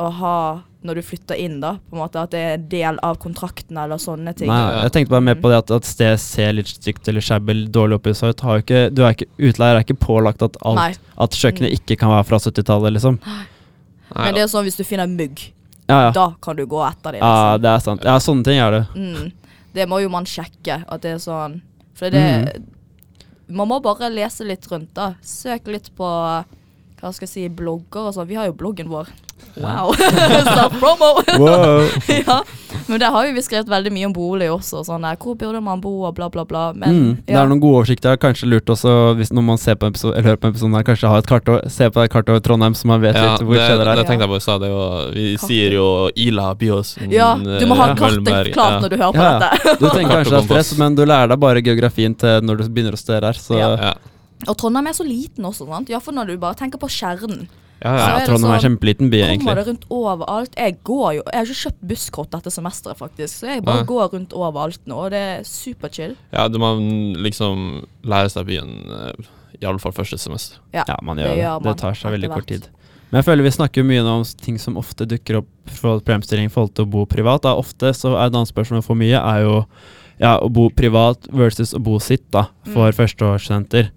å 0.00 0.08
ha 0.20 0.34
når 0.80 0.96
du 0.96 1.02
flytter 1.04 1.36
inn, 1.36 1.58
da. 1.60 1.74
På 1.90 1.96
en 1.96 2.00
måte 2.00 2.22
At 2.22 2.32
det 2.32 2.40
er 2.40 2.54
en 2.56 2.62
del 2.72 2.98
av 3.04 3.18
kontrakten 3.20 3.76
eller 3.76 4.00
sånne 4.00 4.32
ting. 4.36 4.48
Nei, 4.48 4.80
jeg 4.86 4.92
tenkte 4.94 5.12
bare 5.12 5.26
mer 5.26 5.36
på 5.36 5.50
det 5.52 5.58
at, 5.60 5.72
at 5.76 5.88
sted 5.88 6.16
ser 6.22 6.54
litt 6.56 6.70
stygt 6.72 7.08
eller 7.12 7.20
shabby 7.24 7.66
dårlig 7.68 7.98
ut. 8.00 8.40
Har 8.46 8.58
jo 8.58 8.64
ikke, 8.64 8.82
du 8.96 9.02
er 9.04 9.12
ikke, 9.16 9.28
utleier 9.36 9.76
er 9.76 9.84
ikke 9.84 9.98
pålagt 10.00 10.44
at, 10.46 10.56
alt, 10.64 11.00
at 11.20 11.36
kjøkkenet 11.36 11.76
ikke 11.76 11.98
kan 12.00 12.14
være 12.14 12.24
fra 12.30 12.40
70-tallet, 12.40 12.96
liksom. 12.96 13.20
Nei, 13.20 14.24
Men 14.24 14.38
det 14.38 14.44
er 14.46 14.50
sånn 14.50 14.64
hvis 14.66 14.80
du 14.80 14.84
finner 14.88 15.10
mugg, 15.10 15.44
Ja, 15.90 16.06
ja. 16.06 16.10
da 16.16 16.26
kan 16.42 16.56
du 16.56 16.64
gå 16.70 16.80
etter 16.86 17.12
dem. 17.18 17.20
ja, 17.20 17.34
Liksom. 17.34 17.62
det 17.62 17.70
er 17.74 17.84
sant. 17.84 18.04
Ja, 18.08 18.16
sånne 18.24 18.46
ting 18.48 18.58
er 18.62 18.78
det. 18.78 18.82
Mm. 18.96 19.32
Det 19.76 19.86
må 19.90 20.00
jo 20.02 20.08
man 20.10 20.24
sjekke, 20.26 20.80
at 20.88 21.02
det 21.04 21.12
er 21.14 21.20
sånn 21.22 21.60
For 21.94 22.10
det 22.10 22.56
Man 23.50 23.68
må 23.70 23.80
bare 23.82 24.08
lese 24.10 24.46
litt 24.46 24.66
rundt, 24.70 24.94
da. 24.94 25.12
Søk 25.22 25.66
litt 25.70 25.90
på 25.98 26.06
hva 27.00 27.10
skal 27.16 27.24
jeg 27.26 27.32
si, 27.32 27.44
blogger 27.48 28.10
og 28.10 28.14
sånn. 28.14 28.28
Vi 28.28 28.36
har 28.36 28.46
jo 28.50 28.54
bloggen 28.56 28.90
vår. 28.92 29.08
Wow! 29.60 29.92
Self-promo! 30.56 31.08
Wow. 31.38 31.88
ja. 32.26 32.40
Men 32.86 33.00
der 33.02 33.10
har 33.12 33.26
jo 33.26 33.32
vi 33.34 33.42
skrevet 33.44 33.68
veldig 33.70 33.90
mye 33.92 34.06
om 34.08 34.12
bolig 34.14 34.46
også. 34.50 34.80
Sånn 34.86 35.02
der, 35.04 35.16
hvor 35.20 35.34
burde 35.38 35.60
man 35.62 35.80
bo, 35.82 35.92
og 36.08 36.14
bla, 36.16 36.28
bla, 36.32 36.44
bla. 36.48 36.62
Men 36.74 36.94
mm, 36.96 37.10
det 37.26 37.34
er 37.36 37.48
noen 37.50 37.60
gode 37.62 37.80
oversikter. 37.82 38.16
Kanskje 38.22 38.48
lurt 38.50 38.70
også 38.72 38.92
hvis 39.18 39.32
når 39.34 39.44
man 39.50 39.58
ser 39.60 39.76
på 39.80 39.90
episode, 39.90 40.14
eller 40.16 40.30
hører 40.32 40.40
på 40.42 40.48
en 40.48 40.54
episode 40.54 40.78
her, 40.78 40.86
kanskje 40.88 41.10
ha 41.12 41.18
et 41.22 41.28
kart 41.30 41.50
over, 41.50 41.66
se 41.70 41.88
på 41.92 42.04
et 42.04 42.12
kart 42.14 42.30
over 42.32 42.42
Trondheim, 42.46 42.76
så 42.78 42.90
man 42.90 43.02
vet 43.04 43.18
ja, 43.18 43.24
litt 43.34 43.44
hvor 43.46 43.58
det, 43.58 43.66
steder 43.68 43.84
det 43.90 43.94
det 43.98 44.04
er. 44.04 44.10
tenkte 44.10 44.26
jeg 44.28 44.32
på 44.34 44.40
i 44.40 44.44
stad. 44.46 44.64
det 44.64 44.70
Vi 45.18 45.26
Kartet. 45.34 45.46
sier 45.50 45.76
jo 45.78 45.86
Ila 46.26 46.46
Byås. 46.62 46.92
ja, 47.10 47.30
du 47.36 47.66
må 47.70 47.78
ha 47.80 47.88
Ja. 47.90 47.96
kartet 48.00 48.52
klart 48.54 48.76
ja. 48.76 48.80
når 48.84 48.88
du 48.94 48.96
hører 48.96 49.18
på 49.18 49.24
Ja, 49.24 49.32
ja. 49.32 49.38
dette. 49.46 49.76
Du 49.82 49.88
tenker 49.90 50.14
kanskje 50.20 50.36
det 50.36 50.40
er 50.44 50.48
stress, 50.48 50.72
men 50.78 50.94
du 50.98 51.04
lærer 51.06 51.34
deg 51.34 51.40
bare 51.42 51.62
geografien 51.66 52.14
til 52.14 52.40
når 52.46 52.62
du 52.62 52.68
begynner 52.70 52.94
å 52.96 53.00
studere 53.02 53.32
her. 53.32 53.38
Så 53.42 53.58
Ja. 53.58 53.74
ja, 53.76 53.90
Ja. 53.90 53.94
Og 54.48 54.56
Trondheim 54.56 54.86
er 54.88 54.94
så 54.96 55.04
liten 55.04 55.44
også, 55.44 55.66
sant. 55.68 55.90
Iallfall 55.92 56.14
når 56.16 56.30
du 56.32 56.38
bare 56.40 56.56
tenker 56.56 56.80
på 56.80 56.88
kjernen. 56.88 57.44
Ja, 57.82 57.92
ja. 57.96 58.18
det 58.18 58.26
Trondheim 58.28 58.50
er 58.50 58.54
en 58.54 58.60
sånn- 58.60 58.64
kjempeliten 58.66 59.10
by, 59.10 59.20
egentlig. 59.24 59.46
Kommer 59.46 59.54
det 59.56 59.66
rundt 59.70 59.84
overalt. 59.90 60.54
Jeg 60.56 60.76
går 60.84 61.14
jo 61.16 61.22
Jeg 61.32 61.34
har 61.38 61.44
ikke 61.46 61.60
kjøpt 61.64 61.80
busskort 61.88 62.30
dette 62.30 62.50
semesteret, 62.52 62.98
faktisk, 62.98 63.32
så 63.40 63.46
jeg 63.54 63.64
bare 63.64 63.78
ja. 63.78 63.84
går 63.88 64.10
rundt 64.12 64.32
overalt 64.36 64.80
nå, 64.86 64.94
og 65.06 65.10
det 65.10 65.22
er 65.38 65.42
superchill. 65.48 66.16
ja, 66.32 66.48
du 66.48 66.58
må 66.58 66.74
liksom 67.16 67.86
lære 68.04 68.28
seg 68.30 68.46
byen, 68.46 68.74
iallfall 68.84 69.62
i 69.62 69.66
alle 69.66 69.78
fall 69.82 69.92
første 69.92 70.18
semester. 70.18 70.58
Ja, 70.72 70.84
Ja, 70.88 70.96
man 71.02 71.16
det 71.16 71.24
gjør 71.26 71.34
det. 71.34 71.42
gjør 71.44 71.58
Det 71.58 71.64
man 71.64 71.76
tar 71.76 71.94
seg 71.94 72.12
veldig 72.12 72.28
kort 72.34 72.46
tid. 72.46 72.68
Men 73.10 73.22
jeg 73.22 73.24
føler 73.26 73.42
vi 73.42 73.50
snakker 73.50 73.82
mye 73.84 74.04
om 74.06 74.24
ting 74.24 74.58
som 74.58 74.76
ofte 74.76 75.04
dukker 75.06 75.38
opp 75.40 75.48
for 75.66 76.00
problemstilling 76.00 76.46
i 76.46 76.48
forhold 76.52 76.74
til 76.74 76.84
å 76.86 76.90
bo 76.90 77.04
privat. 77.06 77.42
Da. 77.42 77.56
Ofte 77.58 77.90
så 77.96 78.12
er 78.16 78.26
et 78.28 78.34
annet 78.38 78.52
spørsmål 78.52 78.84
for 78.84 78.94
mye 78.94 79.18
er 79.18 79.42
jo 79.42 79.64
ja, 80.20 80.38
å 80.38 80.48
bo 80.52 80.68
privat 80.70 81.26
versus 81.32 81.72
å 81.74 81.80
bo 81.82 81.98
sitt 81.98 82.30
da, 82.30 82.46
for 82.64 82.92
Mm. 82.92 82.96
førsteårsstudenter. 83.00 83.90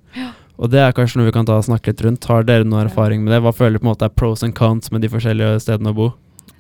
Og 0.59 0.69
det 0.69 0.79
er 0.79 0.91
kanskje 0.93 1.17
noe 1.17 1.25
vi 1.25 1.33
kan 1.35 1.45
ta 1.45 1.55
og 1.57 1.65
snakke 1.65 1.87
litt 1.93 2.01
rundt. 2.05 2.25
Har 2.29 2.43
dere 2.45 2.63
noe 2.67 2.83
erfaring 2.85 3.23
med 3.23 3.33
det? 3.33 3.41
Hva 3.41 3.51
føler 3.55 3.73
dere 3.77 3.81
på 3.81 3.87
en 3.89 3.93
måte 3.95 4.05
er 4.05 4.13
pros 4.13 4.43
and 4.45 4.53
cons 4.55 4.91
med 4.93 5.01
de 5.01 5.09
forskjellige 5.09 5.59
stedene 5.65 5.89
å 5.89 5.97
bo? 5.97 6.13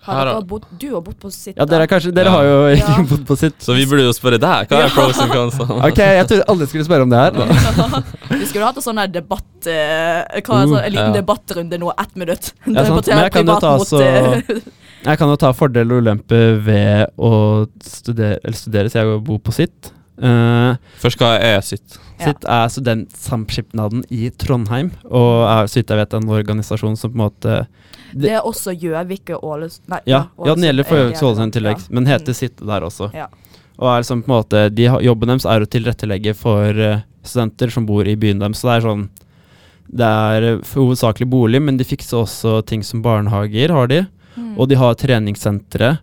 Har 0.03 0.25
dere 0.27 0.41
bodd, 0.43 0.65
du 0.81 0.89
har 0.91 0.99
bodd 1.05 1.15
på 1.21 1.29
sitt 1.31 1.55
Ja, 1.55 1.63
dere, 1.63 1.85
er 1.85 1.87
kanskje, 1.87 2.11
dere 2.11 2.25
Ja. 2.27 2.31
har 2.31 2.43
jo 2.43 2.55
ikke 2.75 2.95
Ja. 2.97 3.03
bodd 3.07 3.21
på 3.29 3.37
sitt. 3.39 3.55
Så 3.63 3.75
vi 3.77 3.85
burde 3.85 4.03
jo 4.03 4.11
spørre 4.11 4.39
deg. 4.41 4.67
Hva 4.67 4.79
Ja. 4.81 4.85
er 4.85 4.89
pros 4.89 5.19
and 5.19 5.31
cons? 5.31 5.59
Ok, 5.87 5.97
jeg 5.97 6.27
trodde 6.27 6.45
aldri 6.49 6.67
skulle 6.67 6.83
spørre 6.89 7.01
om 7.03 7.09
det 7.09 7.19
her. 7.19 7.31
Vi 8.39 8.45
skulle 8.49 8.65
hatt 8.65 8.75
en 8.75 8.83
sånn 8.83 9.11
debatt 9.13 9.67
eh, 9.67 10.41
hva, 10.41 10.63
Uh, 10.63 10.67
så, 10.67 10.83
En 10.83 10.91
liten 10.91 11.13
ja. 11.15 11.21
debattrunde 11.21 11.79
nå, 11.79 11.93
ett 11.97 12.15
minutt. 12.15 12.51
Ja, 12.67 12.83
sant. 12.83 13.07
Men 13.07 13.17
jeg 13.23 13.31
kan 13.31 13.45
jo 13.45 13.59
ta 13.59 13.77
mot, 13.77 13.87
så- 13.87 14.01
eh, 14.01 14.41
Jeg 15.05 15.17
kan 15.19 15.27
jo 15.29 15.35
ta 15.35 15.51
fordeler 15.53 15.97
og 15.97 16.03
ulemper 16.03 16.59
ved 16.63 17.07
å 17.19 17.67
studere, 17.83 18.39
eller 18.43 18.55
studere, 18.55 18.89
så 18.89 19.03
jeg 19.03 19.23
bor 19.23 19.39
på 19.39 19.51
sitt. 19.53 19.91
Eh, 20.21 20.75
Først, 21.01 21.17
hva 21.21 21.35
er 21.41 21.61
sitt? 21.65 21.97
Ja. 22.19 22.29
Sitt 22.29 22.45
er 22.45 22.67
Studentsamskipnaden 22.69 24.03
i 24.13 24.29
Trondheim, 24.37 24.91
og 25.09 25.47
er 25.49 25.69
så 25.71 25.79
vidt 25.79 25.89
jeg 25.89 25.99
vet 26.03 26.13
en 26.13 26.29
organisasjon 26.29 26.97
som 26.99 27.11
på 27.11 27.17
en 27.17 27.23
måte 27.23 27.55
Det 28.13 28.29
er 28.37 28.45
også 28.45 28.75
Gjøvik 28.77 29.33
og 29.33 29.47
Ålesund 29.55 29.89
Nei, 29.89 29.99
Ja, 30.05 30.27
ja 30.37 30.53
den 30.53 30.67
gjelder 30.67 30.87
for 30.87 31.01
Gjøvik 31.01 31.17
og 31.17 31.31
Ålesund 31.31 31.55
i 31.55 31.57
tillegg, 31.57 31.81
ja. 31.81 31.95
men 31.97 32.11
heter 32.11 32.33
Mm. 32.33 32.37
Sitt 32.37 32.61
der 32.61 32.85
også. 32.85 33.09
Ja. 33.13 33.27
Og 33.77 33.89
er 33.89 34.03
liksom 34.03 34.21
på 34.23 34.29
en 34.31 34.37
måte 34.37 34.61
de, 34.69 34.85
Jobben 35.01 35.33
deres 35.33 35.45
er 35.49 35.65
å 35.65 35.69
tilrettelegge 35.69 36.33
for 36.37 36.79
eh, 36.79 37.03
studenter 37.25 37.73
som 37.73 37.85
bor 37.89 38.07
i 38.07 38.15
byen 38.15 38.39
deres. 38.39 38.61
Så 38.61 38.69
det 38.69 38.75
er 38.75 38.87
sånn 38.87 39.09
Det 39.89 40.09
er 40.09 40.47
eh, 40.53 40.73
hovedsakelig 40.77 41.27
bolig, 41.29 41.61
men 41.61 41.77
de 41.77 41.87
fikser 41.87 42.21
også 42.21 42.61
ting 42.69 42.83
som 42.85 43.01
barnehager, 43.01 43.73
har 43.73 43.89
de. 43.89 44.03
Mm. 44.37 44.53
Og 44.57 44.69
de 44.69 44.77
har 44.77 44.95
treningssentre 44.97 45.97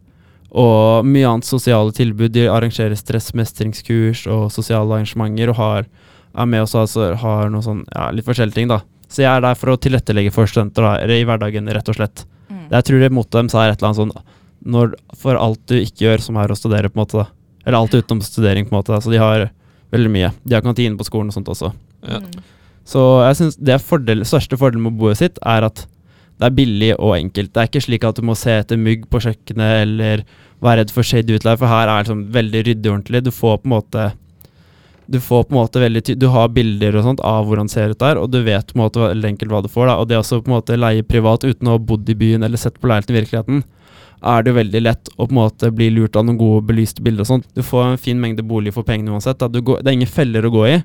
og 0.50 1.06
mye 1.06 1.28
annet 1.28 1.46
sosiale 1.46 1.92
tilbud. 1.94 2.32
De 2.34 2.48
arrangerer 2.50 2.98
stressmestringskurs 2.98 4.24
og 4.30 4.48
sosiale 4.54 4.96
arrangementer 4.96 5.52
og 5.52 5.60
har, 5.60 5.90
er 6.34 6.50
med 6.50 6.64
oss 6.64 6.74
altså, 6.78 7.12
har 7.20 7.52
noe 7.52 7.64
sånn, 7.64 7.84
ja, 7.94 8.08
litt 8.14 8.26
forskjellige 8.26 8.58
ting. 8.58 8.70
da. 8.70 8.80
Så 9.10 9.24
jeg 9.24 9.30
er 9.30 9.44
der 9.44 9.58
for 9.58 9.72
å 9.72 9.78
tilrettelegge 9.80 10.34
for 10.34 10.50
studenter 10.50 10.86
da, 10.86 10.92
i 11.06 11.24
hverdagen, 11.26 11.70
rett 11.74 11.90
og 11.90 11.98
slett. 11.98 12.24
Mm. 12.50 12.66
Jeg 12.70 12.86
tror 12.86 13.02
det 13.02 13.12
mottoet 13.14 13.40
deres 13.40 13.58
er 13.58 13.72
et 13.72 13.80
eller 13.80 13.90
annet 13.90 14.02
sånn 14.02 14.36
når, 14.60 14.92
For 15.16 15.38
alt 15.40 15.60
du 15.70 15.78
ikke 15.78 16.04
gjør, 16.04 16.20
som 16.20 16.36
er 16.36 16.52
å 16.52 16.58
studere, 16.58 16.90
på 16.92 16.98
en 16.98 17.04
måte. 17.04 17.22
da. 17.22 17.30
Eller 17.64 17.78
alt 17.78 17.94
utenom 17.94 18.20
studering, 18.24 18.66
på 18.68 18.74
en 18.74 18.80
måte. 18.82 18.92
da. 18.92 19.00
Så 19.00 19.12
de 19.12 19.22
har 19.22 19.48
veldig 19.94 20.10
mye. 20.12 20.32
De 20.44 20.56
har 20.56 20.64
kantine 20.66 20.98
på 20.98 21.06
skolen 21.08 21.32
og 21.32 21.38
sånt 21.38 21.48
også. 21.50 21.72
Ja. 22.04 22.20
Mm. 22.20 22.42
Så 22.90 23.00
jeg 23.24 23.38
synes 23.38 23.56
det 23.60 23.74
er 23.76 23.82
fordel, 23.84 24.24
største 24.26 24.58
fordelen 24.58 24.84
med 24.88 24.98
boet 24.98 25.20
sitt 25.20 25.38
er 25.46 25.66
at 25.68 25.84
det 26.40 26.48
er 26.48 26.56
billig 26.56 26.94
og 26.96 27.12
enkelt. 27.18 27.52
Det 27.52 27.60
er 27.60 27.68
ikke 27.68 27.82
slik 27.84 28.04
at 28.08 28.16
du 28.16 28.24
må 28.24 28.34
se 28.38 28.54
etter 28.62 28.80
mygg 28.80 29.04
på 29.12 29.20
kjøkkenet 29.20 29.82
eller 29.82 30.22
være 30.64 30.80
redd 30.80 30.92
for 30.94 31.04
shady 31.04 31.36
utleie, 31.36 31.58
for 31.60 31.68
her 31.68 31.88
er 31.88 32.00
det 32.00 32.12
sånn 32.12 32.22
veldig 32.32 32.62
ryddig 32.68 32.88
og 32.88 32.94
ordentlig. 32.94 33.20
Du 33.26 33.32
får 33.34 33.60
på 33.60 33.68
en 33.68 33.74
måte 33.76 34.10
Du 35.10 35.18
får 35.18 35.42
på 35.48 35.50
en 35.50 35.58
måte 35.58 35.80
veldig 35.82 36.14
Du 36.22 36.28
har 36.30 36.52
bilder 36.54 36.94
og 36.94 37.02
sånt 37.02 37.20
av 37.26 37.48
hvordan 37.48 37.66
det 37.66 37.74
ser 37.74 37.90
ut 37.90 37.98
der, 37.98 38.16
og 38.16 38.30
du 38.30 38.38
vet 38.46 38.72
på 38.72 38.78
en 38.78 38.84
måte 38.84 39.02
veldig 39.02 39.28
enkelt 39.32 39.52
hva 39.52 39.60
du 39.64 39.68
får. 39.68 39.86
da 39.90 39.96
Og 39.98 40.08
det 40.08 40.16
å 40.20 40.22
på 40.22 40.48
en 40.48 40.54
måte 40.54 40.78
leie 40.78 41.02
privat 41.02 41.44
uten 41.44 41.68
å 41.68 41.76
ha 41.76 41.82
bodd 41.90 42.08
i 42.08 42.14
byen 42.14 42.46
eller 42.46 42.56
sett 42.56 42.80
på 42.80 42.88
leiligheten 42.88 43.16
i 43.16 43.18
virkeligheten, 43.18 43.64
er 44.22 44.42
det 44.42 44.52
jo 44.52 44.60
veldig 44.60 44.82
lett 44.84 45.10
å 45.16 45.26
på 45.26 45.32
en 45.32 45.40
måte 45.42 45.70
bli 45.72 45.90
lurt 45.90 46.16
av 46.16 46.24
noen 46.24 46.38
gode 46.38 46.62
belyste 46.68 47.02
bilder 47.02 47.26
og 47.26 47.30
sånt. 47.32 47.48
Du 47.56 47.62
får 47.62 47.84
en 47.84 48.00
fin 48.00 48.20
mengde 48.20 48.46
bolig 48.46 48.72
for 48.72 48.86
pengene 48.86 49.12
uansett. 49.12 49.40
Da. 49.40 49.48
Går, 49.48 49.82
det 49.82 49.92
er 49.92 49.98
ingen 49.98 50.14
feller 50.14 50.46
å 50.46 50.54
gå 50.54 50.66
i. 50.68 50.78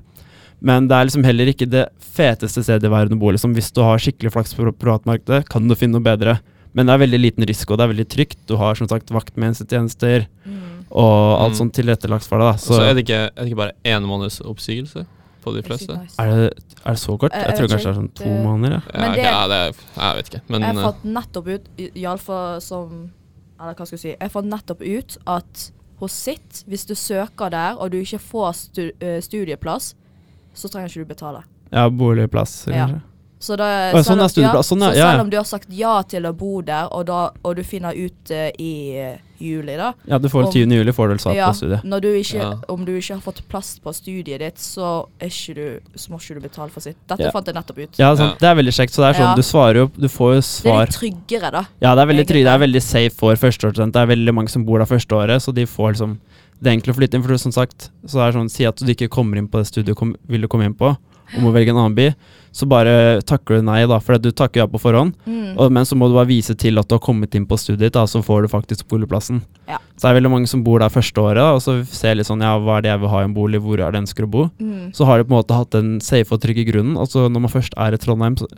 Men 0.60 0.88
det 0.88 0.96
er 0.96 1.04
liksom 1.04 1.24
heller 1.24 1.46
ikke 1.52 1.68
det 1.68 1.88
feteste 2.00 2.62
stedet 2.64 2.84
i 2.84 2.88
verden 2.92 3.18
å 3.18 3.20
bo. 3.20 3.30
Liksom. 3.30 3.52
Hvis 3.54 3.72
du 3.72 3.82
har 3.82 3.98
skikkelig 3.98 4.32
flaks 4.32 4.54
på 4.56 4.72
privatmarkedet, 4.72 5.48
kan 5.48 5.66
du 5.68 5.74
finne 5.74 5.92
noe 5.98 6.06
bedre. 6.06 6.38
Men 6.74 6.86
det 6.86 6.94
er 6.94 7.06
veldig 7.06 7.20
liten 7.20 7.44
risiko, 7.46 7.76
det 7.76 7.84
er 7.84 7.92
veldig 7.94 8.08
trygt. 8.08 8.38
Du 8.46 8.56
har 8.56 8.74
som 8.74 8.88
sagt 8.88 9.08
vaktmestertjenester. 9.10 10.26
Mm. 10.46 10.62
og 10.88 11.40
alt 11.42 11.52
Mm. 11.52 11.58
sånt 11.58 11.72
tilrettelagt 11.74 12.24
for 12.28 12.38
deg. 12.38 12.52
da. 12.52 12.56
Så, 12.58 12.74
Så 12.78 12.80
er, 12.86 12.94
det 12.94 13.02
ikke, 13.04 13.18
er 13.36 13.42
det 13.42 13.46
ikke 13.50 13.56
bare 13.56 13.72
én 13.84 14.04
måneds 14.06 14.40
oppsigelse 14.40 15.04
på 15.42 15.52
de 15.54 15.62
fleste? 15.62 15.90
er 16.18 16.26
det, 16.30 16.54
er 16.86 16.90
det 16.92 16.98
så 17.00 17.18
kort? 17.18 17.32
Jeg- 17.32 17.42
Jeg 17.48 17.56
tror 17.58 17.68
kanskje 17.68 17.84
det 17.84 17.96
er 17.96 18.00
sånn 18.00 18.14
to 18.14 18.24
måneder. 18.24 18.82
Ja. 18.94 19.02
Ja, 19.02 19.14
det- 19.14 19.24
ja, 19.24 19.48
det, 19.48 19.76
jeg 19.96 20.14
vet 20.16 20.28
ikke. 20.30 20.40
Men 20.48 20.62
Jeg 20.62 20.76
eh, 20.76 20.82
fant 20.82 21.04
nettopp 21.04 21.46
ut, 21.48 21.68
i- 21.78 21.90
iallfall 21.96 22.60
som 22.62 23.10
Eller 23.58 23.74
hva 23.74 23.86
skal 23.86 23.98
jeg 23.98 24.00
si 24.00 24.16
Jeg 24.20 24.30
fant 24.30 24.46
nettopp 24.46 24.80
ut 24.82 25.18
at 25.26 25.70
hos 25.98 26.12
sitt, 26.12 26.64
hvis 26.68 26.86
du 26.86 26.94
søker 26.94 27.50
der 27.50 27.74
og 27.80 27.90
du 27.90 27.96
ikke 28.00 28.20
får 28.20 28.78
eh, 29.00 29.20
studieplass, 29.20 29.94
så 30.56 30.70
trenger 30.72 30.88
ikke 30.92 31.04
du 31.04 31.12
betale. 31.14 31.44
ja, 31.72 31.88
boligplass, 31.90 32.66
Ja. 32.72 32.88
Så, 33.38 33.52
da, 33.60 33.92
Å, 33.92 34.00
sånn 34.00 34.16
er 34.24 34.30
studieplass, 34.32 34.70
sånn, 34.72 34.80
ja, 34.80 34.92
så 34.96 35.10
selv 35.12 35.20
om 35.26 35.30
du 35.30 35.34
har 35.36 35.44
sagt 35.44 35.68
ja 35.76 35.98
til 36.08 36.24
å 36.24 36.30
bo 36.34 36.62
der, 36.64 36.86
og, 36.90 37.04
da, 37.06 37.18
og 37.44 37.56
du 37.58 37.62
finner 37.68 37.92
ut 37.92 38.30
uh, 38.32 38.46
i 38.58 38.96
eh, 38.96 39.18
juli, 39.38 39.74
da 39.76 39.90
Ja, 40.08 40.16
du 40.18 40.30
får 40.32 40.46
Om- 40.46 40.52
10. 40.54 40.72
juli, 40.72 40.94
får 40.96 41.10
du 41.10 41.12
vel 41.12 41.20
svar 41.20 41.36
ja, 41.36 41.50
på 41.52 41.58
studiet. 41.60 41.84
når 41.84 42.00
du 42.00 42.08
ikke, 42.16 42.38
Ja. 42.40 42.54
Om 42.72 42.86
du 42.88 42.94
ikke 42.96 43.18
har 43.18 43.20
fått 43.20 43.42
plass 43.52 43.74
på 43.84 43.92
studiet 43.92 44.40
ditt, 44.40 44.56
så, 44.56 45.04
er 45.20 45.28
ikke 45.28 45.54
du, 45.54 45.80
så 46.00 46.08
må 46.10 46.16
ikke 46.18 46.38
du 46.40 46.40
betale 46.48 46.70
for 46.72 46.80
sitt. 46.80 46.96
Dette 47.06 47.28
Ja. 47.28 47.30
fant 47.30 47.44
jeg 47.46 47.54
nettopp 47.54 47.78
ut. 47.84 47.98
Ja. 48.00 48.14
Det 48.16 48.42
er 48.48 48.54
veldig 48.56 48.72
kjekt. 48.72 48.96
Så 48.96 49.04
det 49.04 49.12
er 49.12 49.20
sånn, 49.20 49.28
Ja. 49.28 49.34
du 49.36 49.42
svarer 49.42 49.74
jo 49.84 49.90
Du 50.00 50.08
får 50.08 50.34
jo 50.36 50.40
svar 50.40 50.64
Det 50.64 50.72
er 50.72 50.86
litt 50.86 50.96
tryggere, 51.28 51.52
da. 51.52 51.64
Ja, 51.82 51.94
det 51.94 52.02
er 52.08 52.14
veldig 52.14 52.26
trygg. 52.26 52.44
Det 52.48 52.54
er 52.56 52.64
veldig 52.66 52.82
safe 52.82 53.12
for 53.12 53.34
førsteårsstudenter. 53.36 53.92
Det 53.92 54.02
er 54.08 54.14
veldig 54.16 54.34
mange 54.34 54.48
som 54.48 54.64
bor 54.64 54.78
der 54.78 54.86
første 54.88 55.12
året, 55.12 55.42
så 55.44 55.52
de 55.54 55.66
får 55.66 55.92
liksom 55.92 56.18
Det 56.60 56.70
er 56.70 56.78
enkelt 56.78 56.94
å 56.94 56.98
flytte 57.00 57.18
inn, 57.18 57.24
for 57.26 57.40
som 57.40 57.54
sagt, 57.54 57.90
så 58.08 58.22
er 58.22 58.30
det 58.30 58.38
sånn 58.38 58.52
Si 58.52 58.64
at 58.68 58.80
du 58.80 58.92
ikke 58.92 59.12
kommer 59.12 59.38
inn 59.38 59.50
på 59.50 59.60
det 59.60 59.68
studiet 59.68 59.92
du 59.92 60.16
vil 60.30 60.46
du 60.46 60.48
komme 60.48 60.68
inn 60.68 60.76
på, 60.76 60.94
og 61.34 61.42
må 61.42 61.50
velge 61.54 61.72
en 61.72 61.80
annen 61.80 61.96
by, 61.96 62.10
så 62.54 62.68
bare 62.70 63.20
takker 63.26 63.58
du 63.58 63.66
nei, 63.66 63.80
da, 63.90 63.98
for 64.00 64.16
du 64.22 64.30
takker 64.30 64.62
ja 64.62 64.66
på 64.70 64.78
forhånd. 64.80 65.16
Mm. 65.26 65.56
Og, 65.58 65.72
men 65.74 65.84
så 65.88 65.98
må 65.98 66.08
du 66.08 66.14
bare 66.16 66.30
vise 66.30 66.54
til 66.56 66.78
at 66.80 66.88
du 66.88 66.94
har 66.96 67.02
kommet 67.04 67.34
inn 67.36 67.48
på 67.48 67.58
studiet 67.60 67.88
ditt, 67.88 67.96
da, 67.98 68.06
så 68.08 68.22
får 68.24 68.46
du 68.46 68.52
faktisk 68.52 68.86
boligplassen. 68.92 69.42
Ja. 69.68 69.80
Så 69.96 70.06
det 70.06 70.12
er 70.12 70.18
veldig 70.20 70.32
mange 70.32 70.50
som 70.50 70.62
bor 70.64 70.80
der 70.80 70.92
første 70.92 71.20
året, 71.20 71.42
da, 71.42 71.50
og 71.58 71.60
så 71.64 71.76
ser 71.90 72.16
litt 72.16 72.30
sånn 72.30 72.44
ja, 72.46 72.54
hva 72.62 72.78
er 72.78 72.86
det 72.86 72.94
jeg 72.94 73.02
vil 73.02 73.12
ha 73.12 73.24
i 73.24 73.28
en 73.28 73.36
bolig, 73.36 73.60
hvor 73.64 73.76
er 73.80 73.90
det 73.90 74.00
jeg 74.00 74.06
ønsker 74.06 74.28
å 74.28 74.32
bo? 74.38 74.46
Mm. 74.62 74.94
Så 74.96 75.08
har 75.08 75.18
de 75.18 75.26
på 75.26 75.34
en 75.34 75.40
måte 75.40 75.58
hatt 75.58 75.74
den 75.74 75.96
safe 76.04 76.32
og 76.32 76.42
trygge 76.46 76.64
grunnen. 76.70 76.96
Og 77.00 77.10
så 77.12 77.26
når 77.26 77.44
man 77.48 77.52
først 77.52 77.76
er 77.76 77.96
i 77.96 78.00
Trondheim 78.00 78.38
så, 78.40 78.48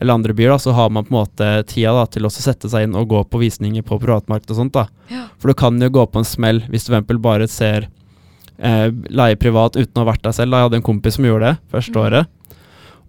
eller 0.00 0.14
andre 0.16 0.32
byer, 0.34 0.48
da, 0.54 0.58
så 0.58 0.72
har 0.72 0.90
man 0.90 1.04
på 1.04 1.12
en 1.14 1.18
måte 1.20 1.48
tida 1.68 1.92
da, 1.92 2.06
til 2.08 2.24
å 2.24 2.30
sette 2.32 2.68
seg 2.72 2.86
inn 2.88 2.94
og 2.96 3.08
gå 3.12 3.22
på 3.28 3.40
visninger 3.42 3.82
på 3.84 3.98
privatmarked 4.00 4.50
og 4.50 4.56
sånt. 4.56 4.72
da. 4.72 4.86
Ja. 5.12 5.26
For 5.38 5.48
du 5.52 5.54
kan 5.60 5.78
jo 5.80 5.88
gå 5.92 6.06
på 6.10 6.18
en 6.22 6.24
smell 6.28 6.62
hvis 6.72 6.86
du 6.88 6.94
f.eks. 6.96 7.18
bare 7.20 7.48
ser 7.48 7.88
eh, 8.58 8.88
leie 9.12 9.36
privat 9.36 9.76
uten 9.76 9.94
å 10.00 10.04
ha 10.04 10.10
vært 10.12 10.22
der 10.24 10.32
selv. 10.36 10.50
Da. 10.52 10.58
Jeg 10.62 10.70
hadde 10.70 10.80
en 10.80 10.88
kompis 10.90 11.14
som 11.20 11.24
gjorde 11.28 11.52
det 11.54 11.58
første 11.72 11.96
Mm. 11.96 12.04
året. 12.06 12.26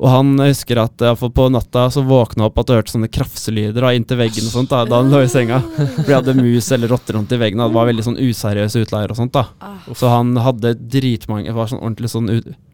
Og 0.01 0.09
han 0.09 0.29
husker 0.39 0.79
at 0.81 0.97
iallfall 1.05 1.29
på 1.29 1.43
natta 1.53 1.83
så 1.93 2.01
våkna 2.01 2.47
opp 2.47 2.57
at 2.57 2.65
du 2.67 2.73
hørte 2.73 2.89
sånne 2.89 3.09
krafselyder 3.13 3.83
da, 3.85 3.91
inntil 3.93 4.17
veggen 4.17 4.47
og 4.47 4.53
sånt 4.55 4.69
da, 4.71 4.79
da 4.89 4.97
han 4.97 5.11
lå 5.13 5.19
i 5.21 5.27
senga. 5.29 5.59
For 5.95 6.07
de 6.07 6.15
hadde 6.15 6.33
mus 6.39 6.71
eller 6.73 6.89
rotter 6.89 7.13
rundt 7.19 7.31
i 7.31 7.37
veggen. 7.37 7.61
og 7.61 7.69
Det 7.69 7.75
var 7.77 7.85
veldig 7.91 8.05
sånn 8.07 8.17
useriøse 8.17 8.81
utleiere 8.81 9.13
og 9.13 9.19
sånt. 9.19 9.31
da. 9.37 9.43
Ah. 9.61 9.77
Så 9.93 10.09
han 10.09 10.33
hadde 10.41 10.73
dritmange 10.89 11.45
Det 11.45 11.53
var 11.53 11.69
sånn 11.69 11.83
ordentlig 11.83 12.09
sånn 12.09 12.31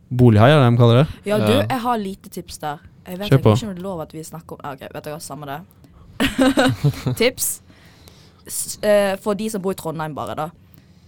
bolighai, 0.10 0.52
er 0.54 0.60
det 0.62 0.68
de 0.72 0.78
kaller 0.80 0.98
det? 1.04 1.08
Ja, 1.28 1.38
du, 1.42 1.52
jeg 1.54 1.80
har 1.84 1.98
lite 1.98 2.30
tips 2.30 2.58
der. 2.64 2.78
Jeg 3.08 3.18
vet 3.20 3.30
Kjør 3.32 3.42
på. 3.44 3.50
ikke 3.56 3.68
om 3.68 3.74
det 3.74 3.80
er 3.80 3.84
lov 3.88 4.02
at 4.04 4.14
vi 4.14 4.24
snakker 4.24 4.54
om 4.56 4.60
ah, 4.64 4.72
Ok, 4.76 4.82
vet 4.94 5.04
du 5.04 5.10
hva, 5.12 5.20
samme 5.24 5.46
det. 5.48 5.60
tips 7.22 7.62
S 8.48 8.80
uh, 8.84 9.16
for 9.22 9.34
de 9.38 9.50
som 9.52 9.62
bor 9.62 9.72
i 9.76 9.80
Trondheim, 9.80 10.14
bare, 10.16 10.36
da. 10.40 10.48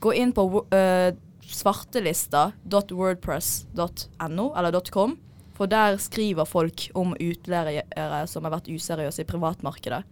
Gå 0.04 0.10
inn 0.16 0.32
på 0.36 0.44
wo- 0.52 0.68
eh, 0.76 1.12
svartelista.wordpress.no, 1.50 4.46
eller 4.58 4.80
.com, 4.92 5.18
for 5.58 5.66
der 5.68 5.98
skriver 6.00 6.46
folk 6.48 6.86
om 6.96 7.16
utleiere 7.20 8.28
som 8.32 8.44
har 8.48 8.54
vært 8.58 8.70
useriøse 8.72 9.22
i 9.24 9.28
privatmarkedet. 9.28 10.04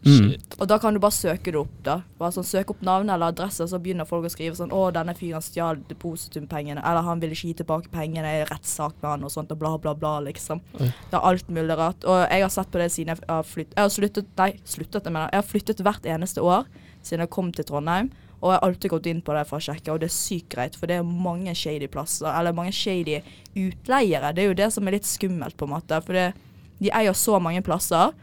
Mm. 0.00 0.32
Og 0.56 0.68
da 0.68 0.78
kan 0.80 0.96
du 0.96 1.00
bare 1.02 1.12
søke 1.12 1.52
det 1.52 1.58
opp, 1.60 1.72
da. 1.84 1.98
Bare 2.20 2.32
sånn 2.32 2.46
Søk 2.48 2.70
opp 2.72 2.80
navn 2.86 3.10
eller 3.12 3.34
adresse, 3.34 3.66
så 3.68 3.80
begynner 3.82 4.08
folk 4.08 4.24
å 4.24 4.32
skrive 4.32 4.56
sånn 4.56 4.72
'Å, 4.72 4.92
denne 4.96 5.14
fyren 5.14 5.44
stjal 5.44 5.82
depositumpengene', 5.90 6.80
eller 6.80 7.02
'Han 7.02 7.20
ville 7.20 7.36
ikke 7.36 7.52
gi 7.52 7.58
tilbake 7.60 7.92
pengene, 7.92 8.24
det 8.24 8.48
er 8.48 8.54
rettssak 8.54 8.94
med 9.02 9.10
han', 9.10 9.24
og 9.24 9.30
sånt, 9.30 9.52
og 9.52 9.58
bla, 9.58 9.76
bla, 9.76 9.94
bla, 9.94 10.20
liksom. 10.20 10.60
Oi. 10.80 10.88
Det 11.10 11.14
er 11.14 11.20
alt 11.20 11.48
mulig 11.48 11.76
rart. 11.76 12.04
Og 12.04 12.28
jeg 12.30 12.40
har 12.42 12.48
sett 12.48 12.70
på 12.70 12.78
det 12.78 12.90
siden 12.92 13.16
jeg 13.16 13.28
har 13.28 13.42
flyttet 13.42 13.76
Jeg 13.76 13.82
har 13.82 13.90
sluttet 13.90 14.26
Nei, 14.36 14.52
sluttet, 14.64 15.04
jeg 15.04 15.12
mener. 15.12 15.28
Jeg 15.32 15.42
har 15.42 15.50
flyttet 15.52 15.84
hvert 15.84 16.02
eneste 16.06 16.40
år 16.40 16.64
siden 17.02 17.20
jeg 17.20 17.30
kom 17.30 17.52
til 17.52 17.64
Trondheim. 17.64 18.10
Og 18.40 18.52
jeg 18.52 18.58
har 18.58 18.68
alltid 18.70 18.90
gått 18.90 19.06
inn 19.06 19.20
på 19.20 19.34
det 19.36 19.46
for 19.46 19.58
å 19.58 19.60
sjekke, 19.60 19.92
og 19.92 20.00
det 20.00 20.08
er 20.08 20.16
sykt 20.16 20.48
greit, 20.54 20.76
for 20.76 20.86
det 20.86 20.96
er 20.96 21.02
mange 21.04 21.52
shady 21.54 21.86
plasser, 21.92 22.30
eller 22.32 22.56
mange 22.56 22.72
shady 22.72 23.20
utleiere. 23.54 24.32
Det 24.32 24.44
er 24.44 24.48
jo 24.48 24.54
det 24.54 24.72
som 24.72 24.88
er 24.88 24.96
litt 24.96 25.04
skummelt, 25.04 25.58
på 25.60 25.68
en 25.68 25.74
måte. 25.74 26.00
For 26.06 26.16
det, 26.16 26.32
de 26.80 26.88
eier 26.88 27.12
så 27.12 27.36
mange 27.38 27.60
plasser, 27.60 28.14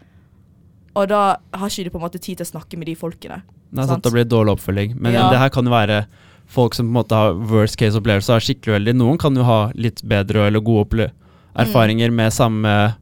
og 0.97 1.07
da 1.11 1.21
har 1.53 1.69
ikke 1.71 1.85
de 1.87 1.93
på 1.93 1.99
en 2.01 2.05
måte 2.07 2.19
tid 2.21 2.39
til 2.39 2.45
å 2.47 2.49
snakke 2.51 2.77
med 2.79 2.89
de 2.89 2.95
folkene. 2.97 3.41
Det 3.69 3.81
er 3.83 3.85
Sant. 3.85 3.89
sant, 3.97 4.03
da 4.07 4.13
blir 4.13 4.25
det 4.25 4.31
dårlig 4.33 4.55
oppfølging. 4.57 4.95
Men 4.99 5.13
Ja. 5.13 5.29
det 5.29 5.37
her 5.39 5.49
kan 5.53 5.65
jo 5.67 5.71
være 5.75 6.05
folk 6.47 6.73
som 6.73 6.87
på 6.87 6.89
en 6.95 6.97
måte 7.03 7.15
har 7.15 7.33
worst 7.51 7.77
case 7.77 7.97
opplevelse, 7.99 8.31
er 8.33 8.39
skikkelig 8.43 8.73
uheldige. 8.77 8.95
Noen 8.97 9.17
kan 9.19 9.35
jo 9.35 9.43
ha 9.43 9.71
litt 9.75 10.01
bedre 10.07 10.47
eller 10.47 10.59
gode 10.63 10.87
erfaringer 10.87 11.11
erfaringer 11.57 12.11
med 12.13 12.31
samme 12.33 12.95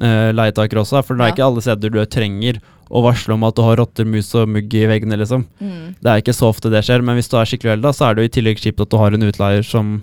uh, 0.00 0.30
leietaker 0.32 0.78
også, 0.82 1.02
for 1.04 1.14
det 1.16 1.22
er 1.24 1.28
Ja. 1.28 1.34
ikke 1.34 1.46
alle 1.46 1.62
steder 1.62 1.90
du 1.90 2.04
trenger 2.06 2.60
å 2.90 3.02
varsle 3.02 3.32
om 3.34 3.44
at 3.44 3.54
du 3.56 3.62
har 3.62 3.76
rotter, 3.76 4.04
mus 4.04 4.34
og 4.34 4.48
mugg 4.48 4.72
i 4.74 4.86
veggene, 4.86 5.16
liksom. 5.18 5.46
Mm. 5.60 5.94
Det 6.02 6.10
er 6.10 6.20
ikke 6.20 6.34
så 6.36 6.48
ofte 6.52 6.70
det 6.70 6.84
skjer, 6.84 7.02
men 7.02 7.16
hvis 7.16 7.28
du 7.30 7.36
er 7.38 7.44
skikkelig 7.48 7.72
uheldig, 7.80 7.94
så 7.94 8.10
er 8.10 8.14
det 8.14 8.22
jo 8.22 8.28
i 8.28 8.34
tillegg 8.42 8.58
kjipt 8.60 8.80
at 8.80 8.90
du 8.90 8.96
har 8.98 9.12
en 9.14 9.22
utleier 9.22 9.64
som 9.64 10.02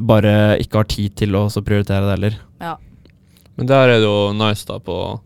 bare 0.00 0.58
ikke 0.58 0.80
har 0.80 0.84
tid 0.90 1.14
til 1.14 1.36
å 1.36 1.46
også 1.46 1.62
prioritere 1.62 2.02
det 2.06 2.14
heller. 2.16 2.38
Ja. 2.60 2.76
Men 3.56 3.66
der 3.66 3.88
er 3.88 4.00
det 4.00 4.02
jo 4.08 4.32
nice 4.32 4.66
da 4.66 4.78
på 4.82 5.20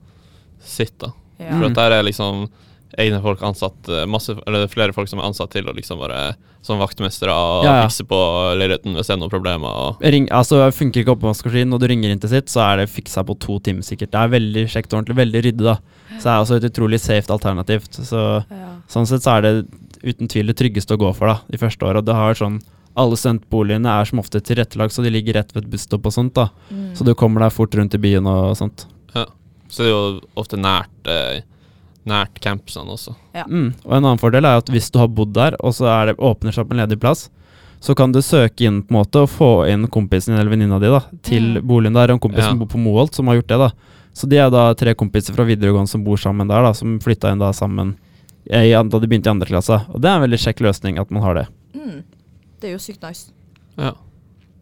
sitt, 0.61 0.99
da. 0.99 1.13
Ja. 1.41 1.51
For 1.57 1.65
Mm. 1.65 1.71
at 1.71 1.75
der 1.75 1.93
er 1.99 2.03
liksom 2.05 2.49
egne 2.99 3.21
folk 3.23 3.41
ansatt 3.47 3.89
eh, 3.89 4.05
masse, 4.11 4.35
Eller 4.47 4.65
er 4.65 4.69
flere 4.69 4.93
folk 4.93 5.09
som 5.09 5.21
er 5.21 5.29
ansatt 5.29 5.51
til 5.55 5.65
å 5.65 5.73
liksom 5.75 5.99
være 6.03 6.35
Som 6.63 6.79
vaktmestere 6.81 7.31
og 7.33 7.65
Ja, 7.65 7.75
ja. 7.81 7.87
fikse 7.89 8.05
på 8.05 8.19
leiligheten 8.59 8.93
hvis 8.95 9.07
det 9.07 9.15
er 9.15 9.21
noen 9.23 9.31
problemer. 9.31 9.71
Og, 9.71 10.01
Ring, 10.03 10.27
altså 10.29 10.59
Funker 10.75 11.01
ikke 11.05 11.15
oppvaskmaskinen, 11.17 11.73
og 11.73 11.81
du 11.81 11.87
ringer 11.87 12.11
inn 12.11 12.19
til 12.21 12.29
sitt, 12.29 12.51
så 12.53 12.61
er 12.73 12.77
det 12.83 12.91
fiksa 12.91 13.25
på 13.25 13.39
to 13.39 13.59
timer 13.61 13.81
sikkert. 13.87 14.11
Det 14.11 14.21
er 14.21 14.29
veldig 14.35 14.67
kjekt 14.69 14.93
og 14.93 14.99
ordentlig, 15.01 15.17
veldig 15.23 15.43
ryddig, 15.47 15.65
da. 15.65 15.77
Så 16.19 16.25
det 16.27 16.33
er 16.35 16.43
også 16.43 16.57
et 16.61 16.67
utrolig 16.73 17.01
safe 17.01 17.31
alternativ. 17.33 17.87
Så 17.91 18.45
Ja. 18.51 18.67
Sånn 18.91 19.07
sett 19.07 19.23
så 19.23 19.39
er 19.39 19.41
det 19.43 19.67
uten 20.05 20.29
tvil 20.29 20.47
det 20.49 20.57
tryggeste 20.59 20.97
å 20.97 21.01
gå 21.01 21.15
for 21.15 21.29
da, 21.29 21.41
de 21.49 21.57
første 21.57 21.81
åra. 21.87 22.03
Det 22.05 22.13
har 22.15 22.35
sånn 22.35 22.61
alle 22.97 23.17
studentboligene 23.17 23.87
er 23.87 24.05
som 24.05 24.19
ofte 24.19 24.41
tilrettelagt, 24.43 24.93
så 24.93 25.03
de 25.03 25.11
ligger 25.11 25.35
rett 25.35 25.53
ved 25.55 25.65
et 25.65 25.71
busstopp 25.71 26.05
og 26.05 26.13
sånt. 26.13 26.35
da. 26.35 26.51
Mm. 26.71 26.93
Så 26.95 27.05
du 27.05 27.15
kommer 27.15 27.41
deg 27.41 27.53
fort 27.53 27.71
rundt 27.75 27.95
i 27.95 27.99
byen 27.99 28.27
og 28.27 28.57
sånt. 28.59 28.85
Så 29.71 29.83
det 29.85 29.87
er 29.89 29.95
jo 29.95 30.21
ofte 30.37 30.59
nært 30.61 31.07
eh, 31.11 31.41
Nært 32.09 32.39
campusene 32.41 32.89
også. 32.95 33.13
Ja. 33.37 33.43
Mm. 33.45 33.75
Og 33.85 33.93
en 33.93 34.05
annen 34.07 34.19
fordel 34.19 34.47
er 34.49 34.57
at 34.57 34.71
hvis 34.73 34.87
du 34.91 34.97
har 34.99 35.07
bodd 35.13 35.35
der, 35.37 35.53
og 35.61 35.75
så 35.77 35.85
er 35.93 36.07
det, 36.09 36.15
åpner 36.17 36.51
seg 36.51 36.65
opp 36.65 36.71
en 36.73 36.79
ledig 36.81 36.97
plass, 36.99 37.27
så 37.79 37.93
kan 37.95 38.11
du 38.11 38.23
søke 38.25 38.65
inn 38.67 38.79
på 38.83 38.95
en 38.95 38.97
måte 39.03 39.21
og 39.21 39.29
få 39.29 39.51
inn 39.69 39.85
kompisen 39.93 40.33
din 40.33 40.41
eller 40.41 40.51
venninna 40.51 40.79
di 40.81 40.89
da, 40.89 41.03
til 41.23 41.59
Mm. 41.61 41.67
boligen 41.69 41.93
der. 41.95 42.11
En 42.11 42.19
kompis 42.19 42.41
Ja. 42.41 42.49
som 42.49 42.59
bor 42.59 42.67
på 42.73 42.81
Moholt, 42.81 43.15
som 43.15 43.27
har 43.29 43.37
gjort 43.37 43.47
det. 43.53 43.59
da. 43.59 43.71
Så 44.15 44.27
de 44.29 44.37
er 44.41 44.49
da 44.51 44.73
tre 44.75 44.95
kompiser 44.95 45.35
fra 45.37 45.45
videregående 45.45 45.89
som 45.93 46.03
bor 46.03 46.17
sammen 46.17 46.49
der, 46.49 46.63
da, 46.63 46.73
som 46.73 46.99
flytta 46.99 47.31
inn 47.33 47.39
da 47.39 47.53
sammen 47.53 47.97
i, 48.51 48.73
da 48.73 48.83
de 48.83 49.07
begynte 49.07 49.27
i 49.29 49.35
andre 49.37 49.47
klasse. 49.47 49.85
Og 49.93 50.01
det 50.01 50.09
er 50.11 50.17
en 50.17 50.25
veldig 50.25 50.41
kjekk 50.41 50.61
løsning 50.65 50.99
at 50.99 51.11
man 51.11 51.23
har 51.23 51.35
det. 51.35 51.47
Mm. 51.77 52.03
Det 52.61 52.71
er 52.71 52.73
jo 52.73 52.79
sykt 52.79 53.03
nice. 53.07 53.31
Ja. 53.77 53.93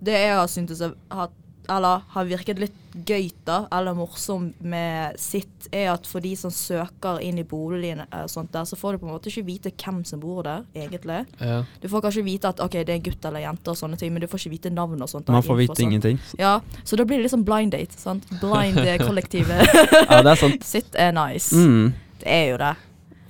Det 0.03 0.13
jeg 0.13 0.35
har 0.35 0.47
syntes 0.49 0.81
jeg 0.81 0.93
har, 1.11 1.29
eller 1.69 2.05
har 2.15 2.27
virket 2.29 2.61
litt 2.63 2.77
gøy 3.07 3.29
da, 3.47 3.61
eller 3.75 3.95
morsom 3.95 4.49
med 4.65 5.19
sitt, 5.21 5.69
er 5.71 5.91
at 5.93 6.07
for 6.09 6.25
de 6.25 6.33
som 6.39 6.53
søker 6.55 7.21
inn 7.23 7.39
i 7.39 7.45
boligen, 7.47 8.01
og 8.09 8.31
sånt 8.33 8.51
der, 8.55 8.65
så 8.69 8.79
får 8.79 8.97
du 8.97 9.03
på 9.03 9.09
en 9.09 9.13
måte 9.13 9.31
ikke 9.31 9.45
vite 9.47 9.73
hvem 9.77 10.01
som 10.09 10.23
bor 10.23 10.43
der, 10.47 10.65
egentlig. 10.75 11.21
Ja. 11.39 11.61
Du 11.83 11.89
får 11.93 12.07
kanskje 12.07 12.25
vite 12.27 12.51
at 12.51 12.63
ok, 12.65 12.81
det 12.89 12.97
er 12.97 13.05
gutt 13.05 13.29
eller 13.29 13.45
jente 13.45 13.75
og 13.75 13.79
sånne 13.81 14.01
ting, 14.01 14.15
men 14.15 14.25
du 14.25 14.29
får 14.31 14.43
ikke 14.43 14.55
vite 14.57 14.73
navn 14.75 15.05
og 15.05 15.13
sånt. 15.13 15.31
Man 15.33 15.45
får 15.45 15.61
vite 15.61 15.85
ingenting. 15.85 16.21
Ja, 16.41 16.59
så 16.83 16.99
da 16.99 17.07
blir 17.09 17.21
det 17.21 17.29
liksom 17.29 17.45
blind 17.49 17.77
date, 17.77 17.99
sant? 18.01 18.29
Blind 18.41 18.81
eh, 18.85 18.99
kollektivet. 19.05 19.65
Ja, 20.09 20.23
det 20.25 20.33
er 20.33 20.41
sant. 20.41 20.65
Sitt 20.67 20.97
er 20.99 21.13
nice. 21.15 21.55
Mm. 21.55 21.93
Det 22.23 22.33
er 22.33 22.47
jo 22.53 22.57
det. 22.61 22.73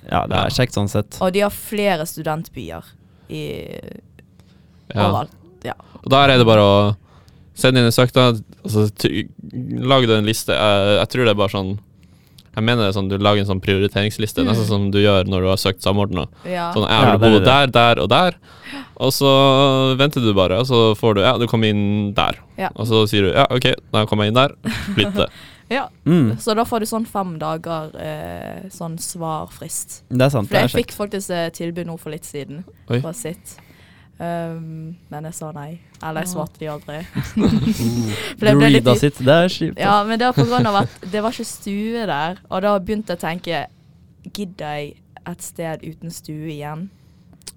Ja, 0.09 0.23
det 0.29 0.39
er 0.39 0.55
kjekt 0.55 0.77
sånn 0.77 0.89
sett. 0.89 1.19
Og 1.21 1.33
de 1.35 1.43
har 1.43 1.53
flere 1.53 2.07
studentbyer 2.09 2.87
i 3.29 3.43
ja. 3.75 5.03
overalt. 5.05 5.35
Ja. 5.65 5.75
Og 5.99 6.09
der 6.13 6.33
er 6.33 6.41
det 6.41 6.47
bare 6.47 6.63
å 6.63 6.73
sende 7.59 7.81
inn 7.83 7.89
en 7.89 7.95
søknad, 7.95 8.41
altså, 8.63 8.87
så 8.89 9.11
lag 9.91 10.07
deg 10.07 10.17
en 10.21 10.27
liste. 10.29 10.55
Jeg, 10.55 10.97
jeg 10.99 11.09
tror 11.13 11.25
det 11.27 11.33
er 11.35 11.39
bare 11.43 11.53
sånn 11.55 11.71
Jeg 12.55 12.63
mener 12.65 12.81
det 12.81 12.87
er 12.89 12.95
sånn 12.97 13.07
du 13.11 13.17
lager 13.21 13.39
en 13.43 13.47
sånn 13.47 13.61
prioriteringsliste, 13.63 14.41
Mm. 14.41 14.47
nesten 14.49 14.65
som 14.67 14.87
du 14.91 14.97
gjør 14.99 15.27
når 15.29 15.43
du 15.45 15.47
har 15.51 15.59
søkt 15.61 15.83
samordna. 15.85 16.25
ja. 16.43 16.71
Sånn, 16.73 16.87
jeg 16.89 17.05
vil 17.11 17.19
bo 17.21 17.29
det. 17.37 17.45
der, 17.45 17.67
der 17.75 18.01
og 18.03 18.09
der. 18.09 18.35
Og 18.99 19.13
så 19.15 19.29
venter 19.95 20.19
du 20.25 20.33
bare, 20.35 20.57
og 20.59 20.65
så 20.67 20.79
får 20.97 21.15
du 21.15 21.21
Ja, 21.21 21.37
du 21.37 21.45
kommer 21.47 21.69
inn 21.69 22.11
der. 22.17 22.35
Ja. 22.57 22.69
Og 22.75 22.87
så 22.89 23.05
sier 23.07 23.29
du 23.29 23.31
ja, 23.37 23.45
OK, 23.53 23.69
da 23.93 24.05
kommer 24.09 24.25
jeg 24.27 24.33
inn 24.33 24.41
der. 24.41 24.55
Flytte. 24.97 25.29
ja. 25.77 25.85
Mm. 26.05 26.33
Så 26.41 26.55
da 26.57 26.65
får 26.67 26.79
du 26.83 26.85
sånn 26.89 27.05
fem 27.07 27.37
dager 27.39 27.93
eh, 28.01 28.67
sånn 28.73 28.97
svarfrist. 28.99 30.01
Det 30.09 30.25
er 30.27 30.29
sant. 30.33 30.49
For 30.49 30.57
Det 30.57 30.63
er 30.65 30.67
jeg 30.67 30.83
fikk 30.83 30.97
faktisk 30.97 31.29
eh, 31.31 31.49
tilbud 31.55 31.85
nå 31.87 31.95
for 32.01 32.11
litt 32.11 32.25
siden 32.27 32.63
Oi. 32.89 32.99
fra 32.99 33.13
sitt. 33.13 33.55
Um, 34.19 34.97
men 35.09 35.23
jeg 35.29 35.33
sa 35.37 35.49
nei. 35.55 35.79
Eller 36.03 36.25
jeg 36.25 36.33
svarte 36.33 36.59
de 36.59 36.67
aldri. 36.67 36.97
Det 38.39 38.53
reada 38.55 38.95
sitt. 38.99 39.19
Det 39.23 39.35
er 39.45 39.51
kjipt. 39.53 39.79
Ja, 39.79 40.01
men 40.03 40.19
det 40.19 40.27
var 40.27 40.35
på 40.37 40.45
grunn 40.49 40.67
av 40.67 40.81
at 40.83 40.95
det 41.11 41.21
var 41.23 41.31
ikke 41.35 41.47
stue 41.47 42.05
der. 42.09 42.39
Og 42.51 42.63
da 42.65 42.73
begynte 42.83 43.15
jeg 43.15 43.19
å 43.21 43.23
tenke 43.23 43.61
Gidder 44.35 44.73
jeg 44.75 44.89
et 45.29 45.41
sted 45.45 45.83
uten 45.87 46.11
stue 46.11 46.49
igjen? 46.51 46.89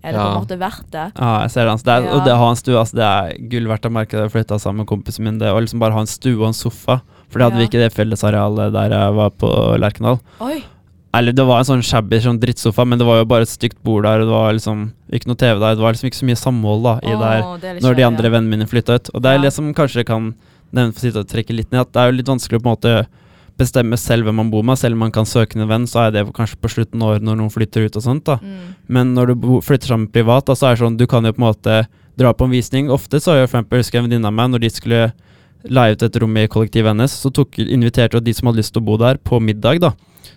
Er 0.02 0.14
det 0.14 0.18
på 0.18 0.22
Ja. 0.22 0.28
en 0.34 0.40
måte 0.44 0.58
verdt 0.58 0.86
det? 0.94 1.08
Ja, 1.18 1.32
jeg 1.42 1.50
ser 1.50 1.64
det. 1.66 1.72
Altså. 1.74 1.84
Det 1.84 1.94
er, 1.96 2.02
Ja. 2.06 2.12
Og 2.16 2.24
det 2.24 2.32
å 2.32 2.38
ha 2.38 2.50
en 2.50 2.56
stue, 2.56 2.78
altså, 2.78 2.94
det 2.94 3.08
er 3.10 3.48
gull 3.50 3.66
verdt 3.70 3.86
å 3.86 3.90
merke. 3.92 4.22
Jeg 4.22 4.30
flytta 4.34 4.58
sammen 4.62 4.82
med 4.82 4.86
kompisen 4.90 5.24
min. 5.26 5.38
Det 5.38 5.50
å 5.50 5.58
liksom 5.60 5.78
bare 5.82 5.92
ha 5.94 6.00
en 6.00 6.06
stue 6.10 6.38
og 6.40 6.46
en 6.48 6.52
sofa. 6.54 7.00
For 7.28 7.38
det 7.38 7.50
hadde 7.50 7.58
vi 7.58 7.66
ikke 7.68 7.82
det 7.82 7.92
fellesarealet 7.94 8.72
der 8.72 8.90
jeg 8.90 9.14
var 9.18 9.30
på 9.30 9.50
Lerkendal. 9.78 10.20
Oi. 10.40 10.62
Eller 11.14 11.32
det 11.36 11.44
var 11.44 11.60
en 11.60 11.68
sånn 11.68 11.82
shabby 11.84 12.18
sånn 12.24 12.38
drittsofa, 12.40 12.86
men 12.88 12.98
det 12.98 13.04
var 13.04 13.18
jo 13.20 13.26
bare 13.28 13.44
et 13.44 13.52
stygt 13.52 13.76
bord 13.84 14.04
der, 14.06 14.22
og 14.22 14.30
det 14.30 14.32
var 14.32 14.52
liksom 14.56 14.84
ikke 15.12 15.28
noe 15.28 15.36
TV 15.36 15.58
der. 15.60 15.74
Det 15.76 15.84
var 15.84 15.92
liksom 15.92 16.08
ikke 16.08 16.20
så 16.22 16.28
mye 16.30 16.40
samhold 16.40 16.86
da 16.86 16.94
i 17.04 17.16
der 17.20 17.42
det 17.60 17.82
når 17.84 17.98
de 17.98 18.06
andre 18.06 18.30
vennene 18.32 18.48
mine 18.56 18.68
flytta 18.70 18.96
ut. 18.96 19.10
Og 19.12 19.20
det 19.22 19.28
er 19.28 19.36
Ja. 19.36 19.42
det 19.42 19.52
som 19.52 19.74
kanskje 19.74 20.06
kan 20.06 20.34
nevne 20.72 20.94
for 20.96 21.20
å 21.20 21.24
trekke 21.28 21.52
litt 21.54 21.70
ned, 21.70 21.80
at 21.82 21.92
det 21.92 22.00
er 22.00 22.10
jo 22.10 22.16
litt 22.16 22.32
vanskelig 22.32 22.60
å 22.60 22.62
på 22.62 22.70
en 22.70 22.76
måte 22.76 23.06
bestemme 23.58 23.98
selv 23.98 24.24
hvem 24.24 24.36
man 24.40 24.50
bor 24.50 24.62
med. 24.62 24.78
Selv 24.78 24.94
om 24.94 25.00
man 25.04 25.12
kan 25.12 25.24
søke 25.28 25.56
en 25.60 25.68
venn, 25.68 25.84
så 25.84 26.06
er 26.08 26.10
det 26.12 26.32
kanskje 26.32 26.56
på 26.56 26.70
slutten 26.72 27.02
av 27.02 27.10
året 27.12 27.22
når 27.22 27.36
noen 27.36 27.52
flytter 27.52 27.84
ut 27.84 27.96
og 27.96 28.02
sånt. 28.02 28.24
da. 28.24 28.38
Mm. 28.38 28.74
Men 28.88 29.14
når 29.14 29.26
du 29.34 29.60
flytter 29.60 29.88
sammen 29.92 30.08
privat, 30.10 30.46
da, 30.46 30.54
så 30.54 30.70
er 30.70 30.76
det 30.76 30.80
sånn, 30.80 30.96
du 30.96 31.06
kan 31.06 31.24
jo 31.24 31.32
på 31.32 31.42
en 31.44 31.52
måte 31.52 31.86
dra 32.16 32.32
på 32.32 32.44
en 32.44 32.50
visning. 32.50 32.88
Ofte 32.88 33.20
så 33.20 33.32
har 33.32 33.40
jo 33.42 33.46
for 33.48 33.58
eksempel, 33.60 33.78
husker 33.84 33.98
en 34.00 34.08
venninne 34.08 34.24
av 34.26 34.32
meg, 34.32 34.48
når 34.50 34.60
de 34.60 34.70
skulle 34.70 35.12
leie 35.68 35.92
ut 35.92 36.02
et 36.02 36.16
rom 36.16 36.36
i 36.36 36.46
kollektivet 36.48 36.88
hennes, 36.88 37.12
så 37.12 37.30
tok, 37.30 37.58
inviterte 37.58 38.22
de 38.24 38.32
som 38.32 38.48
hadde 38.48 38.56
lyst 38.62 38.72
til 38.72 38.80
å 38.82 38.84
bo 38.86 38.96
der, 38.96 39.20
på 39.22 39.38
middag, 39.40 39.78
da. 39.80 39.92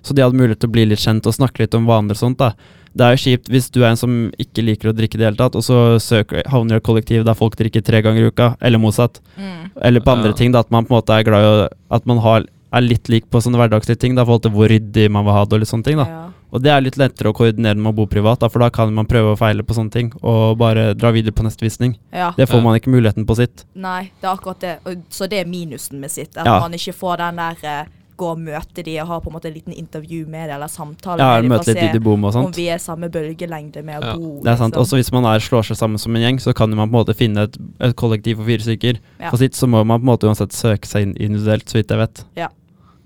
Så 0.06 0.14
de 0.14 0.22
hadde 0.22 0.38
mulighet 0.38 0.60
til 0.62 0.70
å 0.70 0.76
bli 0.76 0.86
litt 0.86 1.02
kjent 1.02 1.26
og 1.26 1.34
snakke 1.34 1.64
litt 1.66 1.74
om 1.78 1.88
vaner 1.90 2.14
og 2.14 2.22
sånt, 2.22 2.38
da. 2.38 2.52
Det 2.96 3.04
er 3.04 3.16
jo 3.18 3.24
kjipt 3.26 3.50
hvis 3.52 3.72
du 3.74 3.82
er 3.84 3.90
en 3.90 3.98
som 4.00 4.12
ikke 4.40 4.64
liker 4.64 4.92
å 4.92 4.96
drikke 4.96 5.18
i 5.18 5.20
det 5.20 5.26
hele 5.28 5.40
tatt, 5.40 5.56
og 5.58 5.64
så 5.66 5.80
søker, 6.00 6.46
havner 6.48 6.78
i 6.78 6.80
et 6.80 6.86
kollektiv 6.86 7.26
der 7.28 7.34
folk 7.36 7.58
drikker 7.60 7.82
tre 7.84 8.02
ganger 8.06 8.22
i 8.24 8.30
uka, 8.32 8.52
eller 8.62 8.80
motsatt. 8.80 9.18
Mm. 9.36 9.72
Eller 9.82 10.00
på 10.06 10.14
andre 10.14 10.30
Ja. 10.32 10.38
ting, 10.38 10.52
da, 10.54 10.60
at 10.60 10.70
man 10.72 10.86
på 10.86 10.94
en 10.96 11.02
måte 11.02 11.18
er 11.18 11.24
glad 11.24 11.42
i 11.44 11.50
å 11.66 11.70
At 11.92 12.06
man 12.06 12.20
har, 12.20 12.46
er 12.72 12.82
litt 12.82 13.10
lik 13.10 13.26
på 13.30 13.42
sånne 13.42 13.58
hverdagslige 13.58 14.00
ting, 14.00 14.16
da, 14.16 14.22
i 14.22 14.26
forhold 14.26 14.44
til 14.44 14.52
hvor 14.52 14.68
ryddig 14.70 15.10
man 15.12 15.26
vil 15.26 15.34
ha 15.34 15.44
det, 15.46 15.54
og 15.54 15.60
litt 15.60 15.70
sånne 15.74 15.84
ting, 15.84 15.98
da. 15.98 16.06
Ja. 16.06 16.22
Og 16.54 16.62
det 16.64 16.72
er 16.72 16.80
litt 16.82 16.96
lettere 16.96 17.32
å 17.32 17.36
koordinere 17.36 17.76
med 17.76 17.92
å 17.92 17.96
bo 17.96 18.06
privat, 18.08 18.40
da, 18.40 18.48
for 18.48 18.60
da 18.60 18.70
kan 18.70 18.94
man 18.94 19.06
prøve 19.06 19.34
å 19.36 19.38
feile 19.38 19.64
på 19.64 19.76
sånne 19.76 19.92
ting, 19.92 20.14
og 20.24 20.58
bare 20.58 20.94
dra 20.96 21.12
videre 21.12 21.34
på 21.34 21.44
neste 21.44 21.66
visning. 21.68 21.98
ja. 22.14 22.32
Det 22.38 22.48
får 22.48 22.58
Ja. 22.58 22.62
man 22.64 22.80
ikke 22.80 22.92
muligheten 22.96 23.26
på 23.26 23.36
sitt. 23.36 23.66
Nei, 23.76 24.12
det 24.22 24.28
er 24.30 24.36
akkurat 24.38 24.60
det. 24.60 24.80
Så 25.10 25.28
det 25.28 25.40
er 25.46 25.50
minusen 25.50 26.00
med 26.00 26.12
sitt. 26.12 26.38
At 26.38 26.46
Ja. 26.46 26.60
man 26.62 26.72
ikke 26.72 26.94
får 26.96 27.18
den 27.18 27.36
der 27.36 27.56
eh, 27.64 27.86
gå 28.18 28.30
og 28.32 28.40
møte 28.40 28.84
de 28.84 28.94
og 29.02 29.08
ha 29.08 29.20
på 29.20 29.28
en 29.30 29.34
måte 29.36 29.50
en 29.50 29.54
liten 29.54 29.74
intervju 29.76 30.26
med 30.28 30.50
de, 30.50 30.54
eller 30.56 30.68
samtale 30.72 31.20
Ja, 31.20 31.42
med 31.42 31.44
de, 31.44 31.58
for 31.58 31.64
de 31.66 31.72
å 31.72 31.74
de 31.76 32.32
se 32.32 32.40
om 32.40 32.52
vi 32.56 32.68
er 32.70 32.78
samme 32.80 33.10
bølgelengde 33.12 33.84
med 33.84 34.02
å 34.02 34.06
Ja. 34.06 34.16
bo. 34.16 34.42
Det 34.44 34.52
er 34.54 34.56
sant. 34.58 34.74
liksom. 34.76 34.82
Også 34.84 34.96
hvis 35.02 35.12
man 35.12 35.26
er, 35.26 35.40
slår 35.40 35.64
seg 35.68 35.78
sammen 35.78 35.98
som 36.00 36.16
en 36.16 36.22
gjeng, 36.22 36.40
så 36.40 36.54
kan 36.56 36.70
man 36.76 36.90
på 36.90 36.96
en 36.96 37.06
måte 37.06 37.16
finne 37.16 37.44
et, 37.50 37.58
et 37.80 37.96
kollektiv 37.96 38.38
for 38.38 38.46
fire 38.46 38.60
stykker. 38.64 39.00
Ja. 39.20 39.30
For 39.30 39.38
sitt 39.38 39.54
så 39.54 39.68
må 39.68 39.84
man 39.86 40.00
på 40.00 40.04
en 40.08 40.12
måte 40.16 40.28
uansett 40.28 40.52
søke 40.56 40.86
seg 40.88 41.02
inn 41.10 41.16
individuelt, 41.18 41.66
så 41.68 41.80
vidt 41.82 41.90
jeg 41.92 41.98
vet. 42.00 42.24
Ja. 42.36 42.48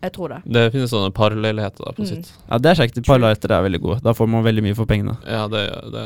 Jeg 0.02 0.14
tror 0.14 0.30
det. 0.30 0.38
Det 0.48 0.72
finnes 0.72 0.92
sånne 0.94 1.12
parleiligheter 1.12 1.84
da 1.84 1.92
på 1.92 2.06
Mm. 2.06 2.08
sitt. 2.08 2.32
Ja, 2.50 2.58
det 2.58 2.70
er 2.72 2.76
kjekt. 2.86 3.02
Parleiligheter 3.06 3.52
er 3.52 3.64
veldig 3.68 3.82
gode. 3.82 4.02
Da 4.02 4.14
får 4.14 4.30
man 4.30 4.44
veldig 4.46 4.64
mye 4.64 4.76
for 4.76 4.86
pengene. 4.86 5.18
Ja, 5.28 5.48
det, 5.52 5.66
det, 5.92 6.06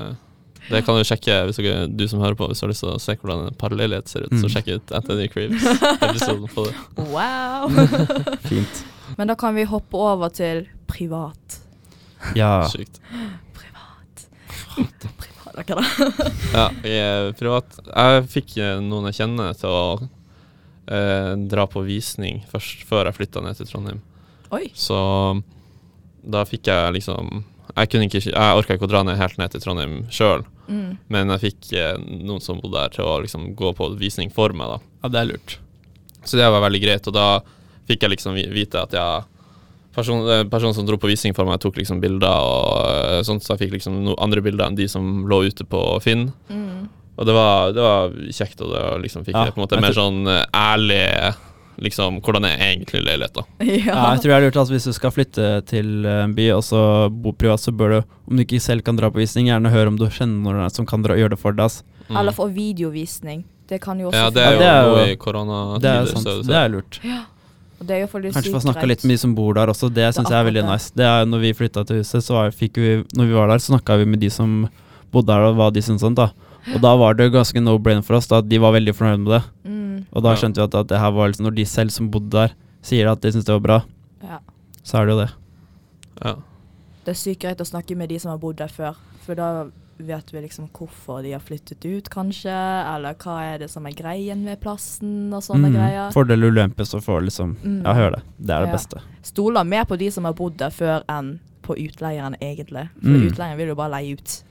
det 0.71 0.85
kan 0.85 0.95
du 0.97 1.03
sjekke 1.03 1.45
hvis 1.45 1.57
dere, 1.61 1.85
du 1.95 2.07
som 2.07 2.19
hører 2.19 2.33
på, 2.33 2.47
hvis 2.49 2.57
du 2.59 2.65
har 2.65 2.71
lyst 2.71 2.81
til 2.81 2.89
å 2.89 2.99
se 2.99 3.13
hvordan 3.21 3.47
en 3.51 3.53
parleilighet 3.53 4.07
ser 4.09 4.21
ut. 4.25 4.31
Så 4.33 4.47
Mm. 4.47 4.49
sjekk 4.49 4.67
ut 4.79 4.91
Anthony 4.97 5.27
Creeves-episoden 5.27 6.49
på 6.55 6.65
det. 6.65 6.73
Wow! 7.13 7.69
Fint. 8.49 8.83
Men 9.17 9.27
da 9.31 9.35
kan 9.39 9.55
vi 9.55 9.65
hoppe 9.69 9.97
over 9.99 10.31
til 10.33 10.65
privat. 10.89 11.59
Ja. 12.37 12.63
Sykt. 12.71 12.99
Privat, 13.57 14.27
hva 15.53 15.63
da? 15.67 15.83
Ja, 16.53 16.67
jeg 16.87 16.99
er 17.03 17.33
privat. 17.37 17.75
Jeg 17.89 18.27
fikk 18.31 18.55
eh, 18.63 18.77
noen 18.83 19.09
jeg 19.11 19.19
kjenner 19.21 19.53
til 19.59 19.69
å 19.69 19.83
eh, 20.87 21.33
dra 21.51 21.65
på 21.69 21.83
visning 21.85 22.41
først, 22.51 22.85
før 22.89 23.09
jeg 23.11 23.17
flytta 23.19 23.43
ned 23.43 23.59
til 23.59 23.69
Trondheim. 23.69 23.99
Oi. 24.55 24.67
Så 24.77 24.97
da 26.23 26.45
fikk 26.47 26.69
jeg 26.69 26.93
liksom 26.95 27.41
Jeg 27.75 27.89
kunne 27.91 28.05
ikke 28.07 28.19
Jeg 28.21 28.55
orka 28.55 28.75
ikke 28.77 28.85
å 28.85 28.91
dra 28.91 29.01
ned 29.03 29.17
helt 29.19 29.35
ned 29.41 29.51
til 29.55 29.63
Trondheim 29.63 30.03
sjøl, 30.13 30.45
Mm. 30.63 30.93
men 31.11 31.27
jeg 31.33 31.41
fikk 31.41 31.73
eh, 31.75 31.97
noen 32.23 32.39
som 32.39 32.55
bodde 32.63 32.77
der, 32.79 32.91
til 32.95 33.03
å 33.03 33.17
liksom 33.19 33.49
gå 33.59 33.73
på 33.75 33.89
visning 33.99 34.29
for 34.31 34.53
meg, 34.55 34.69
da. 34.71 34.77
ja, 35.03 35.09
det 35.11 35.19
er 35.19 35.27
lurt. 35.33 35.55
Så 36.23 36.37
det 36.39 36.45
var 36.47 36.63
veldig 36.63 36.79
greit, 36.79 37.09
og 37.11 37.17
da 37.17 37.25
fikk 37.87 38.01
jeg 38.07 38.09
liksom 38.17 38.33
vite 38.35 38.81
at 38.81 38.91
jeg 38.91 39.23
Person, 39.93 40.23
eh, 40.27 40.43
personen 40.49 40.73
som 40.73 40.87
dro 40.87 40.97
på 40.97 41.05
visning 41.05 41.35
for 41.37 41.45
meg, 41.45 41.59
tok 41.61 41.75
liksom 41.77 41.99
bilder 42.01 42.25
og 42.33 42.87
eh, 43.13 43.19
sånt, 43.21 43.43
så 43.45 43.53
jeg 43.53 43.67
fikk 43.67 43.73
liksom 43.75 43.99
no 44.07 44.15
andre 44.17 44.41
bilder 44.41 44.65
enn 44.65 44.75
de 44.79 44.87
som 44.89 45.27
lå 45.29 45.43
ute 45.45 45.63
på 45.69 46.01
Finn. 46.01 46.31
Mm. 46.49 46.87
Og 47.15 47.27
det 47.29 47.33
var, 47.37 47.71
det 47.77 47.83
var 47.85 48.09
kjekt, 48.33 48.63
og 48.65 48.71
det 48.73 48.81
liksom 49.03 49.21
fikk 49.27 49.35
Ja, 49.37 49.43
jeg 49.45 49.53
på 49.53 49.61
en 49.61 49.67
måte 49.67 49.77
mer 49.79 49.93
tror- 49.93 50.01
sånn 50.09 50.27
eh, 50.27 50.45
ærlig 50.49 51.35
Liksom, 51.83 52.19
hvordan 52.21 52.45
er 52.45 52.57
egentlig 52.61 52.99
leilighet, 53.05 53.33
da? 53.33 53.43
Ja. 53.65 53.93
Ja, 53.93 54.01
jeg 54.13 54.21
tror 54.21 54.29
det 54.29 54.35
er 54.35 54.43
lurt 54.47 54.57
at 54.61 54.69
hvis 54.69 54.83
du 54.85 54.93
skal 54.93 55.11
flytte 55.13 55.47
til 55.69 56.05
en 56.05 56.33
by 56.37 56.49
og 56.53 56.61
så 56.65 56.81
bo 57.09 57.31
privat, 57.33 57.61
så 57.61 57.73
bør 57.73 57.89
du, 57.95 57.97
om 58.29 58.37
du 58.37 58.43
ikke 58.45 58.59
selv 58.61 58.81
kan 58.85 58.97
dra 58.97 59.09
på 59.13 59.17
visning, 59.21 59.47
gjerne 59.49 59.71
høre 59.73 59.89
om 59.89 59.97
du 59.97 60.05
kjenner 60.09 60.53
noen 60.57 60.69
som 60.73 60.85
kan 60.89 61.01
dra, 61.05 61.17
gjøre 61.17 61.33
det 61.33 61.39
for 61.41 61.53
deg. 61.57 61.69
Mm. 62.09 62.17
Eller 62.21 62.31
for 62.37 62.49
videovisning. 62.53 63.41
Det 63.69 63.79
kan 63.81 63.97
jo 64.01 64.09
også 64.11 64.21
Ja, 64.21 64.29
det 64.29 64.41
er 64.43 64.51
Ja, 64.51 64.53
jo 64.53 64.59
det 64.59 64.69
er 64.69 64.89
noe 64.89 65.05
jo- 65.07 65.13
i 65.13 65.17
koronatider. 65.17 65.81
Det 65.81 65.93
er 65.93 66.05
så 66.05 66.13
sant. 66.17 66.25
det- 66.29 66.47
Det 66.49 66.55
er 66.61 66.69
lurt. 66.69 66.99
Og 67.03 67.32
det 67.87 67.95
er 67.95 68.01
jo 68.03 68.07
for 68.11 68.21
Kanskje 68.21 68.51
få 68.53 68.61
snakka 68.63 68.85
litt 68.87 69.03
med 69.03 69.13
de 69.13 69.17
som 69.21 69.33
bor 69.35 69.53
der 69.57 69.67
også. 69.71 69.89
Det 69.93 70.07
syns 70.15 70.29
jeg 70.29 70.39
er 70.39 70.47
veldig 70.49 70.63
nice. 70.67 70.91
Det 70.95 71.05
er 71.05 71.25
Når 71.25 71.39
vi 71.43 71.53
flytta 71.53 71.83
til 71.85 71.97
huset, 72.01 72.23
så 72.23 72.43
fikk 72.53 72.75
vi, 72.81 73.03
når 73.17 73.25
vi 73.29 73.33
var 73.37 73.47
der, 73.53 73.57
så 73.63 73.73
snakka 73.77 73.97
vi 73.99 74.05
med 74.05 74.19
de 74.19 74.29
som 74.29 74.69
bodde 75.11 75.27
der, 75.27 75.45
og 75.49 75.55
hva 75.59 75.71
de 75.73 75.81
syntes 75.81 76.03
om 76.03 76.15
det. 76.15 76.29
Og 76.73 76.79
da 76.81 76.95
var 76.95 77.13
det 77.19 77.31
ganske 77.33 77.59
no 77.61 77.77
brain 77.77 78.01
for 78.01 78.15
oss. 78.15 78.27
da 78.27 78.41
De 78.41 78.57
var 78.57 78.71
veldig 78.73 78.93
fornøyd 78.95 79.19
med 79.19 79.31
det. 79.35 79.43
Mm. 79.67 80.05
Og 80.13 80.23
da 80.23 80.29
Ja. 80.31 80.35
skjønte 80.35 80.55
vi 80.61 80.63
at, 80.63 80.75
at 80.75 80.87
det 80.87 80.99
her 80.99 81.11
var 81.11 81.27
liksom, 81.27 81.45
når 81.45 81.55
de 81.55 81.65
selv 81.65 81.89
som 81.91 82.09
bodde 82.09 82.29
der, 82.31 82.51
sier 82.81 83.11
at 83.11 83.21
de 83.21 83.31
syns 83.31 83.45
det 83.45 83.53
var 83.53 83.59
bra, 83.59 83.83
Ja. 84.23 84.39
så 84.83 84.97
er 85.01 85.05
det 85.05 85.13
jo 85.13 85.19
det. 85.19 85.31
Ja. 86.25 86.35
Det 87.05 87.11
er 87.11 87.19
sykt 87.19 87.39
greit 87.41 87.57
å 87.59 87.65
snakke 87.67 87.95
med 87.97 88.09
de 88.09 88.19
som 88.19 88.29
har 88.31 88.37
bodd 88.37 88.55
der 88.57 88.67
før, 88.71 88.95
for 89.25 89.35
da 89.35 89.65
vet 89.97 90.31
vi 90.33 90.41
liksom 90.41 90.69
hvorfor 90.73 91.21
de 91.23 91.31
har 91.33 91.39
flyttet 91.39 91.85
ut, 91.85 92.09
kanskje, 92.09 92.51
eller 92.95 93.13
hva 93.13 93.35
er 93.53 93.57
det 93.59 93.69
som 93.69 93.85
er 93.85 93.91
greien 93.91 94.43
med 94.43 94.59
plassen, 94.59 95.31
og 95.33 95.41
sånne 95.43 95.69
Mm. 95.69 95.73
greier. 95.75 96.11
Fordel 96.13 96.43
og 96.43 96.51
ulemper, 96.53 96.83
så 96.85 96.99
får 97.01 97.21
liksom 97.27 97.55
Mm. 97.63 97.83
Ja, 97.85 97.93
hør 97.93 98.11
det. 98.15 98.21
Det 98.39 98.49
er 98.49 98.59
det 98.65 98.69
Ja. 98.69 98.73
beste. 98.75 99.01
Stoler 99.21 99.63
mer 99.65 99.85
på 99.85 99.97
de 99.97 100.09
som 100.11 100.25
har 100.25 100.33
bodd 100.33 100.57
der 100.57 100.69
før 100.69 101.03
enn 101.07 101.39
på 101.61 101.75
utleieren, 101.77 102.35
egentlig. 102.41 102.89
For 103.01 103.07
Mm. 103.09 103.29
utleieren 103.31 103.57
vil 103.57 103.67
jo 103.67 103.75
bare 103.75 103.91
leie 103.91 104.13
ut. 104.13 104.43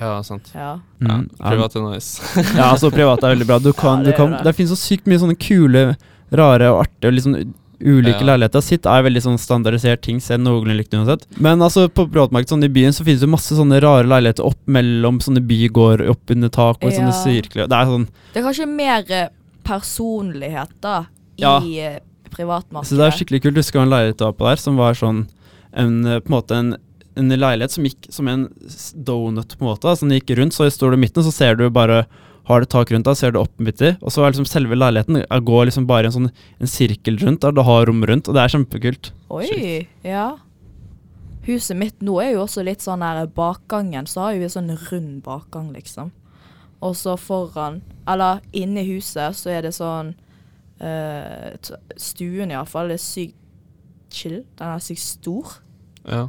ja, 0.00 0.22
sant. 0.22 0.50
Ja. 0.54 0.80
Ja, 1.00 1.06
Mm. 1.18 1.28
Privat 1.38 1.76
er 1.76 1.90
nice. 1.92 2.20
Ja, 2.56 2.72
altså 2.72 2.90
privat 2.90 3.22
er 3.22 3.34
veldig 3.36 3.46
bra. 3.46 3.58
Du 3.58 3.72
kan, 3.72 3.98
Ja, 3.98 4.04
det 4.04 4.16
du 4.16 4.16
kan, 4.16 4.30
det. 4.32 4.42
det 4.44 4.56
finnes 4.56 4.70
så 4.72 4.96
sykt 4.96 5.04
mye 5.06 5.18
sånne 5.18 5.38
kule, 5.38 5.96
rare 6.32 6.72
og 6.72 6.86
artige 6.86 7.08
og 7.08 7.14
liksom 7.14 7.54
ulike 7.80 8.20
Ja. 8.20 8.26
leiligheter. 8.36 8.60
Sitt 8.62 8.86
er 8.86 9.02
veldig 9.02 9.22
sånn 9.24 9.38
standardisert 9.38 10.00
ting, 10.02 10.20
ser 10.20 10.38
noenlunde 10.38 10.76
likt 10.76 10.92
uansett. 10.94 11.24
Men 11.40 11.58
altså 11.60 11.88
på 11.88 12.06
privatmarkedet 12.10 12.48
sånn 12.52 12.64
i 12.64 12.68
byen 12.68 12.92
så 12.92 13.04
finnes 13.04 13.20
det 13.20 13.28
masse 13.28 13.54
sånne 13.56 13.80
rare 13.82 14.04
leiligheter 14.06 14.44
opp 14.44 14.58
mellom 14.66 15.18
sånne 15.20 15.40
bygård, 15.46 16.02
opp 16.08 16.30
under 16.30 16.48
tak 16.48 16.78
og 16.82 16.90
ja. 16.92 16.98
sånne 16.98 17.14
sirkler. 17.24 17.66
Det 17.68 17.76
er 17.76 17.86
sånn 17.86 18.08
Det 18.34 18.40
er 18.42 18.46
kanskje 18.48 18.68
mer 18.68 19.04
eh, 19.10 19.28
personlighet, 19.64 20.70
da, 20.80 21.06
i 21.38 21.42
Ja. 21.42 21.56
eh, 21.58 21.98
privatmarkedet. 22.30 22.86
Så 22.86 22.96
det 22.96 23.06
er 23.06 23.16
skikkelig 23.16 23.42
kult. 23.42 23.56
Husker 23.56 23.72
du 23.80 23.82
en 23.82 23.90
leilighet 23.90 24.20
var 24.20 24.32
på 24.32 24.48
der 24.48 24.56
som 24.56 24.76
var 24.76 24.94
sånn 24.94 25.26
en, 25.74 26.04
eh, 26.06 26.20
på 26.20 26.26
en 26.30 26.36
måte 26.42 26.52
en, 26.56 26.76
en 27.16 27.28
leilighet 27.28 27.70
som 27.70 27.84
gikk 27.84 28.06
som 28.10 28.28
en 28.28 28.48
donut, 28.94 29.56
på 29.58 29.62
en 29.62 29.68
måte. 29.74 29.88
Altså 29.88 30.06
den 30.08 30.20
gikk 30.20 30.36
rundt, 30.38 30.52
så 30.54 30.70
står 30.70 30.90
du 30.92 30.96
i 30.96 31.06
midten, 31.06 31.22
så 31.24 31.32
ser 31.32 31.54
du 31.56 31.68
bare 31.70 32.06
har 32.50 32.62
du 32.62 32.68
tak 32.70 32.92
rundt 32.92 33.08
deg, 33.08 33.18
ser 33.18 33.34
du 33.34 33.40
opp 33.40 33.54
midt 33.62 33.82
i, 33.86 33.94
og 34.02 34.12
så 34.12 34.24
er 34.24 34.34
liksom 34.34 34.48
selve 34.48 34.78
leiligheten 34.78 35.22
jeg 35.22 35.46
går 35.48 35.68
liksom 35.68 35.88
bare 35.88 36.06
i 36.06 36.10
en 36.10 36.16
sånn 36.18 36.30
en 36.30 36.70
sirkel 36.70 37.18
rundt, 37.22 37.42
der 37.44 37.54
du 37.56 37.62
har 37.66 37.88
rom 37.88 38.04
rundt, 38.06 38.28
og 38.28 38.36
det 38.36 38.44
er 38.44 38.54
kjempekult. 38.54 39.12
Oi, 39.32 39.86
ja. 40.06 40.28
Huset 41.46 41.78
mitt 41.78 42.02
nå 42.04 42.18
er 42.22 42.34
jo 42.34 42.44
også 42.44 42.64
litt 42.66 42.84
sånn 42.84 43.04
her 43.06 43.24
bakgangen, 43.36 44.08
så 44.10 44.26
har 44.26 44.40
vi 44.40 44.50
sånn 44.52 44.74
rund 44.90 45.22
bakgang, 45.26 45.70
liksom. 45.76 46.12
Og 46.84 46.96
så 46.96 47.16
foran, 47.20 47.80
eller 48.08 48.40
inne 48.56 48.82
i 48.82 48.94
huset, 48.94 49.36
så 49.36 49.52
er 49.52 49.66
det 49.66 49.74
sånn 49.76 50.14
uh, 50.80 51.52
Stuen 52.00 52.52
iallfall 52.54 52.94
er 52.94 53.00
sykt 53.00 53.36
chill. 54.10 54.40
Den 54.58 54.74
er 54.74 54.82
sykt 54.82 55.04
stor. 55.04 55.58
Ja. 56.08 56.28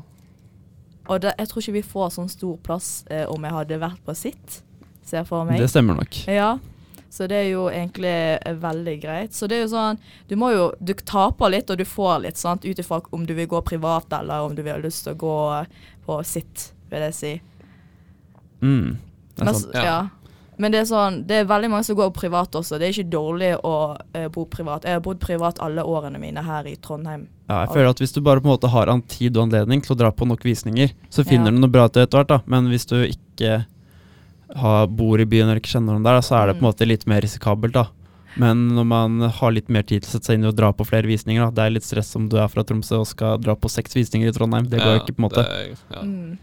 Og 1.09 1.21
det, 1.23 1.33
jeg 1.39 1.49
tror 1.49 1.63
ikke 1.63 1.77
vi 1.79 1.85
får 1.93 2.11
sånn 2.15 2.29
stor 2.31 2.59
plass 2.63 2.89
eh, 3.11 3.25
om 3.29 3.43
jeg 3.43 3.55
hadde 3.55 3.79
vært 3.81 4.03
på 4.05 4.15
sitt, 4.15 4.61
ser 5.11 5.27
for 5.27 5.47
meg. 5.47 5.59
Det 5.61 5.69
stemmer 5.71 5.99
nok. 5.99 6.17
Ja, 6.31 6.53
så 7.11 7.27
det 7.27 7.35
er 7.41 7.49
jo 7.51 7.65
egentlig 7.67 8.11
eh, 8.39 8.53
veldig 8.61 8.95
greit. 9.03 9.33
Så 9.35 9.47
det 9.51 9.57
er 9.57 9.65
jo 9.65 9.71
sånn, 9.73 9.99
du 10.31 10.37
må 10.39 10.53
jo, 10.55 10.69
du 10.79 10.93
taper 10.95 11.51
litt 11.51 11.69
og 11.73 11.81
du 11.81 11.83
får 11.87 12.21
litt, 12.23 12.39
sant, 12.39 12.63
ut 12.63 12.79
ifra 12.79 13.01
om 13.11 13.25
du 13.27 13.33
vil 13.35 13.49
gå 13.51 13.59
privat 13.67 14.13
eller 14.15 14.47
om 14.47 14.55
du 14.55 14.63
vil 14.63 14.77
ha 14.77 14.79
lyst 14.79 15.03
til 15.05 15.17
å 15.17 15.19
gå 15.19 15.37
på 16.07 16.21
sitt, 16.27 16.69
vil 16.91 17.03
jeg 17.09 17.17
si. 17.17 17.33
Mm, 18.61 18.97
det 19.35 19.47
er 19.47 19.53
sant. 19.53 19.73
Men, 19.73 19.85
ja. 19.85 19.99
Men 20.61 20.73
det 20.73 20.81
er 20.83 20.87
sånn, 20.87 21.15
det 21.25 21.39
er 21.41 21.47
veldig 21.49 21.69
mange 21.73 21.87
som 21.87 21.97
går 21.97 22.11
privat 22.13 22.53
også. 22.59 22.77
Det 22.77 22.85
er 22.85 22.93
ikke 22.93 23.11
dårlig 23.15 23.51
å 23.65 23.73
eh, 24.13 24.27
bo 24.29 24.43
privat. 24.45 24.85
Jeg 24.85 24.99
har 24.99 25.03
bodd 25.03 25.19
privat 25.23 25.59
alle 25.63 25.81
årene 25.87 26.19
mine 26.21 26.43
her 26.45 26.67
i 26.69 26.75
Trondheim. 26.77 27.23
Ja, 27.49 27.63
jeg 27.63 27.71
føler 27.73 27.89
at 27.91 28.01
hvis 28.03 28.13
du 28.13 28.21
bare 28.23 28.43
på 28.43 28.47
en 28.47 28.53
måte 28.53 28.69
har 28.71 28.91
en 28.91 29.01
tid 29.01 29.35
og 29.39 29.47
anledning 29.47 29.81
til 29.83 29.95
å 29.95 29.99
dra 30.03 30.11
på 30.13 30.27
nok 30.29 30.45
visninger, 30.45 30.93
så 31.09 31.25
finner 31.25 31.49
Ja. 31.49 31.57
du 31.57 31.63
noe 31.63 31.73
bra 31.73 31.87
til 31.89 32.03
etter 32.05 32.21
hvert, 32.21 32.29
da. 32.29 32.39
Men 32.45 32.69
hvis 32.69 32.85
du 32.85 32.99
ikke 33.01 33.65
har, 34.55 34.87
bor 34.87 35.19
i 35.21 35.25
byen 35.25 35.47
eller 35.49 35.59
ikke 35.61 35.73
kjenner 35.77 35.93
noen 35.95 36.03
der, 36.03 36.19
da, 36.19 36.21
så 36.21 36.35
er 36.41 36.47
det 36.47 36.55
på 36.59 36.63
en 36.65 36.67
Mm. 36.67 36.73
måte 36.73 36.87
litt 36.87 37.07
mer 37.07 37.21
risikabelt, 37.21 37.73
da. 37.73 37.87
Men 38.37 38.69
når 38.69 38.85
man 38.87 39.19
har 39.29 39.51
litt 39.51 39.67
mer 39.69 39.83
tid 39.83 40.03
til 40.03 40.09
å 40.09 40.11
sette 40.15 40.25
seg 40.31 40.35
inn 40.39 40.45
i 40.45 40.51
å 40.51 40.55
dra 40.55 40.71
på 40.71 40.85
flere 40.87 41.03
visninger, 41.07 41.43
da. 41.43 41.51
Det 41.51 41.63
er 41.65 41.69
litt 41.75 41.83
stress 41.83 42.15
om 42.15 42.29
du 42.29 42.37
er 42.37 42.47
fra 42.47 42.63
Tromsø 42.63 42.99
og 42.99 43.07
skal 43.07 43.37
dra 43.39 43.55
på 43.55 43.69
seks 43.69 43.93
visninger 43.93 44.27
i 44.29 44.31
Trondheim. 44.31 44.69
Det 44.69 44.79
går 44.79 44.95
ja, 44.95 44.99
ikke, 45.03 45.15
på 45.15 45.19
en 45.19 45.27
måte. 45.29 45.43
Det, 45.43 45.75
er- 45.75 45.95
ja. 45.97 46.01
Mm. 46.01 46.37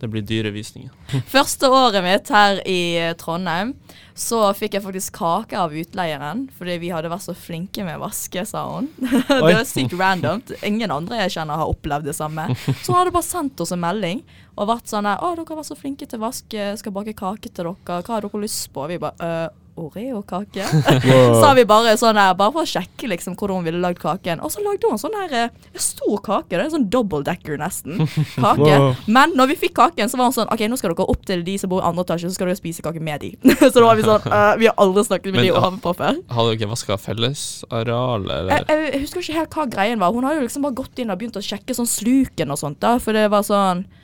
Det 0.00 0.08
blir 0.08 0.24
dyre 0.24 0.52
visninger. 0.54 0.92
Første 1.34 1.68
året 1.68 2.04
mitt 2.04 2.30
her 2.32 2.62
i 2.68 2.80
eh, 2.96 3.12
Trondheim, 3.20 3.74
så 4.16 4.42
fikk 4.56 4.76
jeg 4.76 4.84
faktisk 4.84 5.18
kake 5.20 5.58
av 5.60 5.74
utleieren. 5.76 6.46
Fordi 6.56 6.78
vi 6.80 6.92
hadde 6.92 7.12
vært 7.12 7.26
så 7.26 7.36
flinke 7.36 7.84
med 7.86 7.98
å 7.98 8.04
vaske, 8.06 8.44
sa 8.48 8.64
hun. 8.72 8.90
det 9.00 9.40
var 9.40 9.52
er 9.58 9.68
sykt 9.68 9.96
random. 10.00 10.42
Ingen 10.66 10.92
andre 10.94 11.22
jeg 11.24 11.36
kjenner 11.36 11.60
har 11.60 11.72
opplevd 11.72 12.08
det 12.10 12.16
samme. 12.16 12.48
Så 12.82 12.92
hun 12.92 13.00
hadde 13.00 13.14
bare 13.14 13.28
sendt 13.28 13.60
oss 13.60 13.74
en 13.76 13.82
melding 13.82 14.24
og 14.60 14.68
vært 14.68 14.90
sånn 14.90 15.06
der 15.08 15.20
'Å, 15.20 15.36
dere 15.38 15.56
vært 15.56 15.70
så 15.70 15.76
flinke 15.78 16.08
til 16.08 16.20
å 16.20 16.26
vaske. 16.26 16.64
Skal 16.76 16.92
bake 16.92 17.16
kake 17.16 17.48
til 17.48 17.64
dere. 17.64 17.76
Hva 18.02 18.16
har 18.16 18.26
dere 18.26 18.42
lyst 18.42 18.68
på?' 18.74 18.88
Vi 18.90 18.98
bare 19.00 19.50
«Øh, 19.76 19.84
Oreo-kake? 19.84 20.64
sa 21.42 21.52
vi 21.54 21.64
bare 21.68 21.96
sånn 21.98 22.18
der, 22.18 22.34
bare 22.38 22.52
for 22.54 22.64
å 22.64 22.68
sjekke 22.68 23.08
liksom 23.10 23.36
hvordan 23.38 23.60
hun 23.60 23.66
ville 23.68 23.80
lagd 23.82 24.00
kaken. 24.02 24.42
Og 24.44 24.52
så 24.52 24.62
lagde 24.64 24.86
hun 24.88 24.96
en 24.96 25.02
sånn 25.02 25.16
her 25.16 25.34
eh, 25.36 25.54
en 25.72 25.82
stor 25.84 26.20
kake. 26.26 26.50
Det 26.52 26.58
er 26.58 26.66
en 26.66 26.74
sånn 26.74 26.88
double 26.92 27.22
decker 27.26 27.58
nesten. 27.60 28.02
Kake. 28.40 28.66
Wow. 28.66 28.98
Men 29.06 29.34
når 29.38 29.52
vi 29.52 29.58
fikk 29.66 29.76
kaken, 29.78 30.10
så 30.10 30.20
var 30.20 30.30
hun 30.30 30.36
sånn 30.36 30.50
OK, 30.52 30.64
nå 30.70 30.78
skal 30.80 30.94
dere 30.94 31.08
opp 31.14 31.24
til 31.28 31.44
de 31.46 31.56
som 31.60 31.72
bor 31.72 31.82
i 31.82 31.86
andre 31.88 32.04
etasje, 32.06 32.30
så 32.30 32.38
skal 32.38 32.50
dere 32.50 32.60
spise 32.60 32.84
kake 32.84 33.02
med 33.04 33.24
de. 33.24 33.32
så 33.60 33.72
da 33.76 33.86
var 33.86 34.00
vi 34.00 34.06
sånn 34.06 34.26
«Øh, 34.26 34.52
Vi 34.60 34.68
har 34.70 34.76
aldri 34.82 35.06
snakket 35.06 35.30
med 35.32 35.40
Men, 35.40 35.46
de 35.48 35.54
ovenpå 35.60 35.94
før. 36.00 36.20
Hadde 36.34 36.56
dere 36.56 36.72
vaska 36.74 36.98
fellesarealet, 37.00 38.34
eller? 38.40 38.66
Jeg, 38.68 38.90
jeg 38.94 39.04
husker 39.06 39.24
ikke 39.24 39.38
helt 39.40 39.56
hva 39.60 39.68
greien 39.76 40.02
var. 40.02 40.14
Hun 40.14 40.28
har 40.28 40.36
jo 40.38 40.44
liksom 40.44 40.66
bare 40.66 40.78
gått 40.82 41.00
inn 41.02 41.12
og 41.12 41.20
begynt 41.20 41.38
å 41.40 41.44
sjekke 41.44 41.76
sånn 41.76 41.88
sluken 41.90 42.52
og 42.52 42.60
sånt. 42.60 42.80
da 42.82 42.96
For 43.02 43.16
det 43.16 43.28
var 43.32 43.46
sånn 43.46 43.84
eh, 43.86 43.99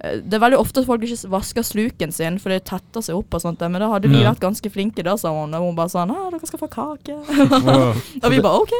Det 0.00 0.32
er 0.32 0.40
veldig 0.40 0.56
ofte 0.58 0.80
at 0.80 0.86
folk 0.88 1.02
ikke 1.04 1.28
vasker 1.28 1.62
sluken 1.66 2.12
sin, 2.12 2.38
for 2.40 2.48
det 2.54 2.62
tetter 2.64 3.02
seg 3.04 3.18
opp 3.18 3.34
og 3.36 3.42
sånt. 3.42 3.60
Men 3.60 3.80
da 3.82 3.88
hadde 3.92 4.08
vi 4.08 4.22
Ja. 4.22 4.30
vært 4.32 4.40
ganske 4.40 4.70
flinke 4.72 5.02
da, 5.04 5.16
sa 5.20 5.28
hun. 5.28 5.52
Og 5.54 5.60
hun 5.66 5.76
bare 5.76 5.88
sånn 5.92 6.08
'Å, 6.10 6.30
dere 6.30 6.46
skal 6.46 6.58
få 6.58 6.68
kake'. 6.72 7.18
Wow. 7.64 7.94
og 8.24 8.30
vi 8.30 8.40
bare 8.40 8.60
OK. 8.62 8.72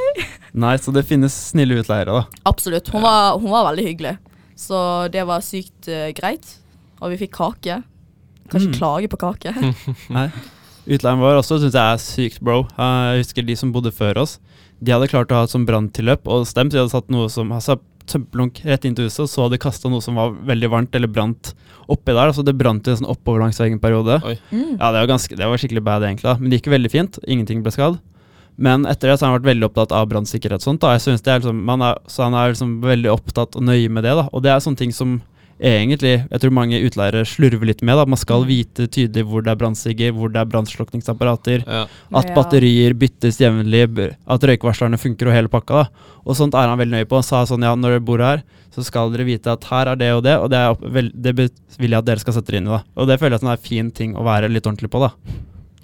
Nei, 0.54 0.76
så 0.76 0.92
det 0.92 1.04
finnes 1.04 1.32
snille 1.52 1.76
utleiere, 1.82 2.06
da. 2.06 2.24
Absolutt. 2.46 2.88
Hun 2.88 3.02
var, 3.02 3.38
hun 3.38 3.50
var 3.50 3.68
veldig 3.74 3.84
hyggelig. 3.86 4.16
Så 4.56 5.10
det 5.12 5.26
var 5.26 5.40
sykt 5.40 5.88
uh, 5.88 6.10
greit. 6.12 6.56
Og 7.02 7.10
vi 7.10 7.16
fikk 7.26 7.32
kake. 7.36 7.82
Kan 8.50 8.60
ikke 8.60 8.72
Mm. 8.72 8.78
klage 8.80 9.08
på 9.08 9.18
kake. 9.20 9.52
Nei. 10.10 10.30
Utleieren 10.88 11.20
vår 11.20 11.36
også 11.42 11.60
syns 11.60 11.72
jeg 11.76 11.92
er 11.92 12.00
sykt 12.00 12.40
bro. 12.40 12.62
Eh, 12.78 13.12
Jeg 13.14 13.24
husker 13.24 13.46
de 13.46 13.54
som 13.56 13.72
bodde 13.72 13.92
før 13.92 14.16
oss. 14.22 14.38
De 14.82 14.90
hadde 14.92 15.08
klart 15.12 15.28
å 15.30 15.34
ha 15.36 15.42
et 15.44 15.50
sånt 15.52 15.68
branntilløp, 15.68 16.26
og 16.26 16.46
stemt. 16.48 16.72
De 16.72 16.78
hadde 16.80 16.90
satt 16.90 17.08
noe 17.12 17.28
som 17.28 17.52
altså, 17.52 17.78
tømplunk 18.11 18.61
rett 18.66 18.84
inn 18.86 18.96
til 18.98 19.08
huset, 19.08 19.22
og 19.24 19.30
så 19.30 19.44
hadde 19.44 19.56
de 19.56 19.62
kasta 19.62 19.90
noe 19.92 20.04
som 20.04 20.18
var 20.18 20.34
veldig 20.50 20.70
varmt, 20.72 20.94
eller 20.98 21.11
brant 21.11 21.52
oppi 21.90 22.12
der. 22.12 22.26
Altså 22.28 22.44
det 22.46 22.56
brant 22.58 22.86
jo 22.86 22.96
sånn 22.98 23.11
oppover 23.11 23.44
langs 23.44 23.61
veggen 23.62 23.78
en 23.78 23.82
periode. 23.82 24.20
Mm. 24.50 24.76
Ja, 24.76 24.92
det 24.92 25.02
var, 25.02 25.11
ganske, 25.14 25.38
det 25.38 25.48
var 25.50 25.62
skikkelig 25.62 25.84
bad, 25.86 26.06
egentlig. 26.06 26.28
da 26.28 26.36
Men 26.38 26.50
det 26.50 26.61
gikk 26.61 26.70
veldig 26.74 26.92
fint. 26.92 27.20
Ingenting 27.26 27.64
ble 27.64 27.74
skadd. 27.74 27.98
Men 28.61 28.84
etter 28.84 29.08
det 29.08 29.16
så 29.16 29.24
har 29.24 29.32
han 29.32 29.38
vært 29.38 29.48
veldig 29.54 29.68
opptatt 29.70 29.92
av 29.96 30.08
brannsikkerhet 30.11 30.64
sånt. 30.64 30.82
da 30.82 30.92
Jeg 30.96 31.06
synes 31.06 31.22
det 31.24 31.32
er 31.32 31.40
liksom, 31.40 31.62
man 31.64 31.80
er, 31.86 32.00
Så 32.12 32.26
han 32.26 32.36
er 32.36 32.52
liksom 32.52 32.80
veldig 32.84 33.12
opptatt 33.14 33.56
og 33.56 33.64
nøye 33.64 33.88
med 33.88 34.04
det. 34.04 34.12
da 34.18 34.28
Og 34.32 34.44
det 34.44 34.52
er 34.52 34.61
sånne 34.61 34.82
ting 34.82 34.92
som 34.92 35.20
egentlig 35.61 36.12
Jeg 36.30 36.40
tror 36.40 36.54
mange 36.56 36.80
utleiere 36.80 37.24
slurver 37.28 37.66
litt 37.68 37.82
med. 37.82 37.96
da 37.96 38.06
Man 38.06 38.20
skal 38.20 38.46
vite 38.48 38.86
tydelig 38.88 39.26
hvor 39.28 39.44
det 39.44 39.52
er 39.52 39.61
brannsigger, 39.61 40.12
hvor 40.16 40.32
det 40.32 40.40
er 40.40 40.48
brannslukningsapparater. 40.48 41.64
Ja. 41.66 41.82
At 42.16 42.32
batterier 42.34 42.94
byttes 42.94 43.40
jevnlig, 43.40 43.84
at 44.26 44.46
røykvarslerne 44.48 44.98
funker 45.00 45.28
og 45.28 45.36
hele 45.36 45.52
pakka. 45.52 45.84
da 45.84 46.16
Og 46.24 46.36
sånt 46.36 46.54
er 46.54 46.68
han 46.68 46.78
veldig 46.78 46.96
nøye 46.98 47.08
på. 47.11 47.20
Han 47.20 47.28
sa 47.28 47.44
sånn 47.44 47.62
ja, 47.66 47.74
når 47.74 47.98
dere 47.98 48.06
bor 48.08 48.24
her, 48.24 48.42
så 48.74 48.84
skal 48.86 49.12
dere 49.12 49.28
vite 49.28 49.52
at 49.52 49.64
her 49.70 49.92
er 49.92 50.00
det 50.00 50.12
og 50.14 50.22
det, 50.24 50.38
og 50.38 50.50
det, 50.50 50.58
er 50.58 50.74
opp, 50.74 50.82
vel, 50.82 51.11
det 51.14 51.36
vil 51.36 51.50
jeg 51.90 51.98
at 51.98 52.06
dere 52.06 52.22
skal 52.22 52.36
sette 52.36 52.52
dere 52.52 52.62
inn 52.62 52.70
i. 52.70 52.74
da 52.76 52.82
Og 52.96 53.08
det 53.11 53.20
føler 53.20 53.36
jeg 53.36 53.42
at 53.42 53.46
det 53.46 53.52
er 53.52 53.61
en 53.61 53.68
fin 53.68 53.90
ting 53.90 54.16
å 54.16 54.24
være 54.24 54.48
litt 54.48 54.66
ordentlig 54.66 54.90
på. 54.90 55.02
da 55.04 55.14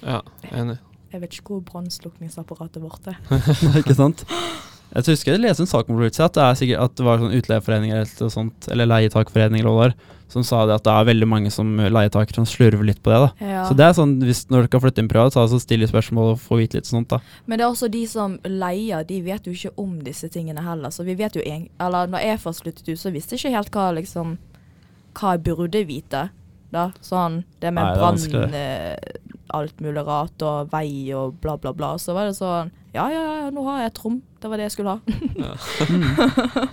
ja, 0.06 0.20
enig. 0.52 0.78
Jeg 1.12 1.22
vet 1.22 1.36
ikke 1.38 1.56
hvor 1.56 1.62
brannslukningsapparatet 1.70 2.82
vårt 2.82 3.06
er. 3.10 3.20
Ikke 3.80 3.96
sant? 3.96 4.26
Jeg 4.96 5.12
husker 5.12 5.34
jeg 5.34 5.42
leste 5.44 5.64
en 5.64 5.68
sak 5.68 5.90
om 5.92 5.98
Roots, 6.00 6.20
at 6.24 6.36
det 6.36 6.42
er 6.42 6.54
sikkert 6.56 6.84
at 6.86 6.92
det 6.96 7.04
var 7.04 7.18
sånn 7.20 7.34
utleieforeninger 7.36 7.98
eller 8.00 8.30
sånt, 8.32 8.68
eller 8.72 8.88
leietakforeninger 8.88 9.68
eller 9.68 9.92
som 10.32 10.42
sa 10.42 10.64
det 10.66 10.74
at 10.74 10.86
det 10.86 10.92
er 10.92 11.08
veldig 11.10 11.26
mange 11.30 11.50
som 11.54 11.68
eh, 11.78 11.90
leietakere 11.92 12.40
som 12.40 12.46
slurver 12.48 12.88
litt 12.88 13.02
på 13.04 13.12
det. 13.12 13.18
da 13.22 13.50
Ja. 13.52 13.66
Så 13.68 13.76
det 13.78 13.84
er 13.86 13.92
sånn, 13.98 14.16
hvis 14.24 14.46
når 14.50 14.64
dere 14.64 14.72
kan 14.72 14.82
flytte 14.82 15.04
inn 15.04 15.10
privat, 15.10 15.34
så 15.34 15.44
altså 15.44 15.60
still 15.62 15.84
spørsmål 15.86 16.32
og 16.32 16.40
få 16.42 16.58
vite 16.62 16.80
litt 16.80 16.88
sånt. 16.88 17.12
da 17.12 17.20
Men 17.46 17.58
det 17.58 17.66
er 17.66 17.74
også 17.74 17.90
de 17.92 18.02
som 18.10 18.38
leier, 18.42 19.04
de 19.06 19.20
vet 19.22 19.46
jo 19.46 19.52
ikke 19.54 19.74
om 19.76 20.00
disse 20.06 20.28
tingene 20.32 20.64
heller. 20.64 20.90
Så 20.90 21.06
vi 21.06 21.14
vet 21.14 21.36
jo 21.36 21.44
en, 21.44 21.68
Eller 21.78 22.10
når 22.10 22.24
jeg 22.24 22.40
først 22.40 22.62
flyttet 22.64 22.88
ut, 22.88 22.98
så 22.98 23.12
visste 23.12 23.36
jeg 23.36 23.44
ikke 23.44 23.56
helt 23.56 23.70
hva 23.70 23.86
liksom 24.00 24.38
Hva 25.16 25.36
jeg 25.36 25.44
burde 25.44 25.86
vite. 25.86 26.28
Da. 26.72 26.90
Sånn 27.00 27.44
det 27.60 27.70
med 27.72 27.96
brann, 27.96 28.18
eh, 28.54 28.96
alt 29.54 29.78
mulig 29.80 30.02
rart, 30.06 30.42
og 30.42 30.70
vei 30.72 31.12
og 31.14 31.36
bla, 31.40 31.56
bla, 31.56 31.72
bla. 31.72 31.94
Så 31.98 32.12
var 32.14 32.26
det 32.26 32.34
sånn 32.36 32.70
Ja, 32.94 33.08
ja, 33.12 33.22
ja, 33.44 33.50
nå 33.50 33.62
har 33.64 33.82
jeg 33.82 33.92
et 33.92 33.98
rom. 34.04 34.22
Det 34.40 34.48
var 34.50 34.56
det 34.56 34.64
jeg 34.70 34.72
skulle 34.72 34.96
ha. 34.96 35.00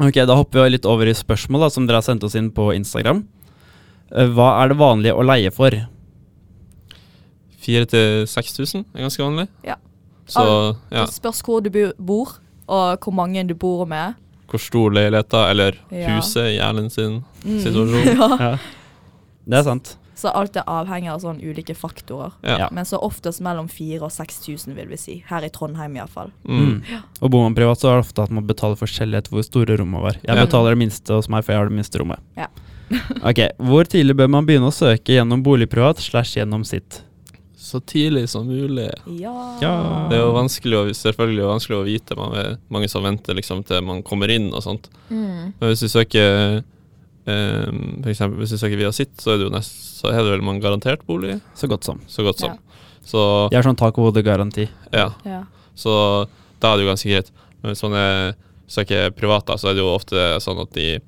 Ok, 0.00 0.12
Da 0.28 0.34
hopper 0.36 0.64
vi 0.66 0.70
litt 0.74 0.84
over 0.84 1.06
i 1.08 1.14
spørsmål 1.16 1.60
da 1.64 1.68
som 1.72 1.86
dere 1.88 1.96
har 2.02 2.04
sendt 2.04 2.24
oss 2.26 2.34
inn 2.36 2.50
på 2.52 2.68
Instagram. 2.76 3.22
Eh, 4.12 4.26
Hva 4.28 4.50
er 4.62 4.68
det 4.68 4.76
vanlige 4.76 5.14
å 5.16 5.24
leie 5.24 5.50
for? 5.50 5.72
4000-6000 7.66 8.84
er 8.94 9.06
ganske 9.06 9.22
vanlig. 9.24 9.46
Ja. 9.64 9.76
Så 10.28 10.42
ja, 10.90 11.06
Det 11.06 11.14
spørs 11.14 11.40
hvor 11.46 11.62
du 11.64 11.70
bor, 11.98 12.36
og 12.68 12.98
hvor 13.00 13.14
mange 13.14 13.46
du 13.48 13.54
bor 13.54 13.86
med. 13.86 14.14
hvor 14.48 14.60
stor 14.62 14.90
leiligheten, 14.94 15.50
eller 15.50 15.72
Ja. 15.90 16.16
huset 16.16 16.44
i 16.54 16.58
Erlend 16.62 16.92
sin 16.92 17.24
Mm. 17.44 17.60
situasjon. 17.60 18.38
ja. 18.40 18.58
Ja. 19.46 19.50
Det 19.54 19.58
er 19.62 19.66
sant. 19.70 19.96
Så 20.16 20.30
alt 20.32 20.56
er 20.56 20.64
avhengig 20.64 21.10
av 21.12 21.20
sånne 21.20 21.44
ulike 21.44 21.74
faktorer. 21.76 22.32
Ja. 22.42 22.70
Men 22.72 22.86
så 22.88 22.96
oftest 23.04 23.42
mellom 23.44 23.66
4000 23.68 24.02
og 24.06 24.12
6000, 24.14 24.72
vil 24.74 24.88
vi 24.88 24.96
si. 24.96 25.16
Her 25.28 25.44
i 25.44 25.50
Trondheim 25.52 25.96
iallfall. 25.98 26.30
Mm. 26.48 26.78
Ja. 26.88 27.02
Og 27.20 27.30
bor 27.34 27.44
man 27.44 27.54
privat, 27.54 27.78
så 27.82 27.90
er 27.90 27.98
det 28.00 28.06
ofte 28.06 28.24
at 28.24 28.32
man 28.32 28.46
betaler 28.48 28.80
forskjellig 28.80 29.18
etter 29.20 29.34
hvor 29.36 29.44
store 29.44 29.76
rommet 29.76 30.00
var. 30.02 30.16
Jeg 30.22 30.32
Ja. 30.36 30.46
betaler 30.46 30.72
det 30.72 30.78
minste 30.86 31.12
hos 31.12 31.28
meg, 31.28 31.44
for 31.44 31.52
jeg 31.52 31.60
har 31.60 31.68
det 31.68 31.76
minste 31.76 32.00
rommet. 32.00 32.18
Ja. 32.36 32.48
ok, 33.28 33.42
Hvor 33.58 33.84
tidlig 33.84 34.16
bør 34.16 34.28
man 34.30 34.46
begynne 34.46 34.70
å 34.70 34.74
søke 34.74 35.12
gjennom 35.18 35.42
boligprivat 35.44 36.00
slash 36.00 36.38
gjennom 36.40 36.64
sitt? 36.64 37.02
Så 37.56 37.80
tidlig 37.84 38.28
som 38.30 38.46
mulig. 38.46 38.88
Ja. 39.18 39.58
Ja. 39.60 40.06
Det 40.08 40.16
er 40.16 40.22
jo 40.24 40.32
vanskelig 40.32 40.76
å, 40.78 40.84
selvfølgelig 40.96 41.48
vanskelig 41.50 41.76
å 41.76 41.84
vite. 41.84 42.16
Man 42.16 42.32
er 42.38 42.56
mange 42.70 42.88
som 42.88 43.02
venter 43.02 43.34
liksom 43.34 43.64
til 43.66 43.82
man 43.82 44.02
kommer 44.06 44.30
inn 44.32 44.48
og 44.54 44.62
sånt. 44.62 44.88
Mm. 45.10 45.52
Men 45.60 45.68
hvis 45.72 45.80
du 45.84 45.88
søker 45.92 46.62
eh, 47.26 47.66
for 48.02 48.10
eksempel, 48.12 48.38
hvis 48.42 48.54
du 48.54 48.58
søker 48.60 48.80
via 48.80 48.92
sitt, 48.94 49.14
så 49.20 49.34
er 49.34 49.40
det 49.40 49.48
jo 49.48 49.52
nest, 49.54 49.74
så 50.00 50.10
er 50.12 50.22
det 50.22 50.32
vel 50.36 50.44
man 50.46 50.60
garantert 50.62 51.04
bolig. 51.06 51.40
Så 51.58 51.68
godt 51.70 51.84
som. 51.84 52.00
Så 52.10 52.24
godt 52.26 52.40
som. 52.42 52.54
Ja. 52.56 52.82
Så 53.06 53.20
Jeg 53.52 53.58
har 53.60 53.66
sånn 53.68 53.78
tak 53.78 53.98
over 53.98 54.10
hodet-garanti. 54.10 54.68
ja. 54.92 55.10
Ja. 55.24 55.44
Så 55.76 55.92
da 56.60 56.72
er 56.72 56.78
det 56.78 56.86
jo 56.86 56.88
ganske 56.90 57.10
greit. 57.12 57.30
Men 57.60 57.74
hvis 57.74 57.82
man 57.84 57.94
er, 58.00 58.34
søker 58.66 59.10
privat, 59.12 59.44
da, 59.46 59.58
så 59.60 59.68
er 59.68 59.74
det 59.76 59.82
jo 59.84 59.90
ofte 59.92 60.16
sånn 60.40 60.62
at 60.62 60.72
de 60.72 60.98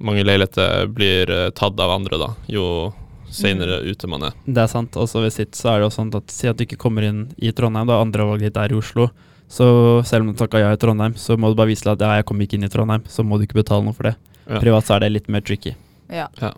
mange 0.00 0.22
leiligheter 0.22 0.86
blir 0.94 1.30
eh, 1.30 1.50
tatt 1.50 1.80
av 1.82 1.90
andre, 1.90 2.18
da, 2.20 2.28
jo 2.46 2.92
senere 3.28 3.80
ute 3.84 4.08
man 4.08 4.22
er. 4.30 4.36
Det 4.46 4.62
er 4.62 4.70
sant. 4.70 4.94
Også 4.96 5.20
ved 5.20 5.34
sitt 5.34 5.58
så 5.58 5.72
er 5.72 5.80
det 5.82 5.88
jo 5.88 5.94
sånn 5.98 6.12
at 6.16 6.30
si 6.32 6.46
at 6.48 6.56
du 6.56 6.64
ikke 6.64 6.78
kommer 6.80 7.04
inn 7.04 7.26
i 7.42 7.50
Trondheim, 7.52 7.88
da 7.90 7.98
andre 8.00 8.24
valget 8.28 8.52
ditt 8.52 8.60
er 8.62 8.72
i 8.72 8.78
Oslo. 8.78 9.08
Så 9.48 9.66
selv 10.06 10.24
om 10.26 10.32
du 10.32 10.38
takka 10.38 10.60
ja 10.62 10.70
i 10.72 10.78
Trondheim, 10.80 11.16
så 11.18 11.36
må 11.40 11.50
du 11.50 11.56
bare 11.58 11.72
vise 11.72 11.82
til 11.84 11.92
at 11.92 12.00
ja, 12.04 12.14
jeg 12.20 12.26
kommer 12.28 12.46
ikke 12.46 12.56
inn 12.60 12.68
i 12.68 12.72
Trondheim, 12.72 13.04
så 13.08 13.24
må 13.26 13.36
du 13.40 13.44
ikke 13.48 13.58
betale 13.62 13.84
noe 13.84 13.96
for 13.96 14.08
det. 14.10 14.14
Ja. 14.48 14.60
Privat 14.62 14.84
så 14.88 14.94
er 14.96 15.00
det 15.04 15.12
litt 15.12 15.28
mer 15.28 15.40
tricky. 15.44 15.74
ja. 16.10 16.28
Ja. 16.40 16.52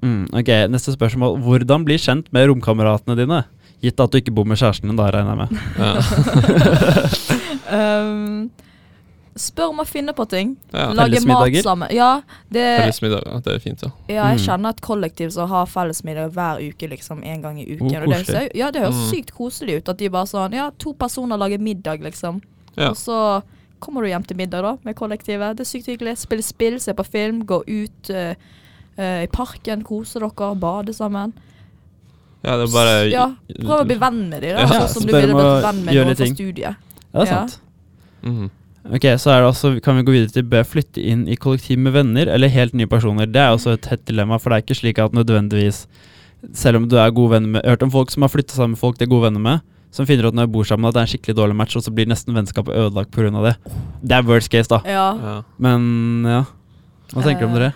Mm, 0.00 0.28
ok, 0.30 0.46
Neste 0.70 0.92
spørsmål. 0.94 1.40
Hvordan 1.42 1.82
bli 1.84 1.96
kjent 1.98 2.28
med 2.32 2.46
romkameratene 2.46 3.16
dine? 3.18 3.40
Gitt 3.82 3.98
at 4.00 4.12
du 4.12 4.18
ikke 4.20 4.30
bor 4.34 4.44
med 4.46 4.56
kjæresten 4.60 4.86
din, 4.92 4.96
da 4.96 5.08
regner 5.10 5.34
jeg 5.34 5.38
med. 5.42 5.50
Ja. 5.78 5.92
Um, 7.68 8.48
spør 9.38 9.74
om 9.74 9.82
å 9.82 9.84
finne 9.86 10.14
på 10.16 10.24
ting. 10.30 10.54
Ja. 10.72 10.86
Lage 10.96 11.20
mat 11.28 11.52
sammen. 11.62 11.90
Ja, 11.92 12.22
det, 12.48 12.62
fellesmiddager, 12.80 13.42
det 13.44 13.52
er 13.58 13.60
fint, 13.62 13.82
ja. 13.84 13.90
ja, 14.08 14.22
jeg 14.32 14.38
Mm. 14.40 14.44
kjenner 14.46 14.70
et 14.72 14.80
kollektiv 14.80 15.30
som 15.34 15.48
har 15.50 15.66
fellesmiddag 15.68 16.32
hver 16.32 16.62
uke, 16.64 16.88
liksom 16.88 17.20
en 17.22 17.42
gang 17.44 17.60
i 17.60 17.66
uken. 17.76 17.90
Oh, 17.92 18.02
og 18.08 18.24
det, 18.26 18.56
ja, 18.56 18.70
det 18.70 18.80
høres 18.82 18.96
Mm. 18.96 19.10
sykt 19.12 19.34
koselig 19.36 19.76
ut. 19.82 19.88
At 19.88 19.98
de 19.98 20.08
bare 20.08 20.26
sånn 20.26 20.52
Ja, 20.54 20.70
to 20.78 20.94
personer 20.94 21.36
lager 21.36 21.58
middag, 21.58 22.00
liksom. 22.00 22.40
Ja. 22.76 22.88
Og 22.90 22.96
så 22.96 23.42
kommer 23.80 24.02
du 24.02 24.08
hjem 24.10 24.24
til 24.26 24.36
middag 24.36 24.62
da, 24.64 24.76
med 24.84 24.96
kollektivet. 24.98 25.56
Det 25.58 25.64
er 25.64 25.70
sykt 25.70 25.86
hyggelig. 25.92 26.16
Spille 26.18 26.42
spill, 26.46 26.78
se 26.80 26.94
på 26.94 27.04
film, 27.06 27.44
gå 27.46 27.60
ut 27.66 28.10
uh, 28.14 28.34
uh, 28.98 29.20
i 29.24 29.28
parken, 29.32 29.84
kose 29.86 30.20
dere, 30.22 30.50
bade 30.56 30.94
sammen. 30.96 31.32
ja, 32.44 32.54
det 32.56 32.68
er 32.68 32.72
bare 32.72 32.94
ja, 33.10 33.24
prøv 33.64 33.80
å 33.80 33.86
bli 33.88 33.98
venn 33.98 34.20
med 34.30 34.42
dem, 34.42 34.54
da. 34.56 34.62
Ja, 34.62 34.84
sånn 34.84 34.94
som 34.94 35.08
du 35.08 35.12
ville 35.14 35.34
blitt 35.34 35.66
venn 35.66 35.84
med 35.84 35.98
noen 35.98 36.16
fra 36.16 36.30
studiet. 36.34 36.76
Ja, 37.12 37.24
det 37.24 37.28
er 37.28 37.32
Ja. 37.32 37.48
sant. 37.48 37.60
-hmm. 38.22 38.50
Ok, 38.88 39.04
så 39.18 39.30
er 39.30 39.40
det 39.40 39.46
altså, 39.48 39.80
kan 39.84 39.96
vi 39.96 40.02
gå 40.02 40.12
videre 40.12 40.32
til 40.32 40.44
bør 40.48 40.62
flytte 40.64 41.02
inn 41.02 41.26
i 41.28 41.36
kollektiv 41.36 41.78
med 41.78 41.92
venner 41.92 42.26
eller 42.26 42.48
helt 42.48 42.74
nye 42.74 42.86
personer. 42.86 43.26
Det 43.26 43.36
er 43.36 43.50
også 43.52 43.74
et 43.76 43.86
hett 43.86 44.06
dilemma, 44.06 44.38
for 44.38 44.50
det 44.50 44.56
er 44.56 44.62
ikke 44.64 44.80
slik 44.80 44.98
at 44.98 45.12
nødvendigvis 45.12 45.86
Selv 46.54 46.76
om 46.76 46.88
du 46.88 46.96
er 46.96 47.10
god 47.10 47.30
venn 47.30 47.46
med 47.50 47.64
hørt 47.66 47.82
om 47.82 47.90
folk 47.90 48.10
som 48.10 48.22
har 48.22 48.28
flytta 48.28 48.54
sammen 48.54 48.70
med 48.70 48.78
folk 48.78 48.98
de 48.98 49.04
er 49.04 49.08
gode 49.08 49.22
venner 49.22 49.40
med, 49.40 49.58
som 49.98 50.06
finner 50.06 50.28
ut 50.30 50.36
når 50.38 50.46
de 50.46 50.52
bor 50.54 50.66
sammen 50.68 50.86
at 50.88 50.94
det 50.94 51.00
er 51.02 51.06
en 51.08 51.12
skikkelig 51.12 51.34
dårlig 51.40 51.56
match, 51.58 51.74
og 51.78 51.82
så 51.82 51.90
blir 51.94 52.06
nesten 52.06 52.36
vennskapet 52.36 52.70
ødelagt 52.78 53.10
pga. 53.10 53.42
det. 53.42 53.56
Det 54.06 54.14
er 54.20 54.22
worst 54.28 54.50
case, 54.52 54.70
da. 54.70 54.78
Ja. 54.86 55.08
Ja. 55.18 55.36
Men 55.58 56.24
ja. 56.30 56.44
Hva 57.12 57.24
tenker 57.26 57.46
du 57.46 57.50
om 57.50 57.56
Eh, 57.56 57.58
dere? 57.58 57.74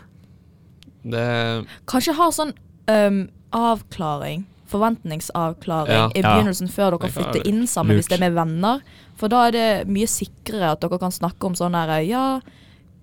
Det 1.03 1.67
Kanskje 1.91 2.15
ha 2.15 2.29
sånn 2.31 2.53
um, 2.89 3.29
avklaring, 3.53 4.45
forventningsavklaring, 4.71 5.91
Ja. 5.93 6.09
i 6.15 6.21
Ja. 6.23 6.37
begynnelsen 6.37 6.69
før 6.71 6.91
dere 6.93 6.99
Det 6.99 7.01
kan 7.01 7.11
flytter 7.25 7.41
være 7.43 7.49
inn 7.49 7.67
sammen, 7.67 7.97
hvis 7.97 8.09
lurt. 8.09 8.19
det 8.19 8.21
er 8.23 8.31
med 8.31 8.35
venner. 8.39 8.81
For 9.17 9.29
da 9.29 9.47
er 9.49 9.51
det 9.53 9.89
mye 9.89 10.07
sikrere 10.07 10.73
at 10.73 10.81
dere 10.81 10.99
kan 10.99 11.11
snakke 11.11 11.45
om 11.45 11.55
sånn 11.55 11.75
her 11.75 12.01
Ja, 12.03 12.41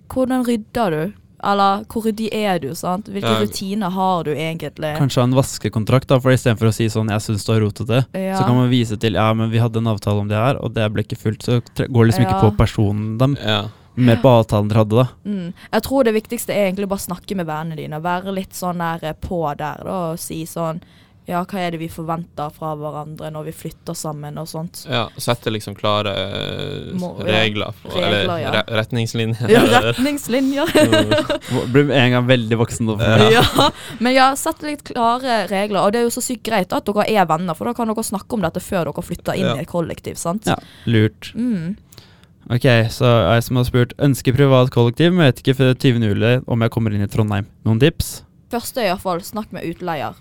hvordan 0.10 0.46
rydder 0.46 0.90
du? 0.92 1.14
Eller 1.44 1.84
hvor 1.86 2.04
ryddig 2.04 2.30
er 2.34 2.60
du? 2.60 2.74
sant? 2.76 3.06
Hvilke 3.08 3.30
Ja. 3.32 3.40
rutiner 3.42 3.90
har 3.92 4.24
du 4.24 4.32
egentlig? 4.36 4.98
Kanskje 4.98 5.22
ha 5.22 5.24
en 5.24 5.34
vaskekontrakt, 5.34 6.08
da, 6.08 6.20
for 6.20 6.32
istedenfor 6.32 6.68
å 6.68 6.74
si 6.74 6.86
sånn 6.88 7.10
'jeg 7.10 7.22
syns 7.22 7.46
du 7.46 7.52
har 7.54 7.62
rotete', 7.62 8.06
Ja. 8.14 8.38
så 8.38 8.46
kan 8.46 8.56
man 8.56 8.70
vise 8.70 8.98
til 9.00 9.14
'ja, 9.14 9.34
men 9.34 9.50
vi 9.50 9.58
hadde 9.60 9.78
en 9.78 9.88
avtale 9.88 10.20
om 10.20 10.28
det 10.28 10.36
her, 10.38 10.56
og 10.62 10.74
det 10.74 10.92
ble 10.94 11.04
ikke 11.04 11.18
fulgt', 11.18 11.44
så 11.44 11.62
går 11.88 12.06
det 12.06 12.14
liksom 12.14 12.24
Ja. 12.24 12.30
ikke 12.30 12.52
på 12.52 12.58
personen 12.58 13.18
dem, 13.18 13.38
Ja. 13.42 13.68
mer 13.96 14.16
på 14.18 14.30
avtalen 14.46 14.68
dere 14.70 14.78
hadde, 14.86 14.90
da. 14.96 15.08
Mm. 15.26 15.54
Jeg 15.74 15.82
tror 15.84 16.04
det 16.04 16.14
viktigste 16.14 16.50
er 16.54 16.72
egentlig 16.72 16.88
bare 16.90 17.00
å 17.00 17.08
snakke 17.08 17.36
med 17.36 17.48
vennene 17.48 17.76
dine. 17.78 18.02
Være 18.02 18.34
litt 18.34 18.52
sånn 18.54 18.78
der 18.78 19.10
eh, 19.10 19.14
på 19.14 19.56
der 19.58 19.78
da, 19.84 20.12
og 20.12 20.20
si 20.20 20.46
sånn 20.46 20.82
Ja, 21.30 21.44
hva 21.46 21.60
er 21.62 21.76
det 21.76 21.80
vi 21.84 21.88
forventer 21.94 22.50
fra 22.56 22.72
hverandre 22.80 23.28
når 23.30 23.44
vi 23.52 23.54
flytter 23.54 23.94
sammen 23.98 24.38
og 24.42 24.48
sånt. 24.50 24.80
ja. 24.90 25.04
Sette 25.22 25.52
liksom 25.54 25.76
klare 25.78 26.14
eh, 26.18 26.88
Må- 26.98 27.12
regler, 27.22 27.76
for, 27.84 27.94
Regler, 27.94 28.24
eller 28.24 28.40
ja. 28.42 28.54
re 28.56 28.64
retningslinjer. 28.80 29.52
Ja, 29.54 29.62
retningslinjer. 29.92 30.72
Blir 31.74 31.86
med 31.92 31.98
en 32.00 32.12
gang 32.16 32.26
veldig 32.32 32.58
voksen 32.64 32.90
da. 32.90 32.96
for 32.98 33.22
meg. 33.22 33.36
ja. 33.38 33.68
Men 34.00 34.16
ja, 34.16 34.30
sette 34.40 34.66
litt 34.72 34.82
klare 34.90 35.44
regler. 35.52 35.84
Og 35.84 35.94
det 35.94 36.02
er 36.02 36.08
jo 36.08 36.16
så 36.18 36.24
sykt 36.26 36.48
greit 36.50 36.74
at 36.74 36.88
dere 36.90 37.06
er 37.14 37.28
venner, 37.30 37.54
for 37.58 37.70
da 37.70 37.76
kan 37.78 37.92
dere 37.94 38.06
snakke 38.08 38.34
om 38.40 38.42
dette 38.48 38.64
før 38.64 38.90
dere 38.90 39.06
flytter 39.06 39.38
inn 39.38 39.46
Ja. 39.52 39.54
i 39.60 39.64
et 39.68 39.70
kollektiv, 39.70 40.18
sant? 40.18 40.50
Ja. 40.50 40.58
Lurt. 40.90 41.30
Mm. 41.38 41.76
Ok, 42.50 42.66
så 42.90 43.06
jeg 43.36 43.44
som 43.46 43.60
har 43.60 43.68
spurt 43.68 43.92
ønsker 44.02 44.34
privat 44.34 44.72
kollektiv, 44.74 45.12
men 45.14 45.28
vet 45.30 45.44
ikke 45.44 45.54
før 45.60 45.76
20. 45.78 46.08
juli 46.10 46.32
om 46.50 46.66
jeg 46.66 46.74
kommer 46.74 46.96
inn 46.98 47.06
i 47.06 47.10
Trondheim. 47.12 47.46
Noen 47.68 47.78
tips? 47.84 48.24
Første 48.50 48.82
iallfall 48.88 49.22
snakk 49.22 49.52
med 49.54 49.68
utleier, 49.70 50.18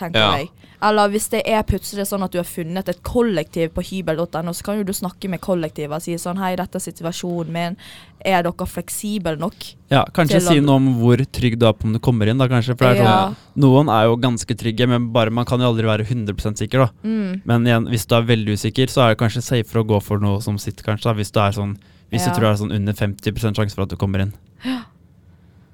tenker 0.00 0.18
Ja. 0.24 0.32
jeg. 0.40 0.50
Eller 0.82 1.10
hvis 1.12 1.26
det 1.28 1.42
er 1.44 1.62
plutselig 1.68 2.06
sånn 2.08 2.22
at 2.24 2.32
du 2.32 2.38
har 2.40 2.46
funnet 2.48 2.88
et 2.88 3.02
kollektiv 3.04 3.68
på 3.76 3.82
hybel.no, 3.84 4.52
så 4.56 4.64
kan 4.64 4.78
jo 4.78 4.84
du 4.88 4.92
snakke 4.96 5.28
med 5.28 5.42
kollektivet 5.44 5.92
og 5.92 6.00
si 6.02 6.14
sånn 6.16 6.38
Hei, 6.40 6.54
dette 6.56 6.80
er 6.80 6.80
situasjonen 6.86 7.52
min. 7.52 7.76
Er 8.24 8.42
dere 8.46 8.66
fleksible 8.66 9.36
nok? 9.38 9.74
Ja, 9.92 10.06
Kanskje 10.16 10.40
si 10.40 10.58
noe 10.64 10.76
om 10.80 10.88
hvor 11.02 11.20
trygg 11.30 11.58
du 11.60 11.66
er 11.68 11.74
på 11.76 11.84
om 11.84 11.92
du 11.92 11.98
kommer 12.00 12.26
inn. 12.32 12.38
da 12.40 12.48
kanskje 12.48 12.78
For 12.78 12.88
det 12.94 12.96
er 12.96 13.04
sånn, 13.04 13.12
Ja. 13.12 13.34
Noen 13.60 13.88
er 13.92 14.04
jo 14.08 14.16
ganske 14.16 14.56
trygge, 14.56 14.88
men 14.88 15.12
bare 15.12 15.30
man 15.30 15.44
kan 15.44 15.60
jo 15.60 15.66
aldri 15.68 15.84
være 15.84 16.06
100 16.08 16.56
sikker. 16.56 16.86
da 16.86 16.90
Mm. 17.04 17.42
Men 17.44 17.64
igjen, 17.66 17.86
hvis 17.90 18.06
du 18.06 18.14
er 18.16 18.22
veldig 18.22 18.56
usikker, 18.56 18.86
så 18.88 19.02
er 19.04 19.14
det 19.14 19.18
kanskje 19.18 19.42
safer 19.42 19.82
å 19.82 19.86
gå 19.86 20.02
for 20.02 20.18
noe 20.18 20.40
som 20.40 20.56
sitt, 20.56 20.82
kanskje. 20.82 21.02
da 21.04 21.12
Hvis 21.12 21.30
du 21.32 21.40
er 21.40 21.52
sånn 21.52 21.76
Hvis 22.10 22.26
Ja. 22.26 22.32
du 22.32 22.40
tror 22.40 22.40
det 22.40 22.60
er 22.60 22.64
sånn 22.66 22.74
under 22.74 22.92
50 22.94 23.52
sjanse 23.54 23.74
for 23.74 23.82
at 23.82 23.88
du 23.90 23.96
kommer 23.96 24.20
inn. 24.20 24.32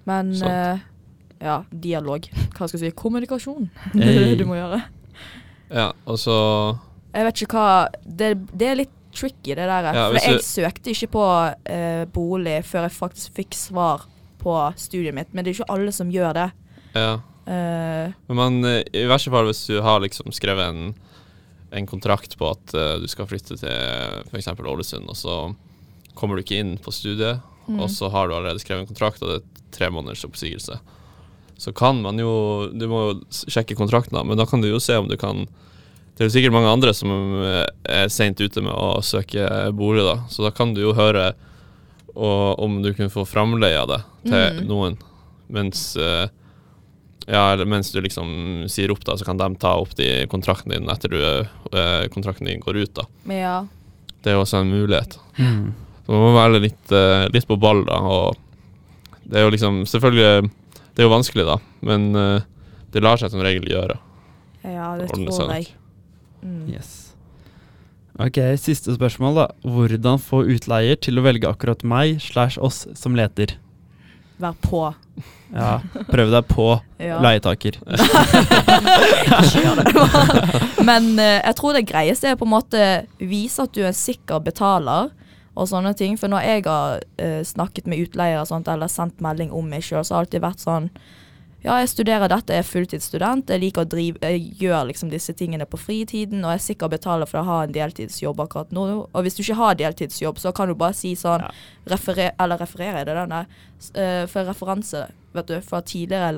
Men 0.07 0.33
sånn. 0.35 0.49
eh, 0.75 0.79
ja, 1.43 1.61
dialog. 1.71 2.27
Hva 2.57 2.69
skal 2.69 2.79
jeg 2.81 2.91
si? 2.91 2.97
Kommunikasjon. 2.97 3.71
Det 3.95 4.07
er 4.07 4.21
det 4.33 4.39
du 4.41 4.47
må 4.49 4.59
gjøre. 4.59 4.83
Ja, 5.67 5.91
og 6.07 6.19
så 6.23 6.35
Jeg 7.11 7.27
vet 7.27 7.41
ikke 7.43 7.59
hva 7.59 7.89
Det, 8.07 8.29
det 8.55 8.67
er 8.71 8.77
litt 8.79 8.93
tricky, 9.17 9.55
det 9.57 9.65
der. 9.65 9.89
Ja, 9.89 10.05
for 10.13 10.19
jeg 10.21 10.39
du- 10.39 10.45
søkte 10.45 10.93
ikke 10.93 11.09
på 11.17 11.25
eh, 11.73 12.05
bolig 12.13 12.59
før 12.69 12.87
jeg 12.87 12.93
faktisk 12.93 13.33
fikk 13.41 13.57
svar 13.57 14.05
på 14.39 14.55
studiet 14.77 15.15
mitt, 15.15 15.33
men 15.33 15.45
det 15.45 15.51
er 15.51 15.61
ikke 15.61 15.73
alle 15.73 15.93
som 15.93 16.11
gjør 16.13 16.35
det. 16.37 16.51
Ja. 16.95 17.21
Uh, 17.47 18.11
Men 18.35 18.65
eh, 18.65 18.83
i 18.93 19.07
verste 19.07 19.31
fall 19.31 19.47
hvis 19.47 19.67
du 19.71 19.81
har 19.81 20.01
liksom 20.03 20.33
skrevet 20.35 20.67
en, 20.67 20.95
en 21.71 21.87
kontrakt 21.87 22.35
på 22.39 22.49
at 22.51 22.75
uh, 22.75 22.97
du 22.99 23.07
skal 23.07 23.29
flytte 23.31 23.57
til 23.61 24.27
f.eks. 24.33 24.49
Ålesund, 24.59 25.09
og 25.09 25.17
så 25.17 25.55
kommer 26.19 26.37
du 26.37 26.43
ikke 26.43 26.59
inn 26.59 26.77
på 26.83 26.93
studiet, 26.95 27.41
mm. 27.69 27.81
og 27.81 27.91
så 27.91 28.11
har 28.11 28.29
du 28.29 28.35
allerede 28.35 28.63
skrevet 28.63 28.85
en 28.85 28.91
kontrakt, 28.91 29.23
og 29.23 29.31
det 29.31 29.39
er 29.41 29.65
tre 29.79 29.91
måneders 29.95 30.25
oppsigelse. 30.27 30.79
Så 31.59 31.73
kan 31.73 32.03
man 32.05 32.19
jo 32.21 32.69
Du 32.77 32.87
må 32.91 32.99
jo 33.07 33.15
sjekke 33.33 33.77
kontrakten, 33.79 34.13
da, 34.19 34.23
men 34.25 34.37
da 34.37 34.45
kan 34.47 34.61
du 34.61 34.69
jo 34.69 34.81
se 34.83 34.97
om 35.01 35.07
du 35.09 35.17
kan 35.17 35.47
Det 36.17 36.25
er 36.25 36.29
jo 36.29 36.35
sikkert 36.35 36.53
mange 36.53 36.69
andre 36.73 36.93
som 36.97 37.11
eh, 37.45 37.65
er 37.85 38.09
seint 38.13 38.41
ute 38.41 38.61
med 38.65 38.73
å 38.73 39.01
søke 39.05 39.47
bolig, 39.77 40.05
da, 40.05 40.19
så 40.33 40.45
da 40.47 40.51
kan 40.53 40.75
du 40.77 40.81
jo 40.85 40.95
høre 40.97 41.35
og, 42.17 42.59
om 42.65 42.79
du 42.81 42.95
kunne 42.97 43.13
få 43.13 43.27
framleie 43.29 43.77
av 43.77 43.89
det 43.91 43.99
til 44.25 44.45
Mm. 44.57 44.67
noen, 44.71 44.95
mens 45.53 45.83
eh, 46.01 46.29
ja, 47.29 47.53
eller 47.53 47.67
mens 47.69 47.91
du 47.93 47.99
liksom 48.01 48.65
sier 48.73 48.91
opp, 48.95 49.03
da, 49.05 49.17
så 49.19 49.27
kan 49.29 49.37
de 49.37 49.49
ta 49.61 49.75
opp 49.77 49.93
de 49.99 50.25
kontrakten 50.33 50.73
din 50.73 50.89
etter 50.89 51.13
du, 51.13 51.19
eh, 51.21 52.07
kontrakten 52.15 52.47
din 52.49 52.61
går 52.65 52.77
ut. 52.85 52.95
da. 52.95 53.05
ja. 53.29 53.67
Det 54.23 54.33
er 54.33 54.39
jo 54.39 54.43
også 54.47 54.63
en 54.65 54.71
mulighet. 54.73 55.19
Mm. 55.39 55.75
Så 56.07 56.11
man 56.13 56.23
må 56.25 56.33
være 56.35 56.61
litt, 56.65 56.95
litt 57.35 57.47
på 57.47 57.59
ball, 57.61 57.85
da. 57.87 58.01
Og 58.01 58.37
det 59.29 59.39
er 59.39 59.45
jo 59.45 59.53
liksom 59.53 59.85
Selvfølgelig, 59.87 60.49
det 60.97 61.03
er 61.05 61.09
jo 61.09 61.13
vanskelig, 61.13 61.45
da, 61.45 61.59
men 61.87 62.07
uh, 62.17 62.41
det 62.95 63.03
lar 63.05 63.21
seg 63.21 63.29
som 63.35 63.43
regel 63.45 63.67
gjøre. 63.69 63.99
ja, 64.65 64.95
det 64.99 65.11
tror 65.13 65.53
jeg. 65.53 65.69
Mm. 66.43 66.63
Yes. 66.73 66.95
Ok, 68.17 68.39
Siste 68.57 68.95
spørsmål, 68.97 69.37
da. 69.37 69.47
Hvordan 69.69 70.17
få 70.23 70.41
utleier 70.49 70.97
til 70.97 71.21
å 71.21 71.25
velge 71.27 71.51
akkurat 71.51 71.85
meg 71.85 72.17
slash 72.25 72.57
oss 72.65 72.87
som 72.97 73.13
leter? 73.19 73.59
Vær 74.41 74.57
på. 74.65 74.87
Ja, 75.53 75.81
Prøv 76.11 76.33
deg 76.33 76.49
på 76.49 76.71
Ja. 77.09 77.19
leietaker. 77.25 77.77
Men 80.89 81.13
uh, 81.19 81.39
jeg 81.45 81.55
tror 81.59 81.77
det 81.77 81.85
greieste 81.89 82.29
er 82.33 82.37
på 82.41 82.47
en 82.49 82.55
måte 82.57 82.81
vise 83.21 83.63
at 83.65 83.73
du 83.77 83.81
er 83.85 83.91
en 83.93 83.97
sikker 83.97 84.41
betaler 84.45 85.11
og 85.57 85.69
sånne 85.71 85.95
ting. 85.97 86.19
For 86.21 86.31
når 86.33 86.45
jeg 86.47 86.65
har 86.69 87.05
uh, 87.21 87.43
snakket 87.45 87.89
med 87.91 88.05
utleiere 88.05 88.45
sånt, 88.49 88.69
eller 88.69 88.91
sendt 88.93 89.23
melding 89.25 89.55
om 89.57 89.69
meg 89.69 89.85
sjøl, 89.87 90.05
så 90.05 90.19
har 90.19 90.27
det 90.27 90.37
alltid 90.37 90.45
vært 90.47 90.67
sånn 90.67 90.91
Ja, 91.65 91.81
jeg 91.81 91.89
studerer 91.91 92.31
dette, 92.31 92.55
jeg 92.55 92.63
er 92.63 92.69
fulltidsstudent, 92.69 93.49
jeg 93.51 93.63
liker 93.63 93.83
å 93.83 93.89
drive 93.91 94.21
Jeg 94.23 94.53
gjør 94.61 94.85
liksom 94.93 95.11
disse 95.11 95.33
tingene 95.35 95.67
på 95.67 95.81
fritiden, 95.81 96.45
og 96.45 96.53
jeg 96.53 96.61
er 96.61 96.67
sikker 96.67 96.93
betaler 96.93 97.27
for 97.27 97.41
å 97.41 97.47
ha 97.49 97.57
en 97.65 97.75
deltidsjobb 97.75 98.45
akkurat 98.45 98.71
nå. 98.77 98.85
Og 99.09 99.27
hvis 99.27 99.35
du 99.35 99.43
ikke 99.43 99.59
har 99.59 99.81
deltidsjobb, 99.81 100.39
så 100.39 100.53
kan 100.55 100.71
du 100.71 100.77
bare 100.79 100.95
si 100.95 101.17
sånn 101.19 101.43
Ja. 101.43 101.51
referer, 101.91 102.33
Eller 102.39 102.59
referere, 102.63 103.03
jeg 103.03 103.07
det 103.07 103.17
den 103.17 103.35
der? 103.35 103.47
Eh, 103.95 104.27
for 104.27 104.45
referanse, 104.45 105.09
vet 105.35 105.47
du, 105.47 105.61
for 105.61 105.81
tidligere 105.81 106.31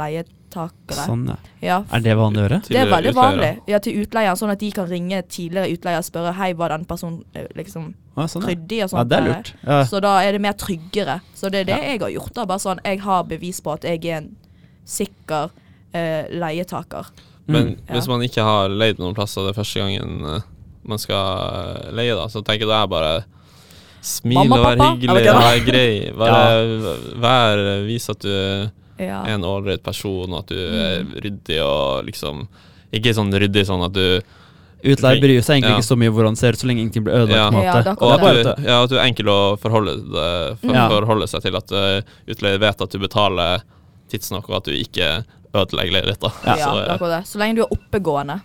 leietakere. 0.49 1.05
Sånn, 1.07 1.26
ja. 1.28 1.36
Ja, 1.61 1.84
Er 1.92 2.01
det 2.01 2.14
vanlig 2.16 2.40
å 2.40 2.49
gjøre? 2.49 2.61
det 2.68 2.76
er 2.76 2.86
veldig 2.90 3.14
vanlig. 3.14 3.61
Ja, 3.68 3.78
til 3.78 4.03
utleieren, 4.05 4.36
sånn 4.36 4.51
at 4.53 4.59
de 4.61 4.70
kan 4.72 4.86
ringe 4.88 5.22
tidligere 5.28 5.70
utleier 5.76 5.99
og 5.99 6.05
spørre 6.05 6.32
Hei, 6.34 6.53
var 6.55 6.68
den 6.70 6.84
personen 6.84 7.24
eh, 7.34 7.46
liksom 7.57 7.94
ja, 8.16 8.26
sånn, 8.26 8.42
ja. 8.42 8.49
ryddig 8.49 8.82
og 8.84 8.92
ja, 8.92 9.05
det 9.05 9.16
er 9.18 9.22
lurt. 9.28 9.53
Ja. 9.66 9.84
Så 9.84 10.01
da 10.01 10.16
er 10.22 10.32
det 10.32 10.40
mer 10.40 10.53
tryggere. 10.55 11.20
Så 11.34 11.51
det 11.51 11.61
er 11.61 11.64
det 11.64 11.78
Ja. 11.78 11.92
jeg 11.92 12.01
har 12.01 12.11
gjort. 12.11 12.34
da 12.34 12.44
Bare 12.46 12.59
sånn, 12.59 12.80
Jeg 12.84 13.01
har 13.01 13.24
bevis 13.24 13.61
på 13.61 13.72
at 13.72 13.82
jeg 13.84 14.05
er 14.05 14.16
en 14.18 14.36
sikker 14.84 15.51
eh, 15.94 16.26
leietaker. 16.30 17.07
Men 17.46 17.64
Mm. 17.68 17.76
Ja. 17.88 17.94
hvis 17.94 18.09
man 18.09 18.20
ikke 18.20 18.42
har 18.42 18.68
leid 18.68 18.99
noen 18.99 19.14
plasser 19.14 19.46
det 19.46 19.57
første 19.57 19.80
gangen 19.80 20.24
eh, 20.36 20.40
man 20.84 20.99
skal 20.99 21.86
eh, 21.86 21.92
leie, 21.92 22.14
da, 22.14 22.26
så 22.28 22.42
tenker 22.44 22.66
jeg 22.66 22.68
det 22.68 22.82
er 22.82 22.86
bare 22.86 23.24
Smil 24.01 24.34
Mamma, 24.34 24.57
og 24.57 24.64
vær 24.64 24.76
pappa, 24.76 24.94
hyggelig, 24.94 25.28
og 25.28 25.42
vær 25.42 25.64
grei. 25.66 26.12
Bare 26.16 27.18
vær, 27.18 27.84
vis 27.84 28.09
at 28.09 28.20
du 28.20 28.70
Ja. 28.99 29.22
en 29.26 29.42
ålreit 29.44 29.82
person, 29.82 30.32
og 30.32 30.38
at 30.40 30.46
du 30.49 30.57
er 30.59 31.05
Mm. 31.05 31.12
ryddig 31.22 31.61
og 31.62 32.05
liksom 32.07 32.49
Ikke 32.92 33.12
sånn 33.14 33.30
ryddig 33.32 33.66
sånn 33.66 33.84
at 33.84 33.92
du 33.92 34.20
Utleier 34.84 35.20
bryr 35.20 35.42
seg 35.42 35.59
egentlig 35.59 35.70
Ja. 35.74 35.76
ikke 35.78 35.90
så 35.90 35.96
mye 35.99 36.11
hvordan 36.14 36.36
ser 36.38 36.53
ut, 36.53 36.59
så 36.59 36.66
lenge 36.66 36.80
ingenting 36.86 37.03
blir 37.05 37.14
ødelagt. 37.14 37.34
Ja. 37.34 37.51
på 37.51 37.57
en 37.59 37.62
Ja, 37.64 37.94
Og 38.01 38.12
at 38.12 38.57
du, 38.57 38.62
ja, 38.64 38.82
at 38.84 38.90
du 38.90 38.96
er 38.96 39.05
enkel 39.09 39.26
å 39.26 39.59
forholde, 39.59 39.96
det- 39.96 40.59
for, 40.61 40.72
Ja. 40.74 40.88
forholde 40.88 41.26
seg 41.28 41.42
til. 41.42 41.57
At 41.57 41.72
uh, 41.72 42.01
utleier 42.28 42.59
vet 42.61 42.80
at 42.80 42.90
du 42.90 42.99
betaler 42.99 43.62
tidsnok, 44.09 44.49
og 44.49 44.57
at 44.57 44.64
du 44.64 44.70
ikke 44.70 45.24
ødelegger 45.53 45.92
leiligheten. 45.92 46.30
Ja, 46.46 46.55
Så, 46.55 46.72
det 46.78 46.88
er 46.88 47.05
eh, 47.05 47.18
det. 47.18 47.26
Så 47.26 47.38
lenge 47.38 47.57
du 47.57 47.62
er 47.62 47.72
oppegående 47.74 48.40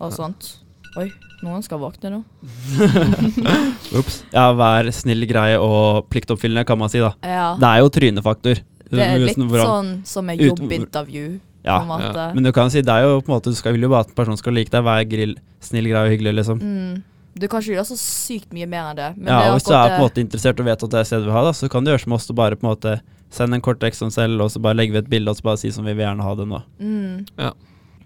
og 0.00 0.12
sånt. 0.12 0.56
Oi, 0.98 1.10
noen 1.42 1.62
skal 1.62 1.78
våkne 1.78 2.10
nå. 2.10 2.24
Ops. 3.98 4.22
Ja, 4.34 4.52
vær 4.52 4.90
snill, 4.92 5.24
grei 5.30 5.54
og 5.58 6.08
pliktoppfyllende, 6.10 6.66
kan 6.66 6.78
man 6.78 6.90
si, 6.92 6.98
da. 7.02 7.12
Ja. 7.24 7.54
Det 7.58 7.68
er 7.70 7.78
jo 7.80 7.88
trynefaktor. 7.88 8.60
Det 8.90 9.06
er 9.06 9.22
litt 9.22 9.38
sånn 9.38 9.92
som 10.08 10.32
et 10.32 10.42
jobbintervju. 10.42 11.28
Ja, 11.62 11.76
på 11.78 11.84
en 11.84 11.90
måte. 11.92 12.34
men 12.34 12.46
du 12.46 12.52
kan 12.56 12.70
si 12.72 12.80
det 12.80 12.88
er 12.88 13.04
jo 13.04 13.18
på 13.20 13.28
en 13.28 13.34
måte 13.34 13.50
Du 13.52 13.56
skal 13.58 13.74
vil 13.74 13.82
jo 13.84 13.90
bare 13.92 14.06
at 14.06 14.08
en 14.08 14.16
person 14.16 14.38
skal 14.40 14.54
like 14.56 14.72
deg. 14.72 14.84
Vær 14.86 15.04
grill, 15.04 15.34
snill, 15.60 15.90
grei 15.92 16.06
og 16.08 16.14
hyggelig, 16.14 16.32
liksom. 16.40 16.60
Mm. 16.62 17.02
Du 17.40 17.46
kan 17.48 17.62
ikke 17.62 17.76
gjøre 17.76 17.86
så 17.92 17.98
sykt 18.00 18.52
mye 18.56 18.66
mer 18.66 18.90
enn 18.90 18.98
det. 18.98 19.10
Men 19.16 19.28
Ja, 19.28 19.40
det 19.40 19.50
og 19.50 19.58
Hvis 19.58 19.68
du 19.68 19.74
er 19.76 19.88
på 19.88 19.98
en 20.00 20.06
måte 20.06 20.24
interessert 20.24 20.60
og 20.60 20.66
vet 20.66 20.82
at 20.82 20.90
det 20.90 21.00
er 21.00 21.08
stedet 21.08 21.24
du 21.24 21.30
vil 21.30 21.36
ha, 21.36 21.44
da, 21.46 21.52
så 21.52 21.68
kan 21.70 21.84
du 21.84 21.92
gjøre 21.92 22.02
som 22.02 22.16
oss 22.16 22.30
og 22.32 22.36
bare 22.40 22.56
på 22.56 22.66
en 22.66 22.72
måte 22.72 23.00
sende 23.30 23.54
en 23.60 23.62
kort 23.62 23.78
tekst 23.78 24.02
om 24.02 24.10
selv, 24.10 24.40
og 24.42 24.50
så 24.50 24.58
bare 24.58 24.74
legger 24.74 24.96
vi 24.96 25.02
et 25.04 25.10
bilde 25.12 25.30
og 25.30 25.38
så 25.38 25.46
bare 25.46 25.60
si 25.60 25.70
som 25.70 25.84
vi 25.86 25.94
vil 25.94 26.02
gjerne 26.02 26.24
ha 26.26 26.32
det 26.34 26.48
nå. 26.50 26.62
Mm. 26.80 27.26
Ja. 27.38 27.52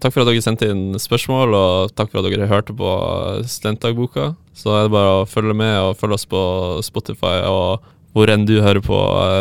Takk 0.03 0.13
for 0.13 0.21
at 0.21 0.29
dere 0.29 0.43
sendte 0.43 0.67
inn 0.69 0.99
spørsmål, 0.99 1.55
og 1.55 1.95
takk 1.95 2.11
for 2.11 2.19
at 2.21 2.29
dere 2.29 2.49
hørte 2.51 2.75
på 2.77 2.89
Studentdagboka. 3.47 4.33
Så 4.53 4.75
er 4.75 4.85
det 4.85 4.93
bare 4.93 5.21
å 5.23 5.27
følge 5.29 5.55
med 5.57 5.79
og 5.79 5.95
følge 5.97 6.19
oss 6.19 6.27
på 6.29 6.41
Spotify 6.85 7.39
og 7.47 7.87
hvor 8.15 8.31
enn 8.31 8.45
du 8.47 8.55
hører 8.63 8.79
på 8.85 8.95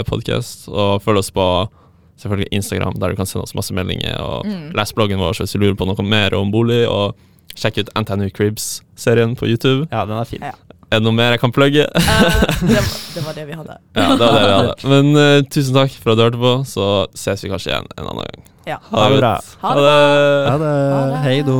podkast. 0.08 0.66
Og 0.68 0.98
følg 1.04 1.20
oss 1.22 1.30
på 1.34 1.44
selvfølgelig 2.20 2.48
Instagram, 2.58 2.94
der 2.98 3.10
du 3.14 3.18
kan 3.18 3.26
sende 3.26 3.44
oss 3.46 3.54
masse 3.54 3.74
meldinger. 3.74 4.18
Og 4.22 4.46
Mm. 4.46 4.72
les 4.76 4.92
bloggen 4.94 5.18
vår 5.22 5.38
hvis 5.40 5.52
du 5.54 5.58
lurer 5.62 5.76
på 5.78 5.86
noe 5.86 6.02
mer 6.06 6.34
om 6.34 6.50
bolig. 6.50 6.82
Og 6.90 7.14
sjekk 7.54 7.78
ut 7.84 7.90
NTNU 7.94 8.30
Cribs-serien 8.34 9.36
på 9.38 9.46
YouTube. 9.46 9.86
Ja, 9.92 10.04
den 10.04 10.18
er 10.18 10.24
fin. 10.24 10.42
Ja. 10.42 10.52
Er 10.92 11.00
det 11.00 11.04
noe 11.06 11.14
mer 11.16 11.30
jeg 11.34 11.40
kan 11.40 11.50
plugge? 11.52 11.86
Uh, 11.90 12.00
det, 12.62 12.76
var, 12.76 12.90
det 13.14 13.22
var 13.24 13.34
det 13.34 13.46
vi 13.48 13.52
hadde. 13.58 13.76
Ja, 13.96 14.08
det 14.14 14.18
var 14.20 14.34
det 14.34 14.42
vi 14.44 14.56
hadde. 14.58 14.74
Men 14.90 15.16
uh, 15.16 15.42
tusen 15.50 15.74
takk 15.74 15.90
for 16.02 16.12
at 16.12 16.18
du 16.18 16.22
hørte 16.26 16.38
på, 16.42 16.52
så 16.66 17.06
ses 17.14 17.42
vi 17.42 17.50
kanskje 17.50 17.70
igjen 17.72 17.88
en 17.96 18.06
annen 18.10 18.26
gang. 18.28 18.44
Ja. 18.66 18.78
Ha 18.90 19.08
det 19.10 19.18
bra. 19.20 19.32
Ha 19.60 19.72
det. 19.74 19.88
Ha 20.50 20.58
det. 20.58 20.74
Ha 20.94 21.00
det. 21.10 21.16
Hei 21.26 21.42
då. 21.42 21.56